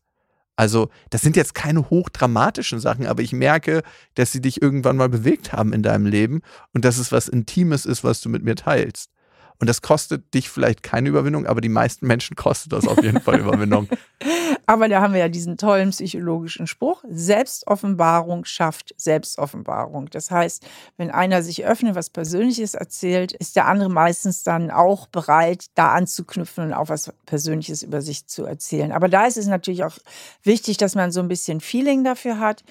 Also, 0.58 0.90
das 1.10 1.22
sind 1.22 1.38
jetzt 1.38 1.56
keine 1.56 1.90
hochdramatischen 1.90 2.82
Sachen, 2.82 3.08
aber 3.08 3.22
ich 3.22 3.32
merke, 3.32 3.82
dass 4.16 4.34
sie 4.34 4.42
dich 4.42 4.62
irgendwann 4.62 4.98
mal 4.98 5.08
bewegt 5.08 5.54
haben 5.54 5.72
in 5.72 5.82
deinem 5.82 6.06
Leben 6.06 6.42
und 6.74 6.84
dass 6.84 6.98
es 6.98 7.14
was 7.14 7.30
Intimes 7.30 7.86
ist, 7.86 8.04
was 8.04 8.20
du 8.20 8.28
mit 8.28 8.44
mir 8.44 8.56
teilst. 8.56 9.12
Und 9.62 9.68
das 9.68 9.84
kostet 9.84 10.34
dich 10.34 10.50
vielleicht 10.50 10.82
keine 10.82 11.08
Überwindung, 11.08 11.46
aber 11.46 11.62
die 11.62 11.70
meisten 11.70 12.08
Menschen 12.08 12.36
kostet 12.36 12.74
das 12.74 12.88
auf 12.88 13.04
jeden 13.04 13.22
Fall 13.22 13.40
Überwindung. 13.40 13.88
Aber 14.66 14.90
da 14.90 15.02
haben 15.02 15.14
wir 15.14 15.20
ja 15.20 15.30
diesen 15.30 15.58
tollen 15.58 15.92
psychologischen 15.92 16.66
Spruch, 16.66 17.04
Selbstoffenbarung 17.08 18.46
schafft 18.46 18.96
Selbstoffenbarung. 18.98 20.10
Das 20.10 20.32
heißt, 20.32 20.66
wenn 20.98 21.12
einer 21.12 21.44
sich 21.44 21.64
öffnet, 21.64 21.94
was 21.94 22.10
Persönliches 22.10 22.74
erzählt, 22.74 23.34
ist 23.34 23.56
der 23.56 23.68
andere 23.68 23.90
meistens 23.90 24.44
dann 24.44 24.72
auch 24.72 25.06
bereit, 25.08 25.66
da 25.76 25.92
anzuknüpfen 25.92 26.66
und 26.66 26.74
auch 26.74 26.90
was 26.90 27.14
Persönliches 27.28 27.84
über 27.84 28.02
sich 28.02 28.26
zu 28.26 28.46
erzählen. 28.46 28.92
Aber 28.92 29.10
da 29.10 29.28
ist 29.28 29.38
es 29.38 29.46
natürlich 29.48 29.84
auch 29.84 29.98
wichtig, 30.42 30.78
dass 30.78 30.96
man 30.96 31.12
so 31.12 31.20
ein 31.20 31.28
bisschen 31.28 31.62
Feeling 31.62 32.04
dafür 32.04 32.40
hat. 32.40 32.64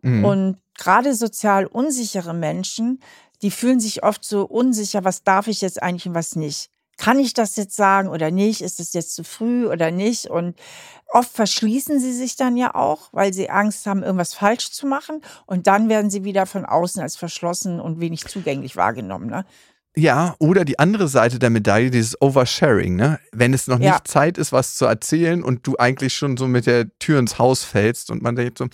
Mhm. 0.00 0.24
Und 0.24 0.56
gerade 0.78 1.12
sozial 1.12 1.66
unsichere 1.66 2.32
Menschen, 2.32 3.00
die 3.42 3.50
fühlen 3.50 3.80
sich 3.80 4.02
oft 4.02 4.24
so 4.24 4.44
unsicher, 4.44 5.04
was 5.04 5.22
darf 5.22 5.46
ich 5.46 5.60
jetzt 5.60 5.82
eigentlich 5.82 6.06
und 6.06 6.14
was 6.14 6.36
nicht. 6.36 6.70
Kann 6.96 7.20
ich 7.20 7.32
das 7.32 7.54
jetzt 7.54 7.76
sagen 7.76 8.08
oder 8.08 8.32
nicht? 8.32 8.60
Ist 8.60 8.80
es 8.80 8.92
jetzt 8.92 9.14
zu 9.14 9.22
früh 9.22 9.68
oder 9.68 9.92
nicht? 9.92 10.26
Und 10.26 10.58
oft 11.06 11.30
verschließen 11.30 12.00
sie 12.00 12.12
sich 12.12 12.34
dann 12.34 12.56
ja 12.56 12.74
auch, 12.74 13.10
weil 13.12 13.32
sie 13.32 13.50
Angst 13.50 13.86
haben, 13.86 14.02
irgendwas 14.02 14.34
falsch 14.34 14.72
zu 14.72 14.84
machen. 14.84 15.22
Und 15.46 15.68
dann 15.68 15.88
werden 15.88 16.10
sie 16.10 16.24
wieder 16.24 16.44
von 16.44 16.64
außen 16.64 17.00
als 17.00 17.14
verschlossen 17.14 17.78
und 17.78 18.00
wenig 18.00 18.24
zugänglich 18.26 18.74
wahrgenommen. 18.74 19.30
Ne? 19.30 19.44
Ja, 19.96 20.34
oder 20.40 20.64
die 20.64 20.80
andere 20.80 21.06
Seite 21.06 21.38
der 21.38 21.50
Medaille, 21.50 21.90
dieses 21.90 22.20
Oversharing, 22.20 22.96
ne? 22.96 23.20
Wenn 23.32 23.54
es 23.54 23.68
noch 23.68 23.78
nicht 23.78 23.88
ja. 23.88 24.00
Zeit 24.04 24.36
ist, 24.36 24.50
was 24.50 24.74
zu 24.76 24.84
erzählen 24.84 25.44
und 25.44 25.66
du 25.66 25.76
eigentlich 25.76 26.14
schon 26.14 26.36
so 26.36 26.48
mit 26.48 26.66
der 26.66 26.86
Tür 26.98 27.20
ins 27.20 27.38
Haus 27.38 27.62
fällst 27.62 28.10
und 28.10 28.22
man 28.22 28.34
denkt 28.34 28.58
so, 28.58 28.66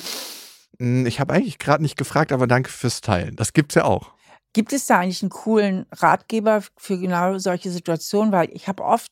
hm, 0.78 1.06
ich 1.06 1.20
habe 1.20 1.34
eigentlich 1.34 1.58
gerade 1.58 1.82
nicht 1.82 1.96
gefragt, 1.96 2.32
aber 2.32 2.46
danke 2.46 2.70
fürs 2.70 3.02
Teilen. 3.02 3.36
Das 3.36 3.52
gibt's 3.52 3.74
ja 3.74 3.84
auch. 3.84 4.13
Gibt 4.54 4.72
es 4.72 4.86
da 4.86 5.00
eigentlich 5.00 5.20
einen 5.20 5.30
coolen 5.30 5.84
Ratgeber 5.90 6.62
für 6.76 6.98
genau 6.98 7.38
solche 7.38 7.70
Situationen? 7.70 8.32
Weil 8.32 8.48
ich 8.52 8.68
habe 8.68 8.84
oft 8.84 9.08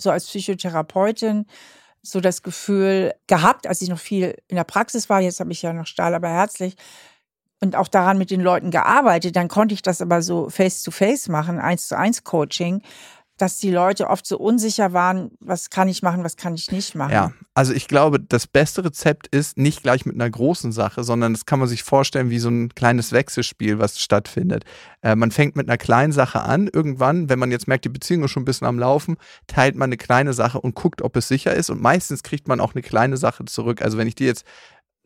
so 0.00 0.10
als 0.10 0.26
Psychotherapeutin 0.26 1.46
so 2.02 2.20
das 2.20 2.42
Gefühl 2.42 3.14
gehabt, 3.26 3.66
als 3.66 3.82
ich 3.82 3.88
noch 3.88 3.98
viel 3.98 4.36
in 4.46 4.56
der 4.56 4.64
Praxis 4.64 5.10
war, 5.10 5.20
jetzt 5.20 5.40
habe 5.40 5.52
ich 5.52 5.62
ja 5.62 5.72
noch 5.72 5.86
Stahl, 5.86 6.14
aber 6.14 6.28
herzlich, 6.28 6.76
und 7.60 7.76
auch 7.76 7.88
daran 7.88 8.18
mit 8.18 8.30
den 8.30 8.42
Leuten 8.42 8.70
gearbeitet, 8.70 9.36
dann 9.36 9.48
konnte 9.48 9.74
ich 9.74 9.82
das 9.82 10.00
aber 10.00 10.22
so 10.22 10.50
face-to-face 10.50 11.26
-face 11.26 11.30
machen, 11.32 11.58
eins 11.58 11.88
zu 11.88 11.96
eins 11.96 12.22
Coaching 12.22 12.82
dass 13.36 13.58
die 13.58 13.70
Leute 13.70 14.08
oft 14.08 14.26
so 14.26 14.38
unsicher 14.38 14.92
waren, 14.92 15.32
was 15.40 15.70
kann 15.70 15.88
ich 15.88 16.02
machen, 16.02 16.22
was 16.22 16.36
kann 16.36 16.54
ich 16.54 16.70
nicht 16.70 16.94
machen. 16.94 17.12
Ja, 17.12 17.32
also 17.52 17.72
ich 17.72 17.88
glaube, 17.88 18.20
das 18.20 18.46
beste 18.46 18.84
Rezept 18.84 19.26
ist 19.26 19.58
nicht 19.58 19.82
gleich 19.82 20.06
mit 20.06 20.14
einer 20.14 20.30
großen 20.30 20.70
Sache, 20.70 21.02
sondern 21.02 21.32
das 21.32 21.44
kann 21.44 21.58
man 21.58 21.66
sich 21.66 21.82
vorstellen 21.82 22.30
wie 22.30 22.38
so 22.38 22.48
ein 22.48 22.74
kleines 22.74 23.10
Wechselspiel, 23.10 23.80
was 23.80 24.00
stattfindet. 24.00 24.64
Äh, 25.02 25.16
man 25.16 25.32
fängt 25.32 25.56
mit 25.56 25.68
einer 25.68 25.78
kleinen 25.78 26.12
Sache 26.12 26.42
an, 26.42 26.68
irgendwann, 26.72 27.28
wenn 27.28 27.40
man 27.40 27.50
jetzt 27.50 27.66
merkt, 27.66 27.84
die 27.84 27.88
Beziehung 27.88 28.22
ist 28.22 28.30
schon 28.30 28.42
ein 28.42 28.46
bisschen 28.46 28.68
am 28.68 28.78
Laufen, 28.78 29.16
teilt 29.48 29.74
man 29.74 29.88
eine 29.88 29.96
kleine 29.96 30.32
Sache 30.32 30.60
und 30.60 30.76
guckt, 30.76 31.02
ob 31.02 31.16
es 31.16 31.26
sicher 31.26 31.54
ist 31.54 31.70
und 31.70 31.82
meistens 31.82 32.22
kriegt 32.22 32.46
man 32.46 32.60
auch 32.60 32.74
eine 32.74 32.82
kleine 32.82 33.16
Sache 33.16 33.44
zurück. 33.46 33.82
Also 33.82 33.98
wenn 33.98 34.06
ich 34.06 34.14
dir 34.14 34.28
jetzt 34.28 34.44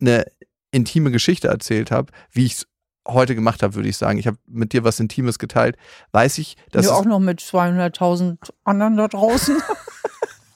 eine 0.00 0.26
intime 0.70 1.10
Geschichte 1.10 1.48
erzählt 1.48 1.90
habe, 1.90 2.12
wie 2.30 2.44
ich 2.44 2.52
es 2.52 2.66
heute 3.08 3.34
gemacht 3.34 3.62
habe, 3.62 3.74
würde 3.74 3.88
ich 3.88 3.96
sagen. 3.96 4.18
Ich 4.18 4.26
habe 4.26 4.38
mit 4.46 4.72
dir 4.72 4.84
was 4.84 5.00
Intimes 5.00 5.38
geteilt. 5.38 5.76
Weiß 6.12 6.38
ich, 6.38 6.56
dass. 6.70 6.86
Ja, 6.86 6.92
auch 6.92 7.04
noch 7.04 7.20
mit 7.20 7.40
200.000 7.40 8.36
anderen 8.64 8.96
da 8.96 9.08
draußen. 9.08 9.56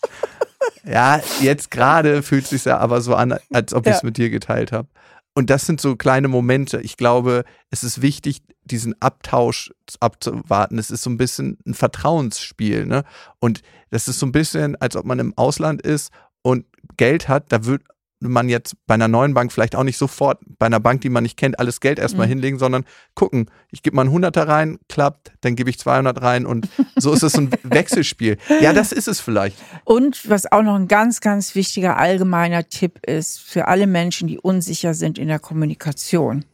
ja, 0.84 1.20
jetzt 1.40 1.70
gerade 1.70 2.22
fühlt 2.22 2.44
es 2.44 2.50
sich 2.50 2.64
ja 2.64 2.78
aber 2.78 3.00
so 3.00 3.14
an, 3.14 3.38
als 3.52 3.74
ob 3.74 3.86
ich 3.86 3.94
es 3.94 4.02
mit 4.02 4.16
dir 4.16 4.30
geteilt 4.30 4.72
habe. 4.72 4.88
Und 5.34 5.48
das 5.48 5.64
sind 5.64 5.80
so 5.80 5.96
kleine 5.96 6.28
Momente. 6.28 6.80
Ich 6.82 6.96
glaube, 6.96 7.44
es 7.70 7.84
ist 7.84 8.02
wichtig, 8.02 8.42
diesen 8.64 9.00
Abtausch 9.00 9.72
abzuwarten. 9.98 10.78
Es 10.78 10.90
ist 10.90 11.02
so 11.02 11.10
ein 11.10 11.16
bisschen 11.16 11.58
ein 11.66 11.74
Vertrauensspiel. 11.74 12.84
Ne? 12.84 13.04
Und 13.38 13.62
das 13.90 14.08
ist 14.08 14.18
so 14.18 14.26
ein 14.26 14.32
bisschen, 14.32 14.76
als 14.76 14.94
ob 14.94 15.06
man 15.06 15.18
im 15.18 15.36
Ausland 15.36 15.80
ist 15.80 16.12
und 16.42 16.66
Geld 16.96 17.28
hat, 17.28 17.50
da 17.50 17.64
wird 17.64 17.82
man 18.28 18.48
jetzt 18.48 18.74
bei 18.86 18.94
einer 18.94 19.08
neuen 19.08 19.34
Bank 19.34 19.52
vielleicht 19.52 19.76
auch 19.76 19.84
nicht 19.84 19.96
sofort 19.96 20.40
bei 20.58 20.66
einer 20.66 20.80
Bank, 20.80 21.00
die 21.00 21.08
man 21.10 21.22
nicht 21.22 21.36
kennt, 21.36 21.58
alles 21.58 21.80
Geld 21.80 21.98
erstmal 21.98 22.26
mhm. 22.26 22.30
hinlegen, 22.30 22.58
sondern 22.58 22.84
gucken, 23.14 23.50
ich 23.70 23.82
gebe 23.82 23.96
mal 23.96 24.02
einen 24.02 24.10
Hunderter 24.10 24.48
rein, 24.48 24.78
klappt, 24.88 25.32
dann 25.40 25.56
gebe 25.56 25.70
ich 25.70 25.78
200 25.78 26.20
rein 26.22 26.46
und 26.46 26.68
so 26.96 27.12
ist 27.12 27.22
es 27.22 27.36
ein 27.36 27.50
Wechselspiel. 27.62 28.38
Ja, 28.60 28.72
das 28.72 28.92
ist 28.92 29.08
es 29.08 29.20
vielleicht. 29.20 29.56
Und 29.84 30.28
was 30.28 30.50
auch 30.50 30.62
noch 30.62 30.76
ein 30.76 30.88
ganz, 30.88 31.20
ganz 31.20 31.54
wichtiger 31.54 31.96
allgemeiner 31.96 32.68
Tipp 32.68 33.04
ist 33.06 33.40
für 33.40 33.68
alle 33.68 33.86
Menschen, 33.86 34.28
die 34.28 34.38
unsicher 34.38 34.94
sind 34.94 35.18
in 35.18 35.28
der 35.28 35.38
Kommunikation. 35.38 36.44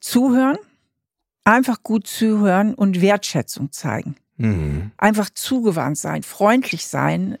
zuhören, 0.00 0.58
einfach 1.44 1.82
gut 1.82 2.06
zuhören 2.06 2.74
und 2.74 3.00
Wertschätzung 3.00 3.72
zeigen. 3.72 4.16
Mhm. 4.36 4.90
Einfach 4.96 5.30
zugewandt 5.30 5.98
sein, 5.98 6.22
freundlich 6.22 6.86
sein. 6.86 7.38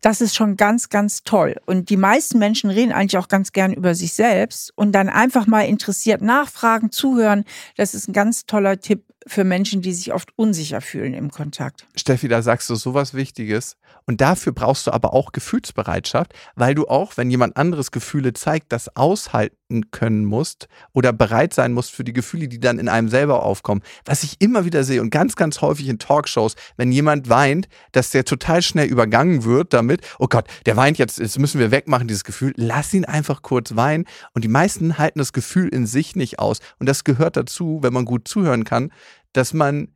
Das 0.00 0.20
ist 0.20 0.34
schon 0.34 0.56
ganz, 0.56 0.88
ganz 0.88 1.24
toll. 1.24 1.56
Und 1.66 1.90
die 1.90 1.96
meisten 1.96 2.38
Menschen 2.38 2.70
reden 2.70 2.92
eigentlich 2.92 3.18
auch 3.18 3.28
ganz 3.28 3.52
gern 3.52 3.72
über 3.72 3.94
sich 3.94 4.14
selbst 4.14 4.72
und 4.76 4.92
dann 4.92 5.08
einfach 5.08 5.46
mal 5.46 5.62
interessiert 5.62 6.22
nachfragen, 6.22 6.90
zuhören. 6.90 7.44
Das 7.76 7.94
ist 7.94 8.08
ein 8.08 8.12
ganz 8.12 8.46
toller 8.46 8.80
Tipp 8.80 9.02
für 9.26 9.44
Menschen, 9.44 9.82
die 9.82 9.92
sich 9.92 10.12
oft 10.12 10.30
unsicher 10.36 10.80
fühlen 10.80 11.14
im 11.14 11.30
Kontakt. 11.30 11.86
Steffi, 11.94 12.28
da 12.28 12.42
sagst 12.42 12.70
du 12.70 12.74
sowas 12.74 13.14
Wichtiges. 13.14 13.76
Und 14.06 14.20
dafür 14.20 14.52
brauchst 14.52 14.86
du 14.86 14.92
aber 14.92 15.12
auch 15.12 15.32
Gefühlsbereitschaft, 15.32 16.32
weil 16.56 16.74
du 16.74 16.88
auch, 16.88 17.16
wenn 17.16 17.30
jemand 17.30 17.56
anderes 17.56 17.90
Gefühle 17.90 18.32
zeigt, 18.32 18.72
das 18.72 18.96
aushalten 18.96 19.90
können 19.90 20.24
musst 20.24 20.68
oder 20.92 21.12
bereit 21.12 21.54
sein 21.54 21.72
musst 21.72 21.92
für 21.92 22.02
die 22.02 22.12
Gefühle, 22.12 22.48
die 22.48 22.58
dann 22.58 22.78
in 22.78 22.88
einem 22.88 23.08
selber 23.08 23.44
aufkommen. 23.44 23.82
Was 24.04 24.24
ich 24.24 24.40
immer 24.40 24.64
wieder 24.64 24.84
sehe 24.84 25.00
und 25.00 25.10
ganz, 25.10 25.36
ganz 25.36 25.60
häufig 25.60 25.88
in 25.88 25.98
Talkshows, 25.98 26.56
wenn 26.76 26.90
jemand 26.90 27.28
weint, 27.28 27.68
dass 27.92 28.10
der 28.10 28.24
total 28.24 28.62
schnell 28.62 28.88
übergangen 28.88 29.44
wird 29.44 29.72
damit, 29.72 30.00
oh 30.18 30.26
Gott, 30.28 30.46
der 30.66 30.76
weint 30.76 30.98
jetzt, 30.98 31.18
jetzt 31.18 31.38
müssen 31.38 31.60
wir 31.60 31.70
wegmachen, 31.70 32.08
dieses 32.08 32.24
Gefühl. 32.24 32.52
Lass 32.56 32.92
ihn 32.94 33.04
einfach 33.04 33.42
kurz 33.42 33.76
weinen. 33.76 34.06
Und 34.34 34.42
die 34.42 34.48
meisten 34.48 34.98
halten 34.98 35.18
das 35.18 35.32
Gefühl 35.32 35.68
in 35.68 35.86
sich 35.86 36.16
nicht 36.16 36.38
aus. 36.38 36.58
Und 36.78 36.88
das 36.88 37.04
gehört 37.04 37.36
dazu, 37.36 37.80
wenn 37.82 37.92
man 37.92 38.06
gut 38.06 38.26
zuhören 38.26 38.64
kann, 38.64 38.90
dass 39.32 39.52
man 39.52 39.88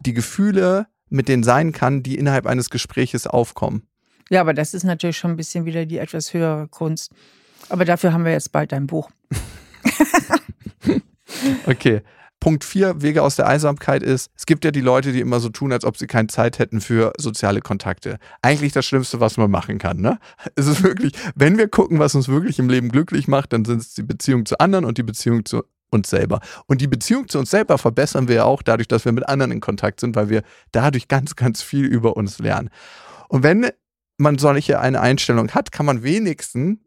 die 0.00 0.12
Gefühle 0.12 0.86
mit 1.08 1.28
denen 1.28 1.42
sein 1.42 1.72
kann, 1.72 2.02
die 2.02 2.16
innerhalb 2.16 2.46
eines 2.46 2.70
Gespräches 2.70 3.26
aufkommen. 3.26 3.86
Ja, 4.30 4.40
aber 4.40 4.54
das 4.54 4.72
ist 4.72 4.84
natürlich 4.84 5.18
schon 5.18 5.32
ein 5.32 5.36
bisschen 5.36 5.66
wieder 5.66 5.84
die 5.84 5.98
etwas 5.98 6.32
höhere 6.32 6.68
Kunst. 6.68 7.12
Aber 7.68 7.84
dafür 7.84 8.12
haben 8.12 8.24
wir 8.24 8.32
jetzt 8.32 8.50
bald 8.52 8.72
ein 8.72 8.86
Buch. 8.86 9.10
okay. 11.66 12.02
Punkt 12.40 12.64
4, 12.64 13.02
Wege 13.02 13.22
aus 13.22 13.36
der 13.36 13.46
Einsamkeit 13.46 14.02
ist, 14.02 14.28
es 14.36 14.46
gibt 14.46 14.64
ja 14.64 14.72
die 14.72 14.80
Leute, 14.80 15.12
die 15.12 15.20
immer 15.20 15.38
so 15.38 15.48
tun, 15.48 15.70
als 15.70 15.84
ob 15.84 15.96
sie 15.96 16.08
keine 16.08 16.26
Zeit 16.26 16.58
hätten 16.58 16.80
für 16.80 17.12
soziale 17.16 17.60
Kontakte. 17.60 18.18
Eigentlich 18.40 18.72
das 18.72 18.84
Schlimmste, 18.84 19.20
was 19.20 19.36
man 19.36 19.48
machen 19.48 19.78
kann. 19.78 20.00
Ne? 20.00 20.18
Es 20.56 20.66
ist 20.66 20.82
wirklich, 20.82 21.12
wenn 21.36 21.56
wir 21.56 21.68
gucken, 21.68 22.00
was 22.00 22.16
uns 22.16 22.26
wirklich 22.26 22.58
im 22.58 22.68
Leben 22.68 22.88
glücklich 22.88 23.28
macht, 23.28 23.52
dann 23.52 23.64
sind 23.64 23.80
es 23.80 23.94
die 23.94 24.02
Beziehung 24.02 24.44
zu 24.44 24.58
anderen 24.58 24.84
und 24.84 24.98
die 24.98 25.04
Beziehung 25.04 25.44
zu 25.44 25.62
uns 25.92 26.10
selber. 26.10 26.40
Und 26.66 26.80
die 26.80 26.88
Beziehung 26.88 27.28
zu 27.28 27.38
uns 27.38 27.50
selber 27.50 27.78
verbessern 27.78 28.28
wir 28.28 28.36
ja 28.36 28.44
auch 28.44 28.62
dadurch, 28.62 28.88
dass 28.88 29.04
wir 29.04 29.12
mit 29.12 29.28
anderen 29.28 29.52
in 29.52 29.60
Kontakt 29.60 30.00
sind, 30.00 30.16
weil 30.16 30.28
wir 30.28 30.42
dadurch 30.72 31.08
ganz, 31.08 31.36
ganz 31.36 31.62
viel 31.62 31.86
über 31.86 32.16
uns 32.16 32.38
lernen. 32.38 32.70
Und 33.28 33.42
wenn 33.42 33.68
man 34.18 34.38
solche 34.38 34.80
eine 34.80 35.00
Einstellung 35.00 35.50
hat, 35.50 35.72
kann 35.72 35.86
man 35.86 36.02
wenigstens 36.02 36.78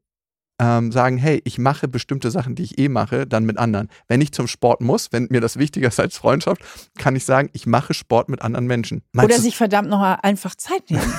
ähm, 0.59 0.91
sagen, 0.91 1.17
hey, 1.17 1.41
ich 1.43 1.57
mache 1.57 1.87
bestimmte 1.87 2.31
Sachen, 2.31 2.55
die 2.55 2.63
ich 2.63 2.77
eh 2.77 2.87
mache, 2.87 3.27
dann 3.27 3.45
mit 3.45 3.57
anderen. 3.57 3.89
Wenn 4.07 4.21
ich 4.21 4.31
zum 4.31 4.47
Sport 4.47 4.81
muss, 4.81 5.11
wenn 5.11 5.27
mir 5.29 5.41
das 5.41 5.57
wichtiger 5.57 5.89
ist 5.89 5.99
als 5.99 6.17
Freundschaft, 6.17 6.61
kann 6.97 7.15
ich 7.15 7.25
sagen, 7.25 7.49
ich 7.53 7.65
mache 7.65 7.93
Sport 7.93 8.29
mit 8.29 8.41
anderen 8.41 8.65
Menschen. 8.65 9.03
Meinst 9.11 9.33
Oder 9.33 9.41
sich 9.41 9.57
verdammt 9.57 9.89
noch 9.89 10.01
einfach 10.01 10.55
Zeit 10.55 10.89
nehmen. 10.89 11.13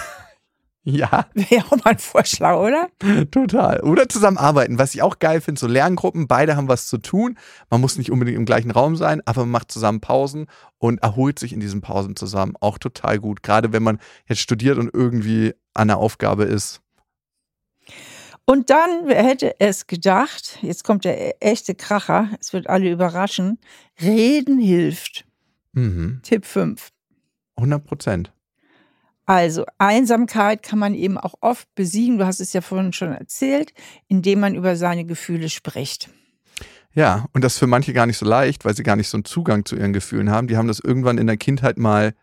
Ja. 0.88 1.26
Wäre 1.34 1.64
auch 1.66 1.72
mal 1.72 1.90
ein 1.90 1.98
Vorschlag, 1.98 2.56
oder? 2.58 2.88
Total. 3.32 3.80
Oder 3.80 4.08
zusammenarbeiten, 4.08 4.78
was 4.78 4.94
ich 4.94 5.02
auch 5.02 5.18
geil 5.18 5.40
finde, 5.40 5.58
so 5.58 5.66
Lerngruppen, 5.66 6.28
beide 6.28 6.56
haben 6.56 6.68
was 6.68 6.86
zu 6.86 6.98
tun. 6.98 7.36
Man 7.70 7.80
muss 7.80 7.98
nicht 7.98 8.12
unbedingt 8.12 8.38
im 8.38 8.44
gleichen 8.44 8.70
Raum 8.70 8.94
sein, 8.94 9.20
aber 9.24 9.40
man 9.40 9.50
macht 9.50 9.72
zusammen 9.72 10.00
Pausen 10.00 10.46
und 10.78 11.02
erholt 11.02 11.40
sich 11.40 11.52
in 11.52 11.58
diesen 11.58 11.80
Pausen 11.80 12.14
zusammen. 12.14 12.54
Auch 12.60 12.78
total 12.78 13.18
gut. 13.18 13.42
Gerade 13.42 13.72
wenn 13.72 13.82
man 13.82 13.98
jetzt 14.28 14.40
studiert 14.40 14.78
und 14.78 14.94
irgendwie 14.94 15.54
an 15.74 15.88
der 15.88 15.98
Aufgabe 15.98 16.44
ist. 16.44 16.80
Und 18.44 18.70
dann, 18.70 19.06
wer 19.06 19.24
hätte 19.24 19.58
es 19.58 19.88
gedacht, 19.88 20.60
jetzt 20.62 20.84
kommt 20.84 21.04
der 21.04 21.42
echte 21.42 21.74
Kracher, 21.74 22.30
es 22.40 22.52
wird 22.52 22.68
alle 22.68 22.88
überraschen, 22.92 23.58
Reden 24.00 24.60
hilft. 24.60 25.26
Mhm. 25.72 26.20
Tipp 26.22 26.46
5. 26.46 26.92
100 27.56 27.84
Prozent. 27.84 28.32
Also 29.26 29.64
Einsamkeit 29.78 30.62
kann 30.62 30.78
man 30.78 30.94
eben 30.94 31.18
auch 31.18 31.34
oft 31.40 31.72
besiegen, 31.74 32.18
du 32.18 32.26
hast 32.26 32.40
es 32.40 32.52
ja 32.52 32.60
vorhin 32.60 32.92
schon 32.92 33.12
erzählt, 33.12 33.74
indem 34.06 34.38
man 34.38 34.54
über 34.54 34.76
seine 34.76 35.04
Gefühle 35.04 35.50
spricht. 35.50 36.08
Ja, 36.92 37.26
und 37.32 37.42
das 37.42 37.54
ist 37.54 37.58
für 37.58 37.66
manche 37.66 37.92
gar 37.92 38.06
nicht 38.06 38.18
so 38.18 38.24
leicht, 38.24 38.64
weil 38.64 38.76
sie 38.76 38.84
gar 38.84 38.96
nicht 38.96 39.08
so 39.08 39.16
einen 39.16 39.24
Zugang 39.24 39.64
zu 39.64 39.76
ihren 39.76 39.92
Gefühlen 39.92 40.30
haben. 40.30 40.46
Die 40.46 40.56
haben 40.56 40.68
das 40.68 40.78
irgendwann 40.78 41.18
in 41.18 41.26
der 41.26 41.36
Kindheit 41.36 41.76
mal 41.76 42.14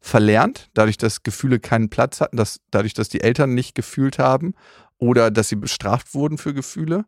verlernt, 0.00 0.68
dadurch, 0.74 0.96
dass 0.96 1.22
Gefühle 1.22 1.60
keinen 1.60 1.90
Platz 1.90 2.20
hatten, 2.20 2.36
dass, 2.36 2.60
dadurch, 2.70 2.92
dass 2.92 3.08
die 3.08 3.20
Eltern 3.20 3.54
nicht 3.54 3.74
gefühlt 3.74 4.18
haben 4.18 4.54
oder 4.98 5.30
dass 5.30 5.48
sie 5.48 5.56
bestraft 5.56 6.12
wurden 6.12 6.38
für 6.38 6.54
Gefühle. 6.54 7.04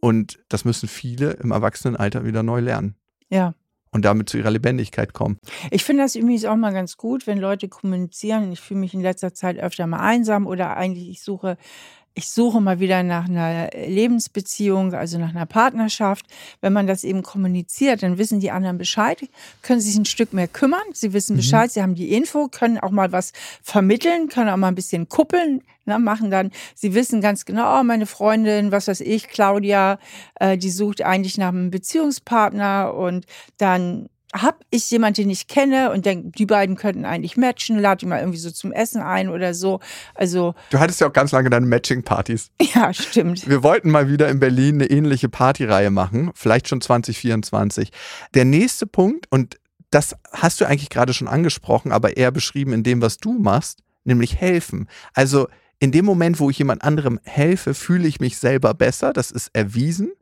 Und 0.00 0.38
das 0.48 0.64
müssen 0.64 0.88
viele 0.88 1.32
im 1.32 1.50
Erwachsenenalter 1.50 2.24
wieder 2.24 2.42
neu 2.42 2.60
lernen. 2.60 2.96
Ja 3.28 3.54
und 3.96 4.04
damit 4.04 4.28
zu 4.28 4.38
ihrer 4.38 4.50
Lebendigkeit 4.50 5.12
kommen. 5.12 5.40
Ich 5.70 5.82
finde 5.82 6.04
das 6.04 6.14
übrigens 6.14 6.44
auch 6.44 6.54
mal 6.54 6.72
ganz 6.72 6.96
gut, 6.96 7.26
wenn 7.26 7.38
Leute 7.38 7.66
kommunizieren. 7.68 8.52
Ich 8.52 8.60
fühle 8.60 8.80
mich 8.80 8.94
in 8.94 9.00
letzter 9.00 9.34
Zeit 9.34 9.58
öfter 9.58 9.86
mal 9.86 10.00
einsam 10.00 10.46
oder 10.46 10.76
eigentlich 10.76 11.08
ich 11.08 11.22
suche 11.22 11.56
ich 12.18 12.30
suche 12.30 12.62
mal 12.62 12.80
wieder 12.80 13.02
nach 13.02 13.28
einer 13.28 13.68
Lebensbeziehung, 13.74 14.94
also 14.94 15.18
nach 15.18 15.34
einer 15.34 15.44
Partnerschaft. 15.44 16.24
Wenn 16.62 16.72
man 16.72 16.86
das 16.86 17.04
eben 17.04 17.22
kommuniziert, 17.22 18.02
dann 18.02 18.16
wissen 18.16 18.40
die 18.40 18.50
anderen 18.50 18.78
Bescheid, 18.78 19.20
können 19.60 19.82
sich 19.82 19.96
ein 19.96 20.06
Stück 20.06 20.32
mehr 20.32 20.48
kümmern. 20.48 20.80
Sie 20.94 21.12
wissen 21.12 21.34
mhm. 21.34 21.38
Bescheid, 21.38 21.70
sie 21.70 21.82
haben 21.82 21.94
die 21.94 22.14
Info, 22.14 22.48
können 22.48 22.78
auch 22.78 22.90
mal 22.90 23.12
was 23.12 23.32
vermitteln, 23.62 24.28
können 24.28 24.48
auch 24.48 24.56
mal 24.56 24.68
ein 24.68 24.74
bisschen 24.74 25.10
kuppeln, 25.10 25.60
ne, 25.84 25.98
machen 25.98 26.30
dann. 26.30 26.52
Sie 26.74 26.94
wissen 26.94 27.20
ganz 27.20 27.44
genau, 27.44 27.80
oh, 27.80 27.84
meine 27.84 28.06
Freundin, 28.06 28.72
was 28.72 28.88
weiß 28.88 29.02
ich, 29.02 29.28
Claudia, 29.28 29.98
äh, 30.36 30.56
die 30.56 30.70
sucht 30.70 31.02
eigentlich 31.02 31.36
nach 31.36 31.48
einem 31.48 31.70
Beziehungspartner 31.70 32.94
und 32.94 33.26
dann 33.58 34.08
habe 34.42 34.58
ich 34.70 34.90
jemanden, 34.90 35.22
den 35.22 35.30
ich 35.30 35.46
kenne 35.48 35.90
und 35.92 36.06
denke, 36.06 36.30
die 36.30 36.46
beiden 36.46 36.76
könnten 36.76 37.04
eigentlich 37.04 37.36
matchen, 37.36 37.78
lade 37.78 38.00
die 38.00 38.06
mal 38.06 38.20
irgendwie 38.20 38.38
so 38.38 38.50
zum 38.50 38.72
Essen 38.72 39.02
ein 39.02 39.28
oder 39.28 39.54
so. 39.54 39.80
Also 40.14 40.54
Du 40.70 40.78
hattest 40.78 41.00
ja 41.00 41.08
auch 41.08 41.12
ganz 41.12 41.32
lange 41.32 41.50
deine 41.50 41.66
Matching-Partys. 41.66 42.50
Ja, 42.74 42.92
stimmt. 42.92 43.48
Wir 43.48 43.62
wollten 43.62 43.90
mal 43.90 44.10
wieder 44.10 44.28
in 44.28 44.38
Berlin 44.38 44.74
eine 44.74 44.90
ähnliche 44.90 45.30
Partyreihe 45.30 45.90
machen, 45.90 46.30
vielleicht 46.34 46.68
schon 46.68 46.80
2024. 46.80 47.90
Der 48.34 48.44
nächste 48.44 48.86
Punkt, 48.86 49.26
und 49.30 49.56
das 49.90 50.14
hast 50.32 50.60
du 50.60 50.66
eigentlich 50.66 50.90
gerade 50.90 51.14
schon 51.14 51.28
angesprochen, 51.28 51.92
aber 51.92 52.16
eher 52.16 52.30
beschrieben 52.32 52.72
in 52.74 52.82
dem, 52.82 53.00
was 53.00 53.16
du 53.16 53.32
machst, 53.32 53.78
nämlich 54.04 54.36
helfen. 54.36 54.88
Also 55.14 55.48
in 55.78 55.92
dem 55.92 56.04
Moment, 56.04 56.40
wo 56.40 56.50
ich 56.50 56.58
jemand 56.58 56.82
anderem 56.82 57.20
helfe, 57.24 57.72
fühle 57.72 58.08
ich 58.08 58.20
mich 58.20 58.38
selber 58.38 58.74
besser, 58.74 59.12
das 59.12 59.30
ist 59.30 59.50
erwiesen. 59.52 60.12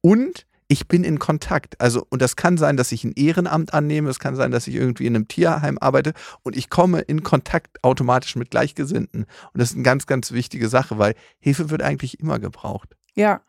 Und 0.00 0.46
ich 0.72 0.88
bin 0.88 1.04
in 1.04 1.18
Kontakt. 1.18 1.78
Also, 1.82 2.06
und 2.08 2.22
das 2.22 2.34
kann 2.34 2.56
sein, 2.56 2.78
dass 2.78 2.92
ich 2.92 3.04
ein 3.04 3.12
Ehrenamt 3.12 3.74
annehme, 3.74 4.08
es 4.08 4.18
kann 4.18 4.36
sein, 4.36 4.50
dass 4.50 4.66
ich 4.66 4.74
irgendwie 4.74 5.06
in 5.06 5.14
einem 5.14 5.28
Tierheim 5.28 5.76
arbeite 5.78 6.14
und 6.42 6.56
ich 6.56 6.70
komme 6.70 7.00
in 7.00 7.22
Kontakt 7.22 7.84
automatisch 7.84 8.36
mit 8.36 8.50
Gleichgesinnten. 8.50 9.24
Und 9.52 9.60
das 9.60 9.70
ist 9.70 9.74
eine 9.74 9.82
ganz, 9.82 10.06
ganz 10.06 10.32
wichtige 10.32 10.70
Sache, 10.70 10.96
weil 10.96 11.14
Hilfe 11.40 11.68
wird 11.68 11.82
eigentlich 11.82 12.20
immer 12.20 12.38
gebraucht. 12.38 12.96
Ja. 13.14 13.42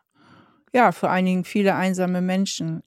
Ja, 0.74 0.92
vor 0.92 1.10
allen 1.10 1.24
Dingen 1.24 1.44
viele 1.44 1.76
einsame 1.76 2.20
Menschen 2.20 2.82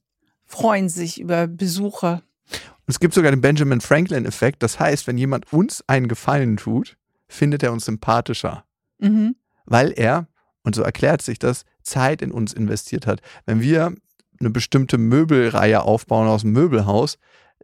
freuen 0.45 0.88
sich 0.88 1.19
über 1.19 1.47
Besucher. 1.47 2.21
Und 2.51 2.89
es 2.89 2.99
gibt 2.99 3.15
sogar 3.15 3.31
den 3.31 3.41
Benjamin 3.41 3.81
Franklin-Effekt. 3.81 4.61
Das 4.61 4.79
heißt, 4.79 5.07
wenn 5.07 5.17
jemand 5.17 5.51
uns 5.51 5.83
einen 5.88 6.07
Gefallen 6.07 6.57
tut, 6.57 6.95
findet 7.27 7.63
er 7.63 7.71
uns 7.71 7.85
sympathischer. 7.85 8.65
Mhm. 8.99 9.35
Weil 9.65 9.93
er, 9.95 10.27
und 10.63 10.75
so 10.75 10.83
erklärt 10.83 11.23
sich 11.23 11.39
das, 11.39 11.63
Zeit 11.81 12.21
in 12.21 12.31
uns 12.31 12.53
investiert 12.53 13.07
hat. 13.07 13.21
Wenn 13.45 13.61
wir 13.61 13.95
eine 14.39 14.49
bestimmte 14.49 14.97
Möbelreihe 14.97 15.81
aufbauen 15.81 16.27
aus 16.27 16.41
dem 16.41 16.51
Möbelhaus, 16.51 17.17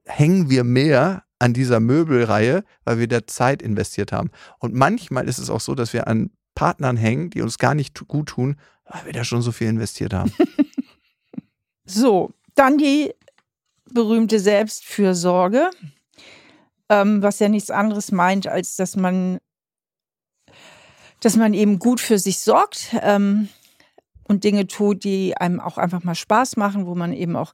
hängen 0.05 0.49
wir 0.49 0.63
mehr 0.63 1.24
an 1.39 1.53
dieser 1.53 1.80
Möbelreihe, 1.80 2.63
weil 2.86 2.99
wir 2.99 3.07
da 3.07 3.28
Zeit 3.28 3.61
investiert 3.61 4.11
haben. 4.11 4.32
Und 4.59 4.74
manchmal 4.74 5.28
ist 5.28 5.39
es 5.39 5.49
auch 5.49 5.59
so, 5.59 5.76
dass 5.76 5.93
wir 5.93 6.07
an 6.07 6.32
Partnern 6.55 6.97
hängen, 6.97 7.30
die 7.30 7.41
uns 7.41 7.57
gar 7.57 7.76
nicht 7.76 8.07
gut 8.07 8.30
tun, 8.30 8.57
weil 8.86 9.05
wir 9.05 9.13
da 9.13 9.24
schon 9.24 9.41
so 9.41 9.51
viel 9.51 9.67
investiert 9.67 10.13
haben. 10.13 10.32
so, 11.86 12.32
dann 12.55 12.78
die 12.78 13.13
berühmte 13.91 14.39
Selbstfürsorge, 14.39 15.69
ähm, 16.89 17.21
was 17.21 17.39
ja 17.39 17.49
nichts 17.49 17.71
anderes 17.71 18.11
meint, 18.11 18.47
als 18.47 18.76
dass 18.76 18.95
man, 18.95 19.39
dass 21.19 21.36
man 21.36 21.53
eben 21.53 21.80
gut 21.80 21.99
für 21.99 22.19
sich 22.19 22.39
sorgt. 22.39 22.95
Ähm, 23.01 23.49
und 24.28 24.43
Dinge 24.43 24.67
tut, 24.67 25.03
die 25.03 25.36
einem 25.38 25.59
auch 25.59 25.78
einfach 25.78 26.03
mal 26.03 26.15
Spaß 26.15 26.57
machen, 26.57 26.86
wo 26.86 26.95
man 26.95 27.13
eben 27.13 27.36
auch 27.36 27.53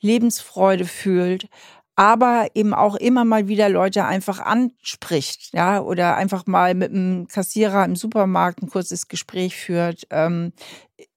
Lebensfreude 0.00 0.84
fühlt, 0.84 1.48
aber 1.96 2.46
eben 2.54 2.74
auch 2.74 2.94
immer 2.94 3.24
mal 3.24 3.48
wieder 3.48 3.68
Leute 3.68 4.04
einfach 4.04 4.38
anspricht, 4.38 5.52
ja, 5.52 5.80
oder 5.80 6.16
einfach 6.16 6.46
mal 6.46 6.74
mit 6.74 6.92
einem 6.92 7.26
Kassierer 7.26 7.84
im 7.84 7.96
Supermarkt 7.96 8.62
ein 8.62 8.70
kurzes 8.70 9.08
Gespräch 9.08 9.56
führt, 9.56 10.06
ähm, 10.10 10.52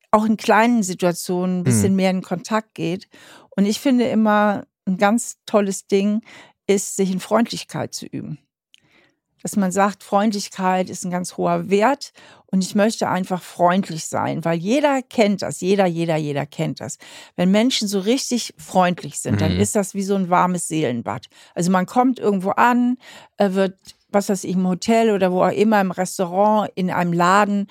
auch 0.10 0.26
in 0.26 0.38
kleinen 0.38 0.82
Situationen 0.82 1.60
ein 1.60 1.64
bisschen 1.64 1.92
mhm. 1.92 1.96
mehr 1.98 2.10
in 2.10 2.22
Kontakt 2.22 2.74
geht. 2.74 3.08
Und 3.56 3.66
ich 3.66 3.80
finde 3.80 4.06
immer 4.06 4.66
ein 4.86 4.98
ganz 4.98 5.38
tolles 5.46 5.86
Ding 5.86 6.22
ist, 6.68 6.96
sich 6.96 7.12
in 7.12 7.20
Freundlichkeit 7.20 7.94
zu 7.94 8.08
üben. 8.08 8.40
Dass 9.42 9.56
man 9.56 9.72
sagt, 9.72 10.04
Freundlichkeit 10.04 10.90
ist 10.90 11.04
ein 11.04 11.12
ganz 11.12 11.38
hoher 11.38 11.70
Wert 11.70 12.14
und 12.48 12.64
ich 12.64 12.76
möchte 12.76 13.10
einfach 13.10 13.42
freundlich 13.42 14.06
sein, 14.06 14.44
weil 14.44 14.58
jeder 14.58 15.02
kennt 15.02 15.42
das, 15.42 15.62
jeder, 15.62 15.86
jeder, 15.86 16.18
jeder 16.18 16.46
kennt 16.46 16.82
das. 16.82 16.98
Wenn 17.36 17.52
Menschen 17.52 17.88
so 17.88 18.00
richtig 18.00 18.54
freundlich 18.58 19.20
sind, 19.20 19.36
mhm. 19.36 19.40
dann 19.40 19.52
ist 19.58 19.76
das 19.76 19.94
wie 19.94 20.04
so 20.04 20.16
ein 20.16 20.30
warmes 20.30 20.68
Seelenbad. 20.68 21.28
Also 21.56 21.72
man 21.72 21.86
kommt 21.86 22.20
irgendwo 22.20 22.52
an, 22.52 22.98
wird 23.38 23.78
was 24.12 24.30
weiß 24.30 24.44
ich, 24.44 24.56
im 24.56 24.68
Hotel 24.68 25.12
oder 25.12 25.32
wo 25.32 25.44
auch 25.44 25.52
immer, 25.52 25.80
im 25.80 25.92
Restaurant, 25.92 26.70
in 26.76 26.92
einem 26.92 27.14
Laden, 27.14 27.68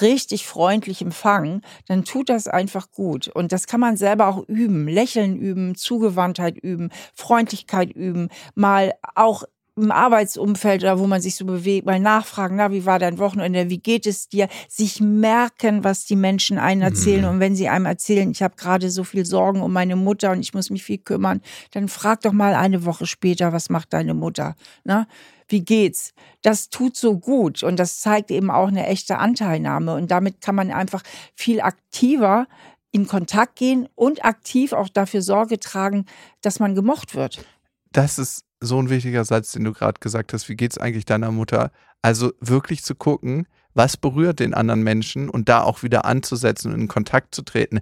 richtig 0.00 0.46
freundlich 0.46 1.02
empfangen, 1.02 1.62
dann 1.86 2.04
tut 2.04 2.28
das 2.28 2.48
einfach 2.48 2.90
gut. 2.90 3.28
Und 3.28 3.52
das 3.52 3.66
kann 3.66 3.80
man 3.80 3.96
selber 3.96 4.26
auch 4.26 4.42
üben. 4.48 4.88
Lächeln 4.88 5.36
üben, 5.36 5.76
Zugewandtheit 5.76 6.58
üben, 6.58 6.90
Freundlichkeit 7.14 7.92
üben, 7.92 8.28
mal 8.54 8.94
auch 9.14 9.44
im 9.82 9.90
Arbeitsumfeld 9.90 10.82
oder 10.82 10.98
wo 10.98 11.06
man 11.06 11.20
sich 11.20 11.36
so 11.36 11.44
bewegt, 11.44 11.86
mal 11.86 12.00
nachfragen, 12.00 12.56
na, 12.56 12.72
wie 12.72 12.86
war 12.86 12.98
dein 12.98 13.18
Wochenende, 13.18 13.70
wie 13.70 13.78
geht 13.78 14.06
es 14.06 14.28
dir, 14.28 14.48
sich 14.68 15.00
merken, 15.00 15.84
was 15.84 16.04
die 16.04 16.16
Menschen 16.16 16.58
einen 16.58 16.82
erzählen 16.82 17.22
mhm. 17.22 17.28
und 17.28 17.40
wenn 17.40 17.56
sie 17.56 17.68
einem 17.68 17.86
erzählen, 17.86 18.30
ich 18.30 18.42
habe 18.42 18.56
gerade 18.56 18.90
so 18.90 19.04
viel 19.04 19.24
Sorgen 19.24 19.62
um 19.62 19.72
meine 19.72 19.96
Mutter 19.96 20.32
und 20.32 20.40
ich 20.40 20.54
muss 20.54 20.70
mich 20.70 20.84
viel 20.84 20.98
kümmern, 20.98 21.40
dann 21.72 21.88
frag 21.88 22.20
doch 22.22 22.32
mal 22.32 22.54
eine 22.54 22.84
Woche 22.84 23.06
später, 23.06 23.52
was 23.52 23.70
macht 23.70 23.92
deine 23.92 24.14
Mutter, 24.14 24.54
na? 24.84 25.06
Wie 25.50 25.64
geht's? 25.64 26.12
Das 26.42 26.68
tut 26.68 26.94
so 26.94 27.18
gut 27.18 27.62
und 27.62 27.78
das 27.78 28.00
zeigt 28.00 28.30
eben 28.30 28.50
auch 28.50 28.68
eine 28.68 28.86
echte 28.86 29.16
Anteilnahme 29.16 29.94
und 29.94 30.10
damit 30.10 30.42
kann 30.42 30.54
man 30.54 30.70
einfach 30.70 31.02
viel 31.34 31.62
aktiver 31.62 32.46
in 32.90 33.06
Kontakt 33.06 33.56
gehen 33.56 33.88
und 33.94 34.24
aktiv 34.24 34.72
auch 34.72 34.88
dafür 34.88 35.22
Sorge 35.22 35.58
tragen, 35.58 36.04
dass 36.42 36.60
man 36.60 36.74
gemocht 36.74 37.14
wird. 37.14 37.44
Das 37.92 38.18
ist 38.18 38.44
so 38.60 38.80
ein 38.80 38.90
wichtiger 38.90 39.24
Satz, 39.24 39.52
den 39.52 39.64
du 39.64 39.72
gerade 39.72 40.00
gesagt 40.00 40.32
hast. 40.32 40.48
Wie 40.48 40.56
geht 40.56 40.72
es 40.72 40.78
eigentlich 40.78 41.04
deiner 41.04 41.30
Mutter? 41.30 41.70
Also 42.02 42.32
wirklich 42.40 42.82
zu 42.82 42.94
gucken, 42.94 43.46
was 43.74 43.96
berührt 43.96 44.40
den 44.40 44.54
anderen 44.54 44.82
Menschen 44.82 45.28
und 45.28 45.48
da 45.48 45.62
auch 45.62 45.82
wieder 45.82 46.04
anzusetzen 46.04 46.72
und 46.72 46.80
in 46.80 46.88
Kontakt 46.88 47.34
zu 47.34 47.42
treten. 47.42 47.80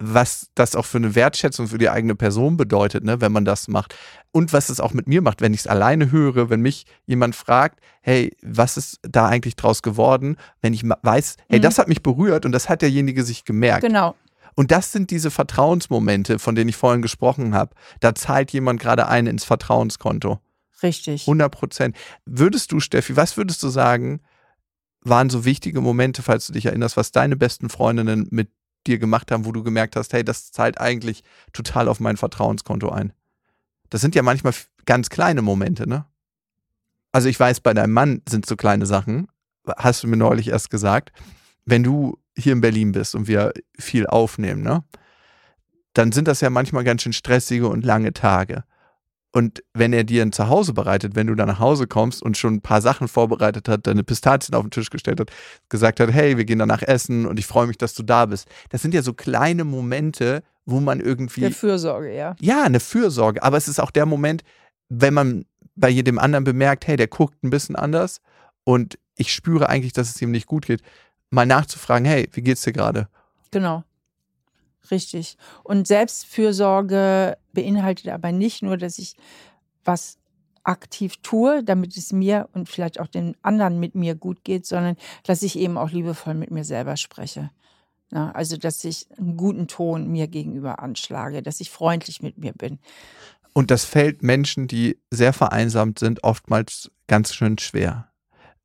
Was 0.00 0.50
das 0.54 0.76
auch 0.76 0.84
für 0.84 0.98
eine 0.98 1.16
Wertschätzung 1.16 1.66
für 1.66 1.78
die 1.78 1.90
eigene 1.90 2.14
Person 2.14 2.56
bedeutet, 2.56 3.02
ne, 3.02 3.20
wenn 3.20 3.32
man 3.32 3.44
das 3.44 3.66
macht. 3.66 3.96
Und 4.30 4.52
was 4.52 4.68
es 4.68 4.78
auch 4.78 4.92
mit 4.92 5.08
mir 5.08 5.22
macht, 5.22 5.40
wenn 5.40 5.54
ich 5.54 5.60
es 5.60 5.66
alleine 5.66 6.12
höre, 6.12 6.50
wenn 6.50 6.60
mich 6.60 6.86
jemand 7.06 7.34
fragt, 7.34 7.80
hey, 8.00 8.36
was 8.42 8.76
ist 8.76 9.00
da 9.02 9.26
eigentlich 9.26 9.56
draus 9.56 9.82
geworden? 9.82 10.36
Wenn 10.60 10.72
ich 10.72 10.84
weiß, 10.84 11.36
hey, 11.48 11.58
mhm. 11.58 11.62
das 11.62 11.78
hat 11.78 11.88
mich 11.88 12.02
berührt 12.02 12.46
und 12.46 12.52
das 12.52 12.68
hat 12.68 12.82
derjenige 12.82 13.24
sich 13.24 13.44
gemerkt. 13.44 13.82
Genau. 13.82 14.14
Und 14.54 14.70
das 14.70 14.92
sind 14.92 15.10
diese 15.10 15.30
Vertrauensmomente, 15.30 16.38
von 16.38 16.54
denen 16.54 16.68
ich 16.68 16.76
vorhin 16.76 17.02
gesprochen 17.02 17.54
habe. 17.54 17.74
Da 18.00 18.14
zahlt 18.14 18.52
jemand 18.52 18.80
gerade 18.80 19.08
ein 19.08 19.26
ins 19.26 19.44
Vertrauenskonto. 19.44 20.40
Richtig. 20.82 21.22
100 21.22 21.50
Prozent. 21.50 21.96
Würdest 22.24 22.72
du, 22.72 22.80
Steffi, 22.80 23.16
was 23.16 23.36
würdest 23.36 23.62
du 23.62 23.68
sagen, 23.68 24.20
waren 25.00 25.30
so 25.30 25.44
wichtige 25.44 25.80
Momente, 25.80 26.22
falls 26.22 26.46
du 26.46 26.52
dich 26.52 26.66
erinnerst, 26.66 26.96
was 26.96 27.12
deine 27.12 27.36
besten 27.36 27.68
Freundinnen 27.68 28.28
mit 28.30 28.50
dir 28.86 28.98
gemacht 28.98 29.30
haben, 29.30 29.44
wo 29.44 29.52
du 29.52 29.62
gemerkt 29.62 29.96
hast, 29.96 30.12
hey, 30.12 30.24
das 30.24 30.52
zahlt 30.52 30.80
eigentlich 30.80 31.22
total 31.52 31.88
auf 31.88 32.00
mein 32.00 32.16
Vertrauenskonto 32.16 32.90
ein? 32.90 33.12
Das 33.90 34.00
sind 34.00 34.14
ja 34.14 34.22
manchmal 34.22 34.54
ganz 34.86 35.10
kleine 35.10 35.42
Momente, 35.42 35.88
ne? 35.88 36.04
Also 37.10 37.28
ich 37.28 37.40
weiß, 37.40 37.60
bei 37.60 37.74
deinem 37.74 37.92
Mann 37.92 38.22
sind 38.28 38.46
so 38.46 38.54
kleine 38.54 38.86
Sachen, 38.86 39.28
hast 39.76 40.02
du 40.02 40.08
mir 40.08 40.16
neulich 40.16 40.48
erst 40.48 40.70
gesagt. 40.70 41.12
Wenn 41.64 41.82
du 41.82 42.18
hier 42.38 42.52
in 42.52 42.60
Berlin 42.60 42.92
bist 42.92 43.14
und 43.14 43.28
wir 43.28 43.52
viel 43.78 44.06
aufnehmen, 44.06 44.62
ne? 44.62 44.84
Dann 45.94 46.12
sind 46.12 46.28
das 46.28 46.40
ja 46.40 46.50
manchmal 46.50 46.84
ganz 46.84 47.02
schön 47.02 47.12
stressige 47.12 47.68
und 47.68 47.84
lange 47.84 48.12
Tage. 48.12 48.62
Und 49.32 49.62
wenn 49.74 49.92
er 49.92 50.04
dir 50.04 50.22
ein 50.22 50.32
Zuhause 50.32 50.72
bereitet, 50.72 51.14
wenn 51.14 51.26
du 51.26 51.34
da 51.34 51.44
nach 51.44 51.58
Hause 51.58 51.86
kommst 51.86 52.22
und 52.22 52.36
schon 52.36 52.54
ein 52.54 52.60
paar 52.60 52.80
Sachen 52.80 53.08
vorbereitet 53.08 53.68
hat, 53.68 53.86
deine 53.86 54.04
Pistazien 54.04 54.54
auf 54.54 54.62
den 54.62 54.70
Tisch 54.70 54.90
gestellt 54.90 55.20
hat, 55.20 55.30
gesagt 55.68 56.00
hat, 56.00 56.10
hey, 56.10 56.36
wir 56.36 56.44
gehen 56.44 56.58
danach 56.58 56.82
essen 56.82 57.26
und 57.26 57.38
ich 57.38 57.46
freue 57.46 57.66
mich, 57.66 57.76
dass 57.76 57.94
du 57.94 58.02
da 58.02 58.26
bist. 58.26 58.48
Das 58.70 58.80
sind 58.80 58.94
ja 58.94 59.02
so 59.02 59.12
kleine 59.12 59.64
Momente, 59.64 60.42
wo 60.64 60.80
man 60.80 61.00
irgendwie. 61.00 61.44
Eine 61.44 61.54
Fürsorge, 61.54 62.14
ja. 62.14 62.36
Ja, 62.40 62.62
eine 62.62 62.80
Fürsorge. 62.80 63.42
Aber 63.42 63.56
es 63.56 63.68
ist 63.68 63.80
auch 63.80 63.90
der 63.90 64.06
Moment, 64.06 64.44
wenn 64.88 65.14
man 65.14 65.44
bei 65.76 65.88
jedem 65.88 66.18
anderen 66.18 66.44
bemerkt, 66.44 66.86
hey, 66.86 66.96
der 66.96 67.08
guckt 67.08 67.42
ein 67.44 67.50
bisschen 67.50 67.76
anders 67.76 68.20
und 68.64 68.98
ich 69.14 69.32
spüre 69.32 69.68
eigentlich, 69.68 69.92
dass 69.92 70.10
es 70.10 70.22
ihm 70.22 70.30
nicht 70.30 70.46
gut 70.46 70.66
geht, 70.66 70.82
mal 71.30 71.46
nachzufragen, 71.46 72.06
hey, 72.06 72.28
wie 72.32 72.42
geht's 72.42 72.62
dir 72.62 72.72
gerade? 72.72 73.08
Genau. 73.50 73.84
Richtig. 74.90 75.36
Und 75.64 75.86
Selbstfürsorge 75.86 77.36
beinhaltet 77.52 78.08
aber 78.08 78.32
nicht 78.32 78.62
nur, 78.62 78.76
dass 78.76 78.98
ich 78.98 79.16
was 79.84 80.18
aktiv 80.64 81.16
tue, 81.22 81.62
damit 81.64 81.96
es 81.96 82.12
mir 82.12 82.48
und 82.52 82.68
vielleicht 82.68 83.00
auch 83.00 83.06
den 83.06 83.36
anderen 83.42 83.80
mit 83.80 83.94
mir 83.94 84.14
gut 84.14 84.44
geht, 84.44 84.66
sondern 84.66 84.96
dass 85.24 85.42
ich 85.42 85.58
eben 85.58 85.78
auch 85.78 85.90
liebevoll 85.90 86.34
mit 86.34 86.50
mir 86.50 86.64
selber 86.64 86.96
spreche. 86.96 87.50
Na, 88.10 88.32
also, 88.32 88.56
dass 88.56 88.84
ich 88.84 89.06
einen 89.18 89.36
guten 89.36 89.68
Ton 89.68 90.08
mir 90.08 90.28
gegenüber 90.28 90.78
anschlage, 90.78 91.42
dass 91.42 91.60
ich 91.60 91.70
freundlich 91.70 92.22
mit 92.22 92.38
mir 92.38 92.52
bin. 92.52 92.78
Und 93.52 93.70
das 93.70 93.84
fällt 93.84 94.22
Menschen, 94.22 94.66
die 94.66 94.98
sehr 95.10 95.34
vereinsamt 95.34 95.98
sind, 95.98 96.24
oftmals 96.24 96.90
ganz 97.06 97.34
schön 97.34 97.58
schwer 97.58 98.07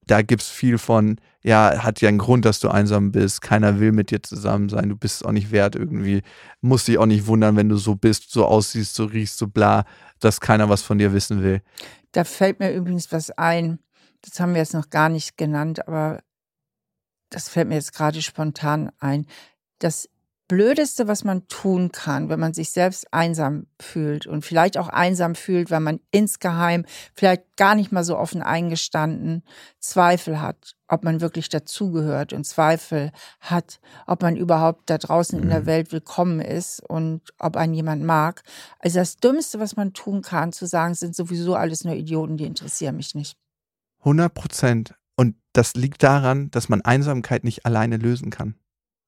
da 0.08 0.22
gibt 0.22 0.41
es 0.41 0.49
viel 0.49 0.78
von, 0.78 1.18
ja, 1.43 1.84
hat 1.84 2.01
ja 2.01 2.10
einen 2.10 2.18
Grund, 2.18 2.45
dass 2.45 2.60
du 2.60 2.70
einsam 2.70 3.12
bist, 3.12 3.41
keiner 3.41 3.80
will 3.80 3.91
mit 3.91 4.12
dir 4.12 4.22
zusammen 4.22 4.70
sein, 4.70 4.89
du 4.89 4.95
bist 4.95 5.26
auch 5.26 5.32
nicht 5.32 5.51
wert 5.51 5.76
irgendwie, 5.76 6.22
musst 6.62 6.88
dich 6.88 6.97
auch 6.97 7.06
nicht 7.06 7.28
wundern, 7.28 7.56
wenn 7.56 7.70
du 7.70 7.78
so 7.78 7.95
bist, 7.95 8.32
so 8.32 8.45
aussiehst, 8.45 8.95
so 8.95 9.06
riechst, 9.06 9.38
so 9.38 9.47
bla, 9.47 9.86
dass 10.20 10.41
keiner 10.41 10.70
was 10.70 10.82
von 10.82 10.97
dir 10.97 11.14
wissen 11.14 11.43
will. 11.43 11.62
Da 12.12 12.24
fällt 12.24 12.60
mir 12.60 12.74
übrigens 12.74 13.12
was 13.12 13.32
ein, 13.32 13.80
das 14.22 14.39
haben 14.39 14.54
wir 14.54 14.62
jetzt 14.62 14.74
noch 14.74 14.89
gar 14.89 15.10
nicht 15.10 15.38
genannt, 15.38 15.88
aber 15.88 16.22
das 17.30 17.49
fällt 17.49 17.68
mir 17.68 17.76
jetzt 17.76 17.93
gerade 17.93 18.22
spontan 18.22 18.91
ein, 18.99 19.26
dass 19.80 20.10
Blödeste, 20.54 21.08
was 21.08 21.24
man 21.24 21.47
tun 21.47 21.91
kann, 21.91 22.30
wenn 22.30 22.39
man 22.39 22.54
sich 22.54 22.70
selbst 22.70 23.12
einsam 23.12 23.66
fühlt 23.82 24.28
und 24.28 24.45
vielleicht 24.45 24.78
auch 24.78 24.88
einsam 24.88 25.34
fühlt, 25.34 25.72
weil 25.72 25.80
man 25.80 25.99
insgeheim 26.12 26.86
vielleicht 27.16 27.58
gar 27.58 27.74
nicht 27.74 27.91
mal 27.91 28.04
so 28.04 28.16
offen 28.16 28.43
eingestanden 28.43 29.41
Zweifel 29.80 30.39
hat, 30.39 30.76
ob 30.88 31.04
man 31.04 31.22
wirklich 31.22 31.49
dazugehört 31.49 32.34
und 32.34 32.45
Zweifel 32.45 33.12
hat, 33.39 33.80
ob 34.06 34.22
man 34.22 34.36
überhaupt 34.36 34.91
da 34.91 34.99
draußen 34.99 35.41
in 35.41 35.49
der 35.49 35.62
mhm. 35.62 35.66
Welt 35.66 35.91
willkommen 35.91 36.39
ist 36.39 36.88
und 36.88 37.22
ob 37.39 37.58
einen 37.58 37.74
jemand 37.74 38.04
mag. 38.04 38.43
Also 38.78 38.99
das 38.99 39.18
Dümmste, 39.18 39.60
was 39.60 39.76
man 39.76 39.93
tun 39.93 40.22
kann, 40.22 40.54
zu 40.54 40.68
sagen, 40.68 40.93
sind 40.93 41.16
sowieso 41.16 41.56
alles 41.56 41.84
nur 41.84 41.95
Idioten, 41.95 42.38
die 42.38 42.45
interessieren 42.45 42.95
mich 42.95 43.16
nicht. 43.16 43.38
100 44.01 44.32
Prozent. 44.32 44.93
Und 45.16 45.36
das 45.54 45.74
liegt 45.74 46.04
daran, 46.04 46.51
dass 46.51 46.70
man 46.70 46.82
Einsamkeit 46.82 47.43
nicht 47.43 47.66
alleine 47.66 47.97
lösen 47.97 48.30
kann. 48.30 48.56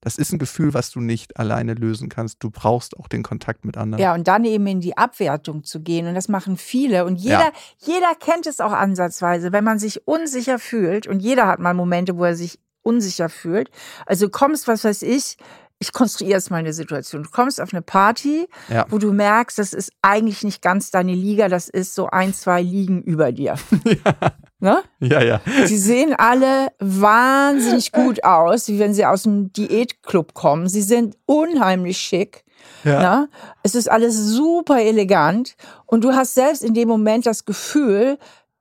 Das 0.06 0.20
ist 0.20 0.32
ein 0.32 0.38
Gefühl, 0.38 0.76
was 0.76 0.92
du 0.92 1.00
nicht 1.00 1.38
alleine 1.38 1.74
lösen 1.74 2.10
kannst. 2.10 2.44
Du 2.44 2.52
brauchst 2.52 2.96
auch 2.96 3.08
den 3.08 3.24
Kontakt 3.24 3.66
mit 3.66 3.76
anderen. 3.76 4.00
Ja, 4.00 4.14
und 4.14 4.28
dann 4.28 4.46
eben 4.46 4.68
in 4.68 4.80
die 4.80 4.96
Abwertung 4.96 5.64
zu 5.64 5.82
gehen. 5.82 6.06
Und 6.06 6.14
das 6.14 6.30
machen 6.30 6.58
viele. 6.58 7.06
Und 7.06 7.16
jeder, 7.16 7.40
ja. 7.40 7.52
jeder 7.80 8.14
kennt 8.14 8.46
es 8.46 8.60
auch 8.60 8.72
ansatzweise, 8.72 9.52
wenn 9.52 9.64
man 9.64 9.80
sich 9.80 10.08
unsicher 10.08 10.60
fühlt. 10.60 11.08
Und 11.08 11.22
jeder 11.22 11.48
hat 11.48 11.60
mal 11.60 11.74
Momente, 11.74 12.20
wo 12.20 12.24
er 12.24 12.36
sich 12.36 12.60
unsicher 12.84 13.30
fühlt. 13.30 13.72
Also 14.06 14.30
kommst, 14.30 14.68
was 14.68 14.84
weiß 14.84 15.02
ich, 15.02 15.38
ich 15.80 15.92
konstruiere 15.92 16.38
jetzt 16.38 16.52
mal 16.52 16.58
eine 16.58 16.74
Situation. 16.74 17.24
Du 17.24 17.30
kommst 17.30 17.60
auf 17.60 17.74
eine 17.74 17.82
Party, 17.82 18.48
ja. 18.70 18.86
wo 18.90 18.98
du 18.98 19.12
merkst, 19.12 19.60
das 19.60 19.74
ist 19.74 19.92
eigentlich 20.02 20.44
nicht 20.44 20.62
ganz 20.62 20.90
deine 20.90 21.14
Liga, 21.14 21.50
das 21.50 21.68
ist 21.68 21.96
so 21.96 22.08
ein, 22.10 22.34
zwei 22.34 22.62
Ligen 22.62 23.02
über 23.02 23.32
dir. 23.32 23.56
Ja. 23.86 24.32
Ne? 24.60 24.84
Ja, 25.00 25.22
ja. 25.22 25.42
Sie 25.66 25.78
sehen 25.78 26.16
alle 26.18 26.70
wahnsinnig 26.80 27.92
gut 27.92 28.24
aus, 28.24 28.68
wie 28.68 28.80
wenn 28.80 28.94
sie 28.94 29.06
aus 29.06 29.24
dem 29.24 29.52
Diätclub 29.52 30.34
kommen. 30.34 30.70
Sie 30.70 30.82
sind 30.82 31.18
unheimlich 31.26 31.98
schick. 31.98 32.46
Ja. 32.84 33.02
Ne? 33.02 33.30
Es 33.64 33.76
ist 33.76 33.92
alles 33.92 34.16
super 34.16 34.82
elegant 34.82 35.56
und 35.86 36.04
du 36.04 36.14
hast 36.14 36.36
selbst 36.36 36.64
in 36.64 36.74
dem 36.74 36.88
Moment 36.88 37.26
das 37.26 37.46
Gefühl, 37.46 38.18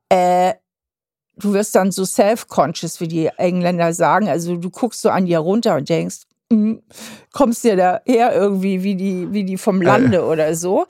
äh, 0.09 0.55
du 1.37 1.53
wirst 1.53 1.75
dann 1.75 1.91
so 1.91 2.05
self-conscious, 2.05 3.01
wie 3.01 3.09
die 3.09 3.27
Engländer 3.37 3.95
sagen. 3.95 4.29
Also 4.29 4.57
du 4.57 4.71
guckst 4.71 5.01
so 5.01 5.11
an 5.11 5.27
dir 5.27 5.39
runter 5.39 5.77
und 5.77 5.89
denkst, 5.89 6.23
kommst 7.32 7.64
dir 7.64 7.76
daher 7.76 8.34
irgendwie 8.34 8.82
wie 8.82 8.94
die, 8.94 9.32
wie 9.32 9.44
die 9.44 9.57
vom 9.57 9.82
Lande 9.82 10.18
äh. 10.18 10.20
oder 10.20 10.55
so 10.55 10.86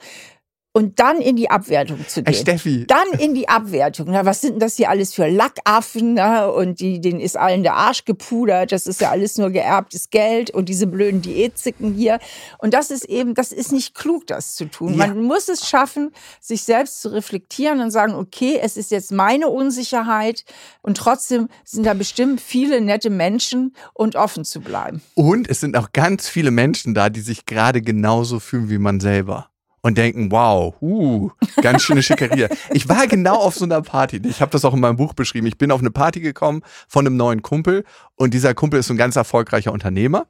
und 0.75 0.99
dann 0.99 1.21
in 1.21 1.37
die 1.37 1.49
Abwertung 1.49 2.05
zu 2.05 2.21
gehen. 2.21 2.33
Ey, 2.33 2.37
Steffi. 2.37 2.85
Dann 2.85 3.17
in 3.17 3.33
die 3.33 3.47
Abwertung. 3.47 4.07
Na, 4.09 4.25
was 4.25 4.41
sind 4.41 4.55
denn 4.55 4.59
das 4.59 4.75
hier 4.75 4.89
alles 4.89 5.13
für 5.13 5.25
Lackaffen? 5.25 6.15
Na? 6.15 6.47
Und 6.47 6.81
die, 6.81 6.99
denen 6.99 7.21
ist 7.21 7.37
allen 7.37 7.63
der 7.63 7.75
Arsch 7.75 8.03
gepudert. 8.03 8.73
Das 8.73 8.85
ist 8.85 8.99
ja 8.99 9.09
alles 9.09 9.37
nur 9.37 9.51
geerbtes 9.51 10.09
Geld 10.09 10.51
und 10.51 10.67
diese 10.67 10.85
blöden 10.85 11.21
Diätzicken 11.21 11.93
hier. 11.93 12.19
Und 12.57 12.73
das 12.73 12.91
ist 12.91 13.05
eben, 13.05 13.35
das 13.35 13.53
ist 13.53 13.71
nicht 13.71 13.95
klug, 13.95 14.27
das 14.27 14.55
zu 14.55 14.65
tun. 14.65 14.95
Ja. 14.95 15.07
Man 15.07 15.23
muss 15.23 15.47
es 15.47 15.65
schaffen, 15.65 16.11
sich 16.41 16.63
selbst 16.63 17.01
zu 17.01 17.07
reflektieren 17.07 17.79
und 17.79 17.91
sagen, 17.91 18.13
okay, 18.13 18.59
es 18.61 18.75
ist 18.75 18.91
jetzt 18.91 19.13
meine 19.13 19.47
Unsicherheit 19.47 20.43
und 20.81 20.97
trotzdem 20.97 21.47
sind 21.63 21.85
da 21.85 21.93
bestimmt 21.93 22.41
viele 22.41 22.81
nette 22.81 23.09
Menschen 23.09 23.73
und 23.93 24.17
offen 24.17 24.43
zu 24.43 24.59
bleiben. 24.59 25.01
Und 25.13 25.49
es 25.49 25.61
sind 25.61 25.77
auch 25.77 25.93
ganz 25.93 26.27
viele 26.27 26.51
Menschen 26.51 26.93
da, 26.93 27.09
die 27.09 27.21
sich 27.21 27.45
gerade 27.45 27.81
genauso 27.81 28.41
fühlen 28.41 28.69
wie 28.69 28.77
man 28.77 28.99
selber. 28.99 29.49
Und 29.85 29.99
denken, 29.99 30.31
wow, 30.31 30.73
uh, 30.81 31.29
ganz 31.61 31.83
schöne 31.83 32.01
Schickeria. 32.01 32.49
ich 32.71 32.89
war 32.89 33.05
genau 33.05 33.35
auf 33.35 33.53
so 33.53 33.65
einer 33.65 33.83
Party. 33.83 34.19
Ich 34.27 34.41
habe 34.41 34.49
das 34.49 34.65
auch 34.65 34.73
in 34.73 34.79
meinem 34.79 34.95
Buch 34.95 35.13
beschrieben. 35.13 35.45
Ich 35.45 35.59
bin 35.59 35.69
auf 35.69 35.79
eine 35.79 35.91
Party 35.91 36.21
gekommen 36.21 36.63
von 36.87 37.05
einem 37.05 37.17
neuen 37.17 37.43
Kumpel 37.43 37.83
und 38.15 38.33
dieser 38.33 38.55
Kumpel 38.55 38.79
ist 38.79 38.87
so 38.87 38.95
ein 38.95 38.97
ganz 38.97 39.15
erfolgreicher 39.15 39.71
Unternehmer 39.71 40.25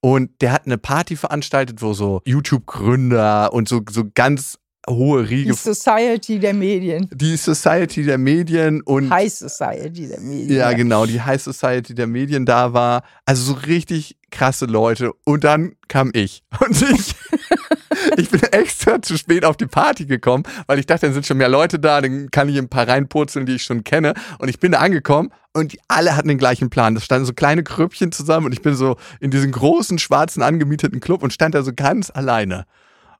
und 0.00 0.42
der 0.42 0.52
hat 0.52 0.66
eine 0.66 0.76
Party 0.76 1.16
veranstaltet, 1.16 1.80
wo 1.80 1.94
so 1.94 2.20
YouTube-Gründer 2.26 3.54
und 3.54 3.66
so, 3.66 3.80
so 3.88 4.04
ganz 4.14 4.58
hohe 4.86 5.26
Riege. 5.26 5.52
Die 5.52 5.56
Society 5.56 6.38
der 6.38 6.52
Medien. 6.52 7.08
Die 7.10 7.38
Society 7.38 8.04
der 8.04 8.18
Medien 8.18 8.82
und. 8.82 9.10
High 9.10 9.32
Society 9.32 10.06
der 10.06 10.20
Medien. 10.20 10.58
Ja, 10.58 10.70
genau, 10.74 11.06
die 11.06 11.22
High 11.22 11.40
Society 11.40 11.94
der 11.94 12.06
Medien 12.06 12.44
da 12.44 12.74
war. 12.74 13.04
Also 13.24 13.54
so 13.54 13.60
richtig 13.60 14.18
krasse 14.30 14.66
Leute. 14.66 15.12
Und 15.24 15.44
dann 15.44 15.76
kam 15.88 16.10
ich. 16.12 16.42
Und 16.60 16.82
ich, 16.82 17.14
ich 18.16 18.30
bin 18.30 18.42
extra 18.42 19.00
zu 19.02 19.16
spät 19.16 19.44
auf 19.44 19.56
die 19.56 19.66
Party 19.66 20.06
gekommen, 20.06 20.44
weil 20.66 20.78
ich 20.78 20.86
dachte, 20.86 21.06
dann 21.06 21.14
sind 21.14 21.26
schon 21.26 21.38
mehr 21.38 21.48
Leute 21.48 21.78
da, 21.78 22.00
dann 22.00 22.30
kann 22.30 22.48
ich 22.48 22.58
ein 22.58 22.68
paar 22.68 22.88
reinpurzeln, 22.88 23.46
die 23.46 23.54
ich 23.56 23.62
schon 23.62 23.84
kenne. 23.84 24.14
Und 24.38 24.48
ich 24.48 24.58
bin 24.58 24.72
da 24.72 24.78
angekommen 24.78 25.30
und 25.52 25.72
die 25.72 25.80
alle 25.88 26.16
hatten 26.16 26.28
den 26.28 26.38
gleichen 26.38 26.70
Plan. 26.70 26.94
Das 26.94 27.04
standen 27.04 27.26
so 27.26 27.32
kleine 27.32 27.62
Krüppchen 27.62 28.12
zusammen 28.12 28.46
und 28.46 28.52
ich 28.52 28.62
bin 28.62 28.74
so 28.74 28.96
in 29.20 29.30
diesen 29.30 29.52
großen, 29.52 29.98
schwarzen, 29.98 30.42
angemieteten 30.42 31.00
Club 31.00 31.22
und 31.22 31.32
stand 31.32 31.54
da 31.54 31.62
so 31.62 31.72
ganz 31.74 32.10
alleine. 32.10 32.64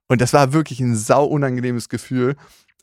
Und 0.08 0.20
das 0.20 0.32
war 0.32 0.52
wirklich 0.52 0.80
ein 0.80 0.96
sau 0.96 1.24
unangenehmes 1.24 1.88
Gefühl. 1.88 2.36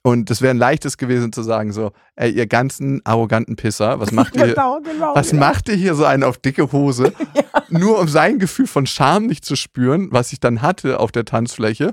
Und 0.06 0.30
es 0.30 0.40
wäre 0.40 0.52
ein 0.52 0.60
leichtes 0.60 0.98
gewesen 0.98 1.34
zu 1.34 1.42
sagen, 1.42 1.74
so, 1.74 1.92
ey, 2.16 2.30
ihr 2.30 2.46
ganzen 2.46 3.02
arroganten 3.06 3.56
Pisser, 3.56 4.00
was 4.00 4.12
macht 4.12 4.36
ihr, 4.36 4.46
genau, 4.54 4.80
genau, 4.80 5.16
was 5.16 5.32
genau. 5.32 5.48
macht 5.48 5.68
ihr 5.68 5.74
hier 5.74 5.96
so 5.96 6.06
einen 6.06 6.22
auf 6.22 6.38
dicke 6.38 6.72
Hose? 6.72 7.12
ja. 7.34 7.44
Nur 7.70 7.98
um 7.98 8.08
sein 8.08 8.38
Gefühl 8.38 8.68
von 8.68 8.86
Scham 8.86 9.26
nicht 9.26 9.44
zu 9.44 9.56
spüren, 9.56 10.10
was 10.12 10.32
ich 10.32 10.40
dann 10.40 10.62
hatte 10.62 11.00
auf 11.00 11.12
der 11.12 11.26
Tanzfläche. 11.26 11.92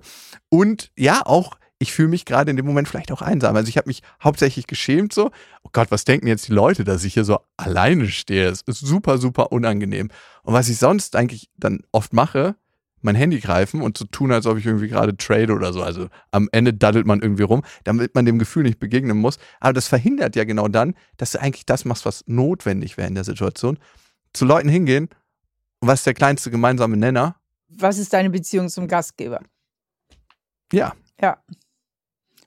Und 0.50 0.90
ja, 0.94 1.22
auch, 1.24 1.54
ich 1.78 1.94
fühle 1.94 2.08
mich 2.08 2.26
gerade 2.26 2.50
in 2.50 2.58
dem 2.58 2.66
Moment 2.66 2.86
vielleicht 2.86 3.12
auch 3.12 3.22
einsam. 3.22 3.56
Also 3.56 3.70
ich 3.70 3.78
habe 3.78 3.88
mich 3.88 4.02
hauptsächlich 4.22 4.66
geschämt 4.66 5.14
so, 5.14 5.30
oh 5.62 5.70
Gott, 5.72 5.90
was 5.90 6.04
denken 6.04 6.26
jetzt 6.26 6.48
die 6.48 6.52
Leute, 6.52 6.84
dass 6.84 7.04
ich 7.04 7.14
hier 7.14 7.24
so 7.24 7.38
alleine 7.56 8.08
stehe? 8.08 8.46
Es 8.46 8.60
ist 8.60 8.80
super, 8.80 9.16
super 9.16 9.52
unangenehm. 9.52 10.10
Und 10.42 10.52
was 10.52 10.68
ich 10.68 10.76
sonst 10.76 11.16
eigentlich 11.16 11.48
dann 11.56 11.80
oft 11.92 12.12
mache, 12.12 12.56
mein 13.04 13.14
Handy 13.14 13.40
greifen 13.40 13.82
und 13.82 13.98
zu 13.98 14.04
so 14.04 14.08
tun, 14.10 14.32
als 14.32 14.46
ob 14.46 14.58
ich 14.58 14.66
irgendwie 14.66 14.88
gerade 14.88 15.16
trade 15.16 15.52
oder 15.52 15.72
so. 15.72 15.82
Also 15.82 16.08
am 16.30 16.48
Ende 16.52 16.72
daddelt 16.72 17.06
man 17.06 17.20
irgendwie 17.20 17.42
rum, 17.42 17.62
damit 17.84 18.14
man 18.14 18.24
dem 18.24 18.38
Gefühl 18.38 18.62
nicht 18.62 18.78
begegnen 18.78 19.18
muss. 19.18 19.38
Aber 19.60 19.72
das 19.72 19.88
verhindert 19.88 20.36
ja 20.36 20.44
genau 20.44 20.68
dann, 20.68 20.94
dass 21.16 21.32
du 21.32 21.40
eigentlich 21.40 21.66
das 21.66 21.84
machst, 21.84 22.06
was 22.06 22.24
notwendig 22.26 22.96
wäre 22.96 23.08
in 23.08 23.14
der 23.14 23.24
Situation. 23.24 23.78
Zu 24.32 24.44
Leuten 24.44 24.68
hingehen, 24.68 25.08
was 25.80 26.00
ist 26.00 26.06
der 26.06 26.14
kleinste 26.14 26.50
gemeinsame 26.50 26.96
Nenner? 26.96 27.36
Was 27.68 27.98
ist 27.98 28.12
deine 28.12 28.30
Beziehung 28.30 28.68
zum 28.68 28.86
Gastgeber? 28.86 29.40
Ja. 30.72 30.94
Ja. 31.20 31.38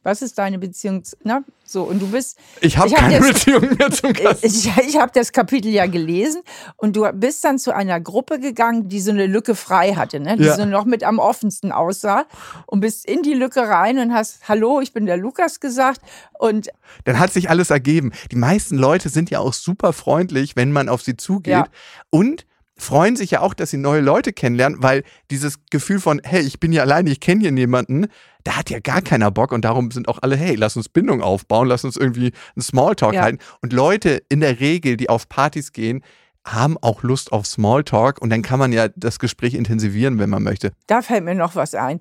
Was 0.06 0.22
ist 0.22 0.38
deine 0.38 0.60
Beziehung? 0.60 1.02
Na, 1.24 1.44
so, 1.64 1.82
und 1.82 2.00
du 2.00 2.08
bist. 2.12 2.38
Ich 2.62 2.78
habe 2.78 2.92
keine 2.92 3.16
hab 3.16 3.34
Beziehung 3.34 3.76
mehr 3.76 3.90
zum 3.90 4.14
Gast. 4.14 4.46
Ich, 4.46 4.70
ich 4.88 5.00
habe 5.00 5.12
das 5.12 5.32
Kapitel 5.32 5.72
ja 5.72 5.88
gelesen 5.88 6.44
und 6.78 6.96
du 6.96 7.12
bist 7.12 7.44
dann 7.44 7.58
zu 7.58 7.74
einer 7.74 8.00
Gruppe 8.00 8.40
gegangen, 8.40 8.88
die 8.88 9.02
so 9.02 9.10
eine 9.10 9.26
Lücke 9.26 9.56
frei 9.56 9.96
hatte, 9.96 10.20
ne? 10.20 10.38
die 10.38 10.44
ja. 10.44 10.56
so 10.56 10.66
noch 10.66 10.86
mit 10.86 11.04
am 11.04 11.18
offensten 11.18 11.72
aussah 11.72 12.28
und 12.68 12.82
bist 12.82 13.08
in 13.08 13.24
die 13.24 13.34
Lücke 13.34 13.62
rein 13.62 13.98
und 13.98 14.14
hast 14.14 14.48
Hallo, 14.48 14.80
ich 14.80 14.94
bin 14.94 15.08
der 15.08 15.18
Lukas 15.18 15.60
gesagt 15.60 16.02
und 16.38 16.70
dann 17.06 17.18
hat 17.18 17.34
sich 17.34 17.50
alles 17.50 17.72
ergeben. 17.72 18.12
Die 18.32 18.36
meisten 18.36 18.78
Leute 18.78 19.10
sind 19.10 19.32
ja 19.32 19.40
auch 19.40 19.54
super 19.54 19.92
freundlich, 19.92 20.56
wenn 20.56 20.72
man 20.72 20.88
auf 20.88 21.02
sie 21.02 21.18
zugeht 21.18 21.52
ja. 21.52 21.68
und 22.12 22.46
freuen 22.78 23.16
sich 23.16 23.32
ja 23.32 23.42
auch, 23.42 23.54
dass 23.54 23.72
sie 23.72 23.78
neue 23.78 24.02
Leute 24.02 24.34
kennenlernen, 24.34 24.84
weil 24.84 25.04
dieses 25.32 25.60
Gefühl 25.70 26.00
von, 26.00 26.22
hey, 26.24 26.42
ich 26.42 26.60
bin 26.60 26.72
hier 26.72 26.82
alleine, 26.82 27.10
ich 27.10 27.20
kenne 27.20 27.42
hier 27.42 27.52
niemanden, 27.52 28.08
da 28.44 28.58
hat 28.58 28.70
ja 28.70 28.80
gar 28.80 29.02
keiner 29.02 29.32
Bock 29.32 29.52
und 29.52 29.64
darum 29.64 29.92
sind 29.92 30.08
auch 30.08 30.20
alle, 30.22 30.36
hey, 30.36 30.56
lass 30.56 30.76
uns 30.76 30.90
Bindung 30.90 31.22
aufbauen, 31.22 31.68
lass 31.68 31.86
uns 31.86 31.96
irgendwie 31.96 32.34
einen 32.56 32.62
Smalltalk 32.62 33.14
ja. 33.14 33.22
halten. 33.22 33.40
Und 33.62 33.74
Leute 33.74 34.22
in 34.30 34.42
der 34.42 34.60
Regel, 34.60 34.98
die 34.98 35.10
auf 35.10 35.30
Partys 35.30 35.72
gehen, 35.72 36.04
haben 36.46 36.78
auch 36.80 37.02
Lust 37.02 37.32
auf 37.32 37.48
Smalltalk 37.48 38.22
und 38.22 38.30
dann 38.30 38.42
kann 38.42 38.60
man 38.60 38.72
ja 38.72 38.88
das 38.90 39.20
Gespräch 39.20 39.56
intensivieren, 39.56 40.20
wenn 40.20 40.30
man 40.30 40.44
möchte. 40.44 40.72
Da 40.88 41.02
fällt 41.02 41.24
mir 41.24 41.34
noch 41.34 41.56
was 41.56 41.74
ein. 41.74 42.00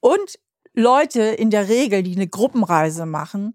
Und 0.00 0.38
Leute 0.74 1.22
in 1.22 1.50
der 1.50 1.68
Regel, 1.68 2.02
die 2.02 2.14
eine 2.14 2.28
Gruppenreise 2.28 3.06
machen, 3.06 3.54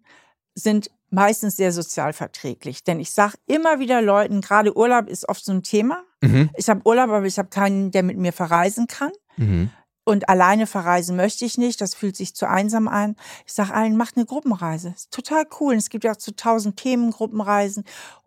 sind 0.53 0.91
meistens 1.10 1.55
sehr 1.55 1.72
sozial 1.72 2.14
verträglich. 2.14 2.84
Denn 2.84 2.99
ich 2.99 3.12
sage 3.12 3.38
immer 3.45 3.80
wieder 3.80 4.01
Leuten, 4.01 4.41
gerade 4.41 4.76
Urlaub 4.76 5.08
ist 5.08 5.30
oft 5.30 5.45
so 5.45 5.53
ein 5.53 5.64
Thema. 5.64 6.03
Mhm. 6.22 6.49
Ich 6.57 6.70
habe 6.70 6.82
Urlaub, 6.86 7.09
aber 7.09 7.26
ich 7.26 7.38
habe 7.38 7.49
keinen, 7.49 7.91
der 7.91 8.03
mit 8.03 8.18
mir 8.18 8.34
verreisen 8.34 8.88
kann. 8.88 9.11
Mhm. 9.38 9.70
Und 10.03 10.30
alleine 10.30 10.68
verreisen 10.68 11.18
möchte 11.18 11.43
ich 11.43 11.57
nicht. 11.57 11.82
Das 11.82 11.93
fühlt 11.93 12.15
sich 12.15 12.34
zu 12.34 12.47
einsam 12.47 12.88
an. 12.88 13.18
Ich 13.45 13.53
sage 13.53 13.74
allen, 13.74 13.97
macht 13.97 14.15
eine 14.15 14.26
Gruppenreise. 14.26 14.93
Ist 14.95 15.11
total 15.11 15.45
cool. 15.59 15.74
Und 15.74 15.80
es 15.80 15.89
gibt 15.89 16.05
ja 16.05 16.11
auch 16.11 16.18
zu 16.18 16.34
tausend 16.34 16.78
Themen 16.78 17.11
Gruppenreisen. 17.11 17.84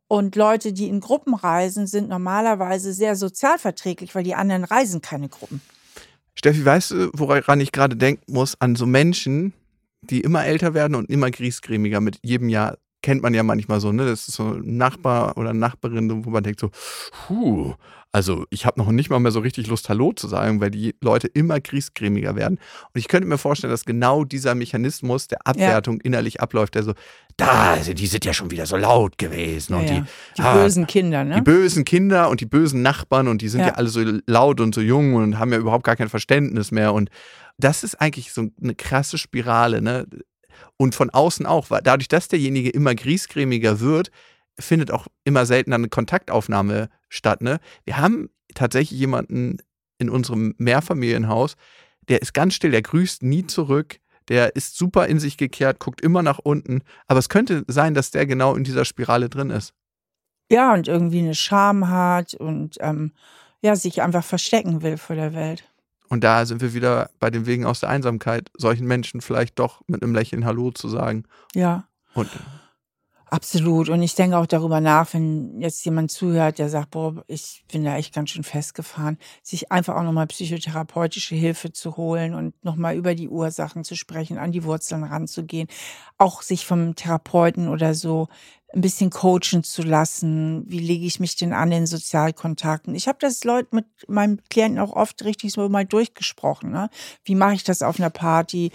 Und 0.07 0.36
Leute, 0.36 0.72
die 0.72 0.88
in 0.88 1.01
Gruppen 1.01 1.34
reisen, 1.34 1.86
sind 1.86 2.09
normalerweise 2.09 2.93
sehr 2.93 3.16
sozialverträglich, 3.16 4.14
weil 4.14 4.24
die 4.24 4.34
anderen 4.34 4.64
reisen 4.64 5.01
keine 5.01 5.28
Gruppen. 5.28 5.62
Steffi, 6.34 6.64
weißt 6.64 6.91
du, 6.91 7.11
woran 7.14 7.61
ich 7.61 7.72
gerade 7.72 7.97
denken 7.97 8.30
muss? 8.30 8.61
An 8.61 8.76
so 8.76 8.86
Menschen, 8.86 9.55
die 10.03 10.20
immer 10.20 10.45
älter 10.45 10.74
werden 10.74 10.95
und 10.95 11.09
immer 11.09 11.30
griesgrämiger 11.30 12.01
mit 12.01 12.18
jedem 12.22 12.49
Jahr. 12.49 12.76
Kennt 13.03 13.22
man 13.22 13.32
ja 13.34 13.42
manchmal 13.42 13.80
so, 13.80 13.92
ne? 13.92 14.05
Das 14.07 14.28
ist 14.28 14.36
so 14.36 14.55
ein 14.55 14.76
Nachbar 14.76 15.36
oder 15.36 15.55
Nachbarin, 15.55 16.24
wo 16.24 16.30
man 16.30 16.42
denkt 16.42 16.61
so, 16.61 16.70
puh, 17.26 17.74
also 18.12 18.44
ich 18.51 18.66
habe 18.66 18.80
noch 18.80 18.90
nicht 18.90 19.09
mal 19.09 19.20
mehr 19.20 19.30
so 19.30 19.38
richtig 19.38 19.68
Lust, 19.68 19.88
Hallo 19.88 20.12
zu 20.12 20.26
sagen, 20.26 20.61
weil 20.61 20.72
die 20.72 20.96
Leute 21.01 21.28
immer 21.28 21.61
griesgrämiger 21.61 22.34
werden. 22.34 22.59
Und 22.92 22.98
ich 22.98 23.07
könnte 23.07 23.28
mir 23.28 23.38
vorstellen, 23.38 23.70
dass 23.70 23.84
genau 23.84 24.24
dieser 24.24 24.57
Mechanismus 24.57 25.28
der 25.28 25.46
Abwertung 25.46 25.96
ja. 25.96 26.01
innerlich 26.05 26.40
abläuft, 26.40 26.74
der 26.74 26.82
so, 26.82 26.94
da, 27.36 27.76
die 27.76 28.07
sind 28.09 28.24
ja 28.24 28.32
schon 28.32 28.51
wieder 28.51 28.66
so 28.66 28.76
laut 28.76 29.16
gewesen. 29.16 29.74
Ja, 29.74 29.78
und 29.78 29.88
die, 29.88 29.94
ja. 29.94 30.07
die 30.36 30.42
ah, 30.42 30.55
bösen 30.55 30.86
Kinder, 30.88 31.24
ne? 31.24 31.36
Die 31.36 31.42
bösen 31.42 31.84
Kinder 31.84 32.30
und 32.30 32.40
die 32.40 32.46
bösen 32.46 32.82
Nachbarn 32.82 33.28
und 33.28 33.42
die 33.42 33.48
sind 33.48 33.61
ja. 33.61 33.74
alle 33.74 33.88
so 33.88 34.03
laut 34.26 34.61
und 34.61 34.74
so 34.74 34.80
jung 34.80 35.14
und 35.14 35.38
haben 35.38 35.53
ja 35.53 35.59
überhaupt 35.59 35.84
gar 35.84 35.94
kein 35.94 36.09
Verständnis 36.09 36.72
mehr. 36.72 36.92
Und 36.92 37.11
das 37.59 37.84
ist 37.84 38.01
eigentlich 38.01 38.32
so 38.32 38.48
eine 38.61 38.74
krasse 38.74 39.18
Spirale, 39.18 39.82
ne? 39.82 40.07
Und 40.77 40.95
von 40.95 41.11
außen 41.11 41.47
auch, 41.47 41.71
weil 41.71 41.83
dadurch, 41.83 42.09
dass 42.09 42.29
derjenige 42.29 42.71
immer 42.71 42.95
griesgrämiger 42.95 43.81
wird, 43.81 44.11
findet 44.59 44.91
auch 44.91 45.07
immer 45.25 45.47
seltener 45.47 45.77
eine 45.77 45.89
Kontaktaufnahme 45.89 46.89
statt, 47.09 47.41
ne? 47.41 47.61
Wir 47.85 47.97
haben 47.99 48.31
tatsächlich 48.55 48.99
jemanden 48.99 49.59
in 49.99 50.11
unserem 50.11 50.55
Mehrfamilienhaus, 50.59 51.57
der 52.09 52.23
ist 52.23 52.35
ganz 52.35 52.55
still, 52.55 52.71
der 52.73 52.83
grüßt 52.83 53.23
nie 53.23 53.47
zurück, 53.47 54.01
der 54.29 54.57
ist 54.57 54.77
super 54.77 55.07
in 55.07 55.19
sich 55.19 55.37
gekehrt, 55.37 55.79
guckt 55.79 56.01
immer 56.01 56.23
nach 56.23 56.39
unten. 56.39 56.83
Aber 57.07 57.19
es 57.19 57.29
könnte 57.29 57.65
sein, 57.69 57.95
dass 57.95 58.11
der 58.11 58.27
genau 58.27 58.55
in 58.55 58.65
dieser 58.65 58.85
Spirale 58.85 59.29
drin 59.29 59.51
ist. 59.51 59.75
Ja, 60.51 60.75
und 60.75 60.89
irgendwie 60.89 61.21
eine 61.21 61.35
Scham 61.35 61.89
hat 61.89 62.35
und 62.35 62.77
ähm, 62.81 63.13
ja, 63.61 63.77
sich 63.77 64.03
einfach 64.03 64.25
verstecken 64.25 64.83
will 64.83 64.97
vor 64.97 65.17
der 65.17 65.35
Welt. 65.35 65.70
Und 66.11 66.25
da 66.25 66.45
sind 66.45 66.61
wir 66.61 66.75
wieder 66.75 67.11
bei 67.21 67.31
den 67.31 67.47
Wegen 67.47 67.65
aus 67.65 67.81
der 67.81 67.89
Einsamkeit, 67.89 68.51
solchen 68.57 68.87
Menschen 68.87 69.21
vielleicht 69.21 69.59
doch 69.59 69.81
mit 69.87 70.03
einem 70.03 70.15
Lächeln 70.15 70.45
Hallo 70.45 70.73
zu 70.73 70.89
sagen. 70.89 71.25
Ja. 71.55 71.85
Und 72.15 72.29
Absolut. 73.31 73.89
Und 73.89 74.03
ich 74.03 74.17
denke 74.17 74.37
auch 74.37 74.47
darüber 74.47 74.81
nach, 74.81 75.15
wenn 75.15 75.61
jetzt 75.61 75.85
jemand 75.85 76.11
zuhört, 76.11 76.59
der 76.59 76.69
sagt, 76.69 76.91
boah, 76.91 77.23
ich 77.29 77.65
bin 77.71 77.85
da 77.85 77.97
echt 77.97 78.13
ganz 78.13 78.31
schön 78.31 78.43
festgefahren, 78.43 79.19
sich 79.41 79.71
einfach 79.71 79.95
auch 79.95 80.03
nochmal 80.03 80.27
psychotherapeutische 80.27 81.37
Hilfe 81.37 81.73
zu 81.73 81.97
holen 81.97 82.35
und 82.35 82.65
nochmal 82.65 82.97
über 82.97 83.15
die 83.15 83.29
Ursachen 83.29 83.85
zu 83.85 83.95
sprechen, 83.95 84.37
an 84.37 84.51
die 84.51 84.65
Wurzeln 84.65 85.05
ranzugehen, 85.05 85.69
auch 86.19 86.43
sich 86.43 86.67
vom 86.67 86.97
Therapeuten 86.97 87.69
oder 87.69 87.95
so 87.95 88.27
ein 88.75 88.81
bisschen 88.81 89.11
coachen 89.11 89.64
zu 89.64 89.83
lassen. 89.83 90.64
Wie 90.66 90.79
lege 90.79 91.07
ich 91.07 91.21
mich 91.21 91.37
denn 91.37 91.53
an 91.53 91.71
den 91.71 91.87
Sozialkontakten? 91.87 92.95
Ich 92.95 93.09
habe 93.09 93.18
das 93.21 93.45
Leute 93.45 93.68
mit 93.73 93.87
meinen 94.09 94.41
Klienten 94.49 94.79
auch 94.81 94.93
oft 94.93 95.25
richtig 95.25 95.53
so 95.53 95.68
mal 95.68 95.85
durchgesprochen. 95.85 96.71
Ne? 96.71 96.89
Wie 97.25 97.35
mache 97.35 97.55
ich 97.55 97.64
das 97.64 97.83
auf 97.83 97.99
einer 97.99 98.11
Party? 98.11 98.71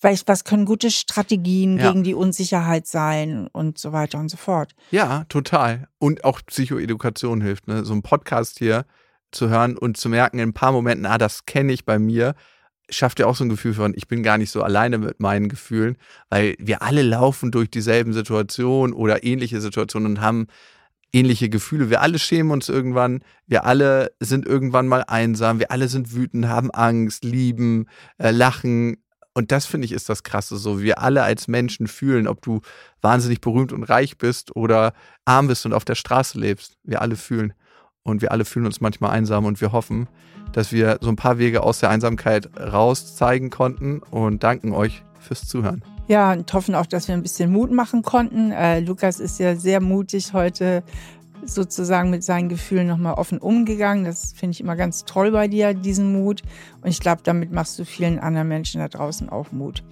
Was 0.00 0.44
können 0.44 0.66
gute 0.66 0.90
Strategien 0.90 1.78
ja. 1.78 1.90
gegen 1.90 2.04
die 2.04 2.14
Unsicherheit 2.14 2.86
sein 2.86 3.48
und 3.48 3.78
so 3.78 3.92
weiter 3.92 4.18
und 4.18 4.28
so 4.28 4.36
fort? 4.36 4.74
Ja, 4.90 5.24
total. 5.30 5.88
Und 5.98 6.24
auch 6.24 6.40
Psychoedukation 6.44 7.40
hilft. 7.40 7.68
Ne? 7.68 7.84
So 7.84 7.94
ein 7.94 8.02
Podcast 8.02 8.58
hier 8.58 8.84
zu 9.32 9.48
hören 9.48 9.78
und 9.78 9.96
zu 9.96 10.10
merken 10.10 10.38
in 10.38 10.50
ein 10.50 10.54
paar 10.54 10.72
Momenten, 10.72 11.06
ah, 11.06 11.18
das 11.18 11.46
kenne 11.46 11.72
ich 11.72 11.84
bei 11.84 11.98
mir 11.98 12.34
schafft 12.90 13.18
ja 13.18 13.26
auch 13.26 13.36
so 13.36 13.44
ein 13.44 13.48
Gefühl 13.48 13.74
von, 13.74 13.94
ich 13.96 14.08
bin 14.08 14.22
gar 14.22 14.38
nicht 14.38 14.50
so 14.50 14.62
alleine 14.62 14.98
mit 14.98 15.20
meinen 15.20 15.48
Gefühlen, 15.48 15.96
weil 16.28 16.54
wir 16.58 16.82
alle 16.82 17.02
laufen 17.02 17.50
durch 17.50 17.70
dieselben 17.70 18.12
Situationen 18.12 18.94
oder 18.94 19.24
ähnliche 19.24 19.60
Situationen 19.60 20.12
und 20.12 20.20
haben 20.20 20.46
ähnliche 21.12 21.48
Gefühle. 21.48 21.90
Wir 21.90 22.02
alle 22.02 22.18
schämen 22.18 22.50
uns 22.50 22.68
irgendwann, 22.68 23.22
wir 23.46 23.64
alle 23.64 24.12
sind 24.20 24.46
irgendwann 24.46 24.88
mal 24.88 25.04
einsam, 25.06 25.58
wir 25.60 25.70
alle 25.70 25.88
sind 25.88 26.14
wütend, 26.14 26.46
haben 26.46 26.70
Angst, 26.72 27.24
lieben, 27.24 27.86
äh, 28.18 28.30
lachen. 28.32 28.96
Und 29.32 29.50
das 29.52 29.66
finde 29.66 29.86
ich 29.86 29.92
ist 29.92 30.08
das 30.08 30.22
Krasse, 30.22 30.56
so 30.56 30.82
wir 30.82 31.00
alle 31.00 31.22
als 31.22 31.48
Menschen 31.48 31.86
fühlen, 31.86 32.28
ob 32.28 32.42
du 32.42 32.60
wahnsinnig 33.00 33.40
berühmt 33.40 33.72
und 33.72 33.84
reich 33.84 34.18
bist 34.18 34.54
oder 34.54 34.92
arm 35.24 35.46
bist 35.46 35.64
und 35.66 35.72
auf 35.72 35.84
der 35.84 35.94
Straße 35.94 36.38
lebst. 36.38 36.76
Wir 36.82 37.00
alle 37.00 37.16
fühlen. 37.16 37.52
Und 38.04 38.22
wir 38.22 38.32
alle 38.32 38.44
fühlen 38.44 38.66
uns 38.66 38.80
manchmal 38.80 39.10
einsam 39.10 39.44
und 39.46 39.60
wir 39.60 39.72
hoffen, 39.72 40.08
dass 40.52 40.72
wir 40.72 40.98
so 41.00 41.08
ein 41.08 41.16
paar 41.16 41.38
Wege 41.38 41.62
aus 41.62 41.80
der 41.80 41.90
Einsamkeit 41.90 42.50
raus 42.60 43.16
zeigen 43.16 43.50
konnten 43.50 44.00
und 44.10 44.42
danken 44.42 44.72
euch 44.72 45.02
fürs 45.18 45.48
Zuhören. 45.48 45.82
Ja, 46.06 46.32
und 46.32 46.52
hoffen 46.52 46.74
auch, 46.74 46.86
dass 46.86 47.08
wir 47.08 47.14
ein 47.14 47.22
bisschen 47.22 47.50
Mut 47.50 47.72
machen 47.72 48.02
konnten. 48.02 48.52
Äh, 48.52 48.80
Lukas 48.80 49.20
ist 49.20 49.40
ja 49.40 49.56
sehr 49.56 49.80
mutig 49.80 50.34
heute 50.34 50.84
sozusagen 51.46 52.10
mit 52.10 52.22
seinen 52.22 52.48
Gefühlen 52.48 52.86
nochmal 52.86 53.14
offen 53.14 53.38
umgegangen. 53.38 54.04
Das 54.04 54.32
finde 54.32 54.52
ich 54.52 54.60
immer 54.60 54.76
ganz 54.76 55.04
toll 55.04 55.30
bei 55.30 55.48
dir, 55.48 55.72
diesen 55.72 56.12
Mut. 56.12 56.42
Und 56.82 56.90
ich 56.90 57.00
glaube, 57.00 57.22
damit 57.24 57.52
machst 57.52 57.78
du 57.78 57.86
vielen 57.86 58.18
anderen 58.18 58.48
Menschen 58.48 58.80
da 58.80 58.88
draußen 58.88 59.30
auch 59.30 59.50
Mut. 59.50 59.82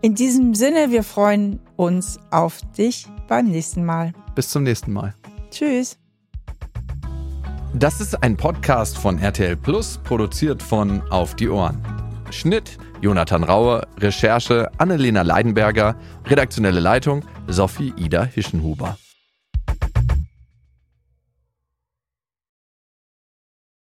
In 0.00 0.16
diesem 0.16 0.54
Sinne, 0.54 0.90
wir 0.90 1.04
freuen 1.04 1.60
uns 1.76 2.18
auf 2.30 2.60
dich 2.76 3.06
beim 3.28 3.46
nächsten 3.46 3.84
Mal. 3.84 4.12
Bis 4.34 4.48
zum 4.48 4.64
nächsten 4.64 4.92
Mal. 4.92 5.14
Tschüss. 5.50 6.01
Das 7.74 8.02
ist 8.02 8.22
ein 8.22 8.36
Podcast 8.36 8.98
von 8.98 9.18
RTL 9.18 9.56
Plus, 9.56 9.98
produziert 10.04 10.62
von 10.62 11.00
Auf 11.10 11.34
die 11.36 11.48
Ohren. 11.48 11.82
Schnitt 12.30 12.76
Jonathan 13.00 13.44
Raue, 13.44 13.86
Recherche 13.98 14.70
Annelena 14.76 15.22
Leidenberger, 15.22 15.96
redaktionelle 16.26 16.80
Leitung 16.80 17.24
Sophie 17.48 17.94
Ida 17.96 18.24
Hischenhuber. 18.24 18.98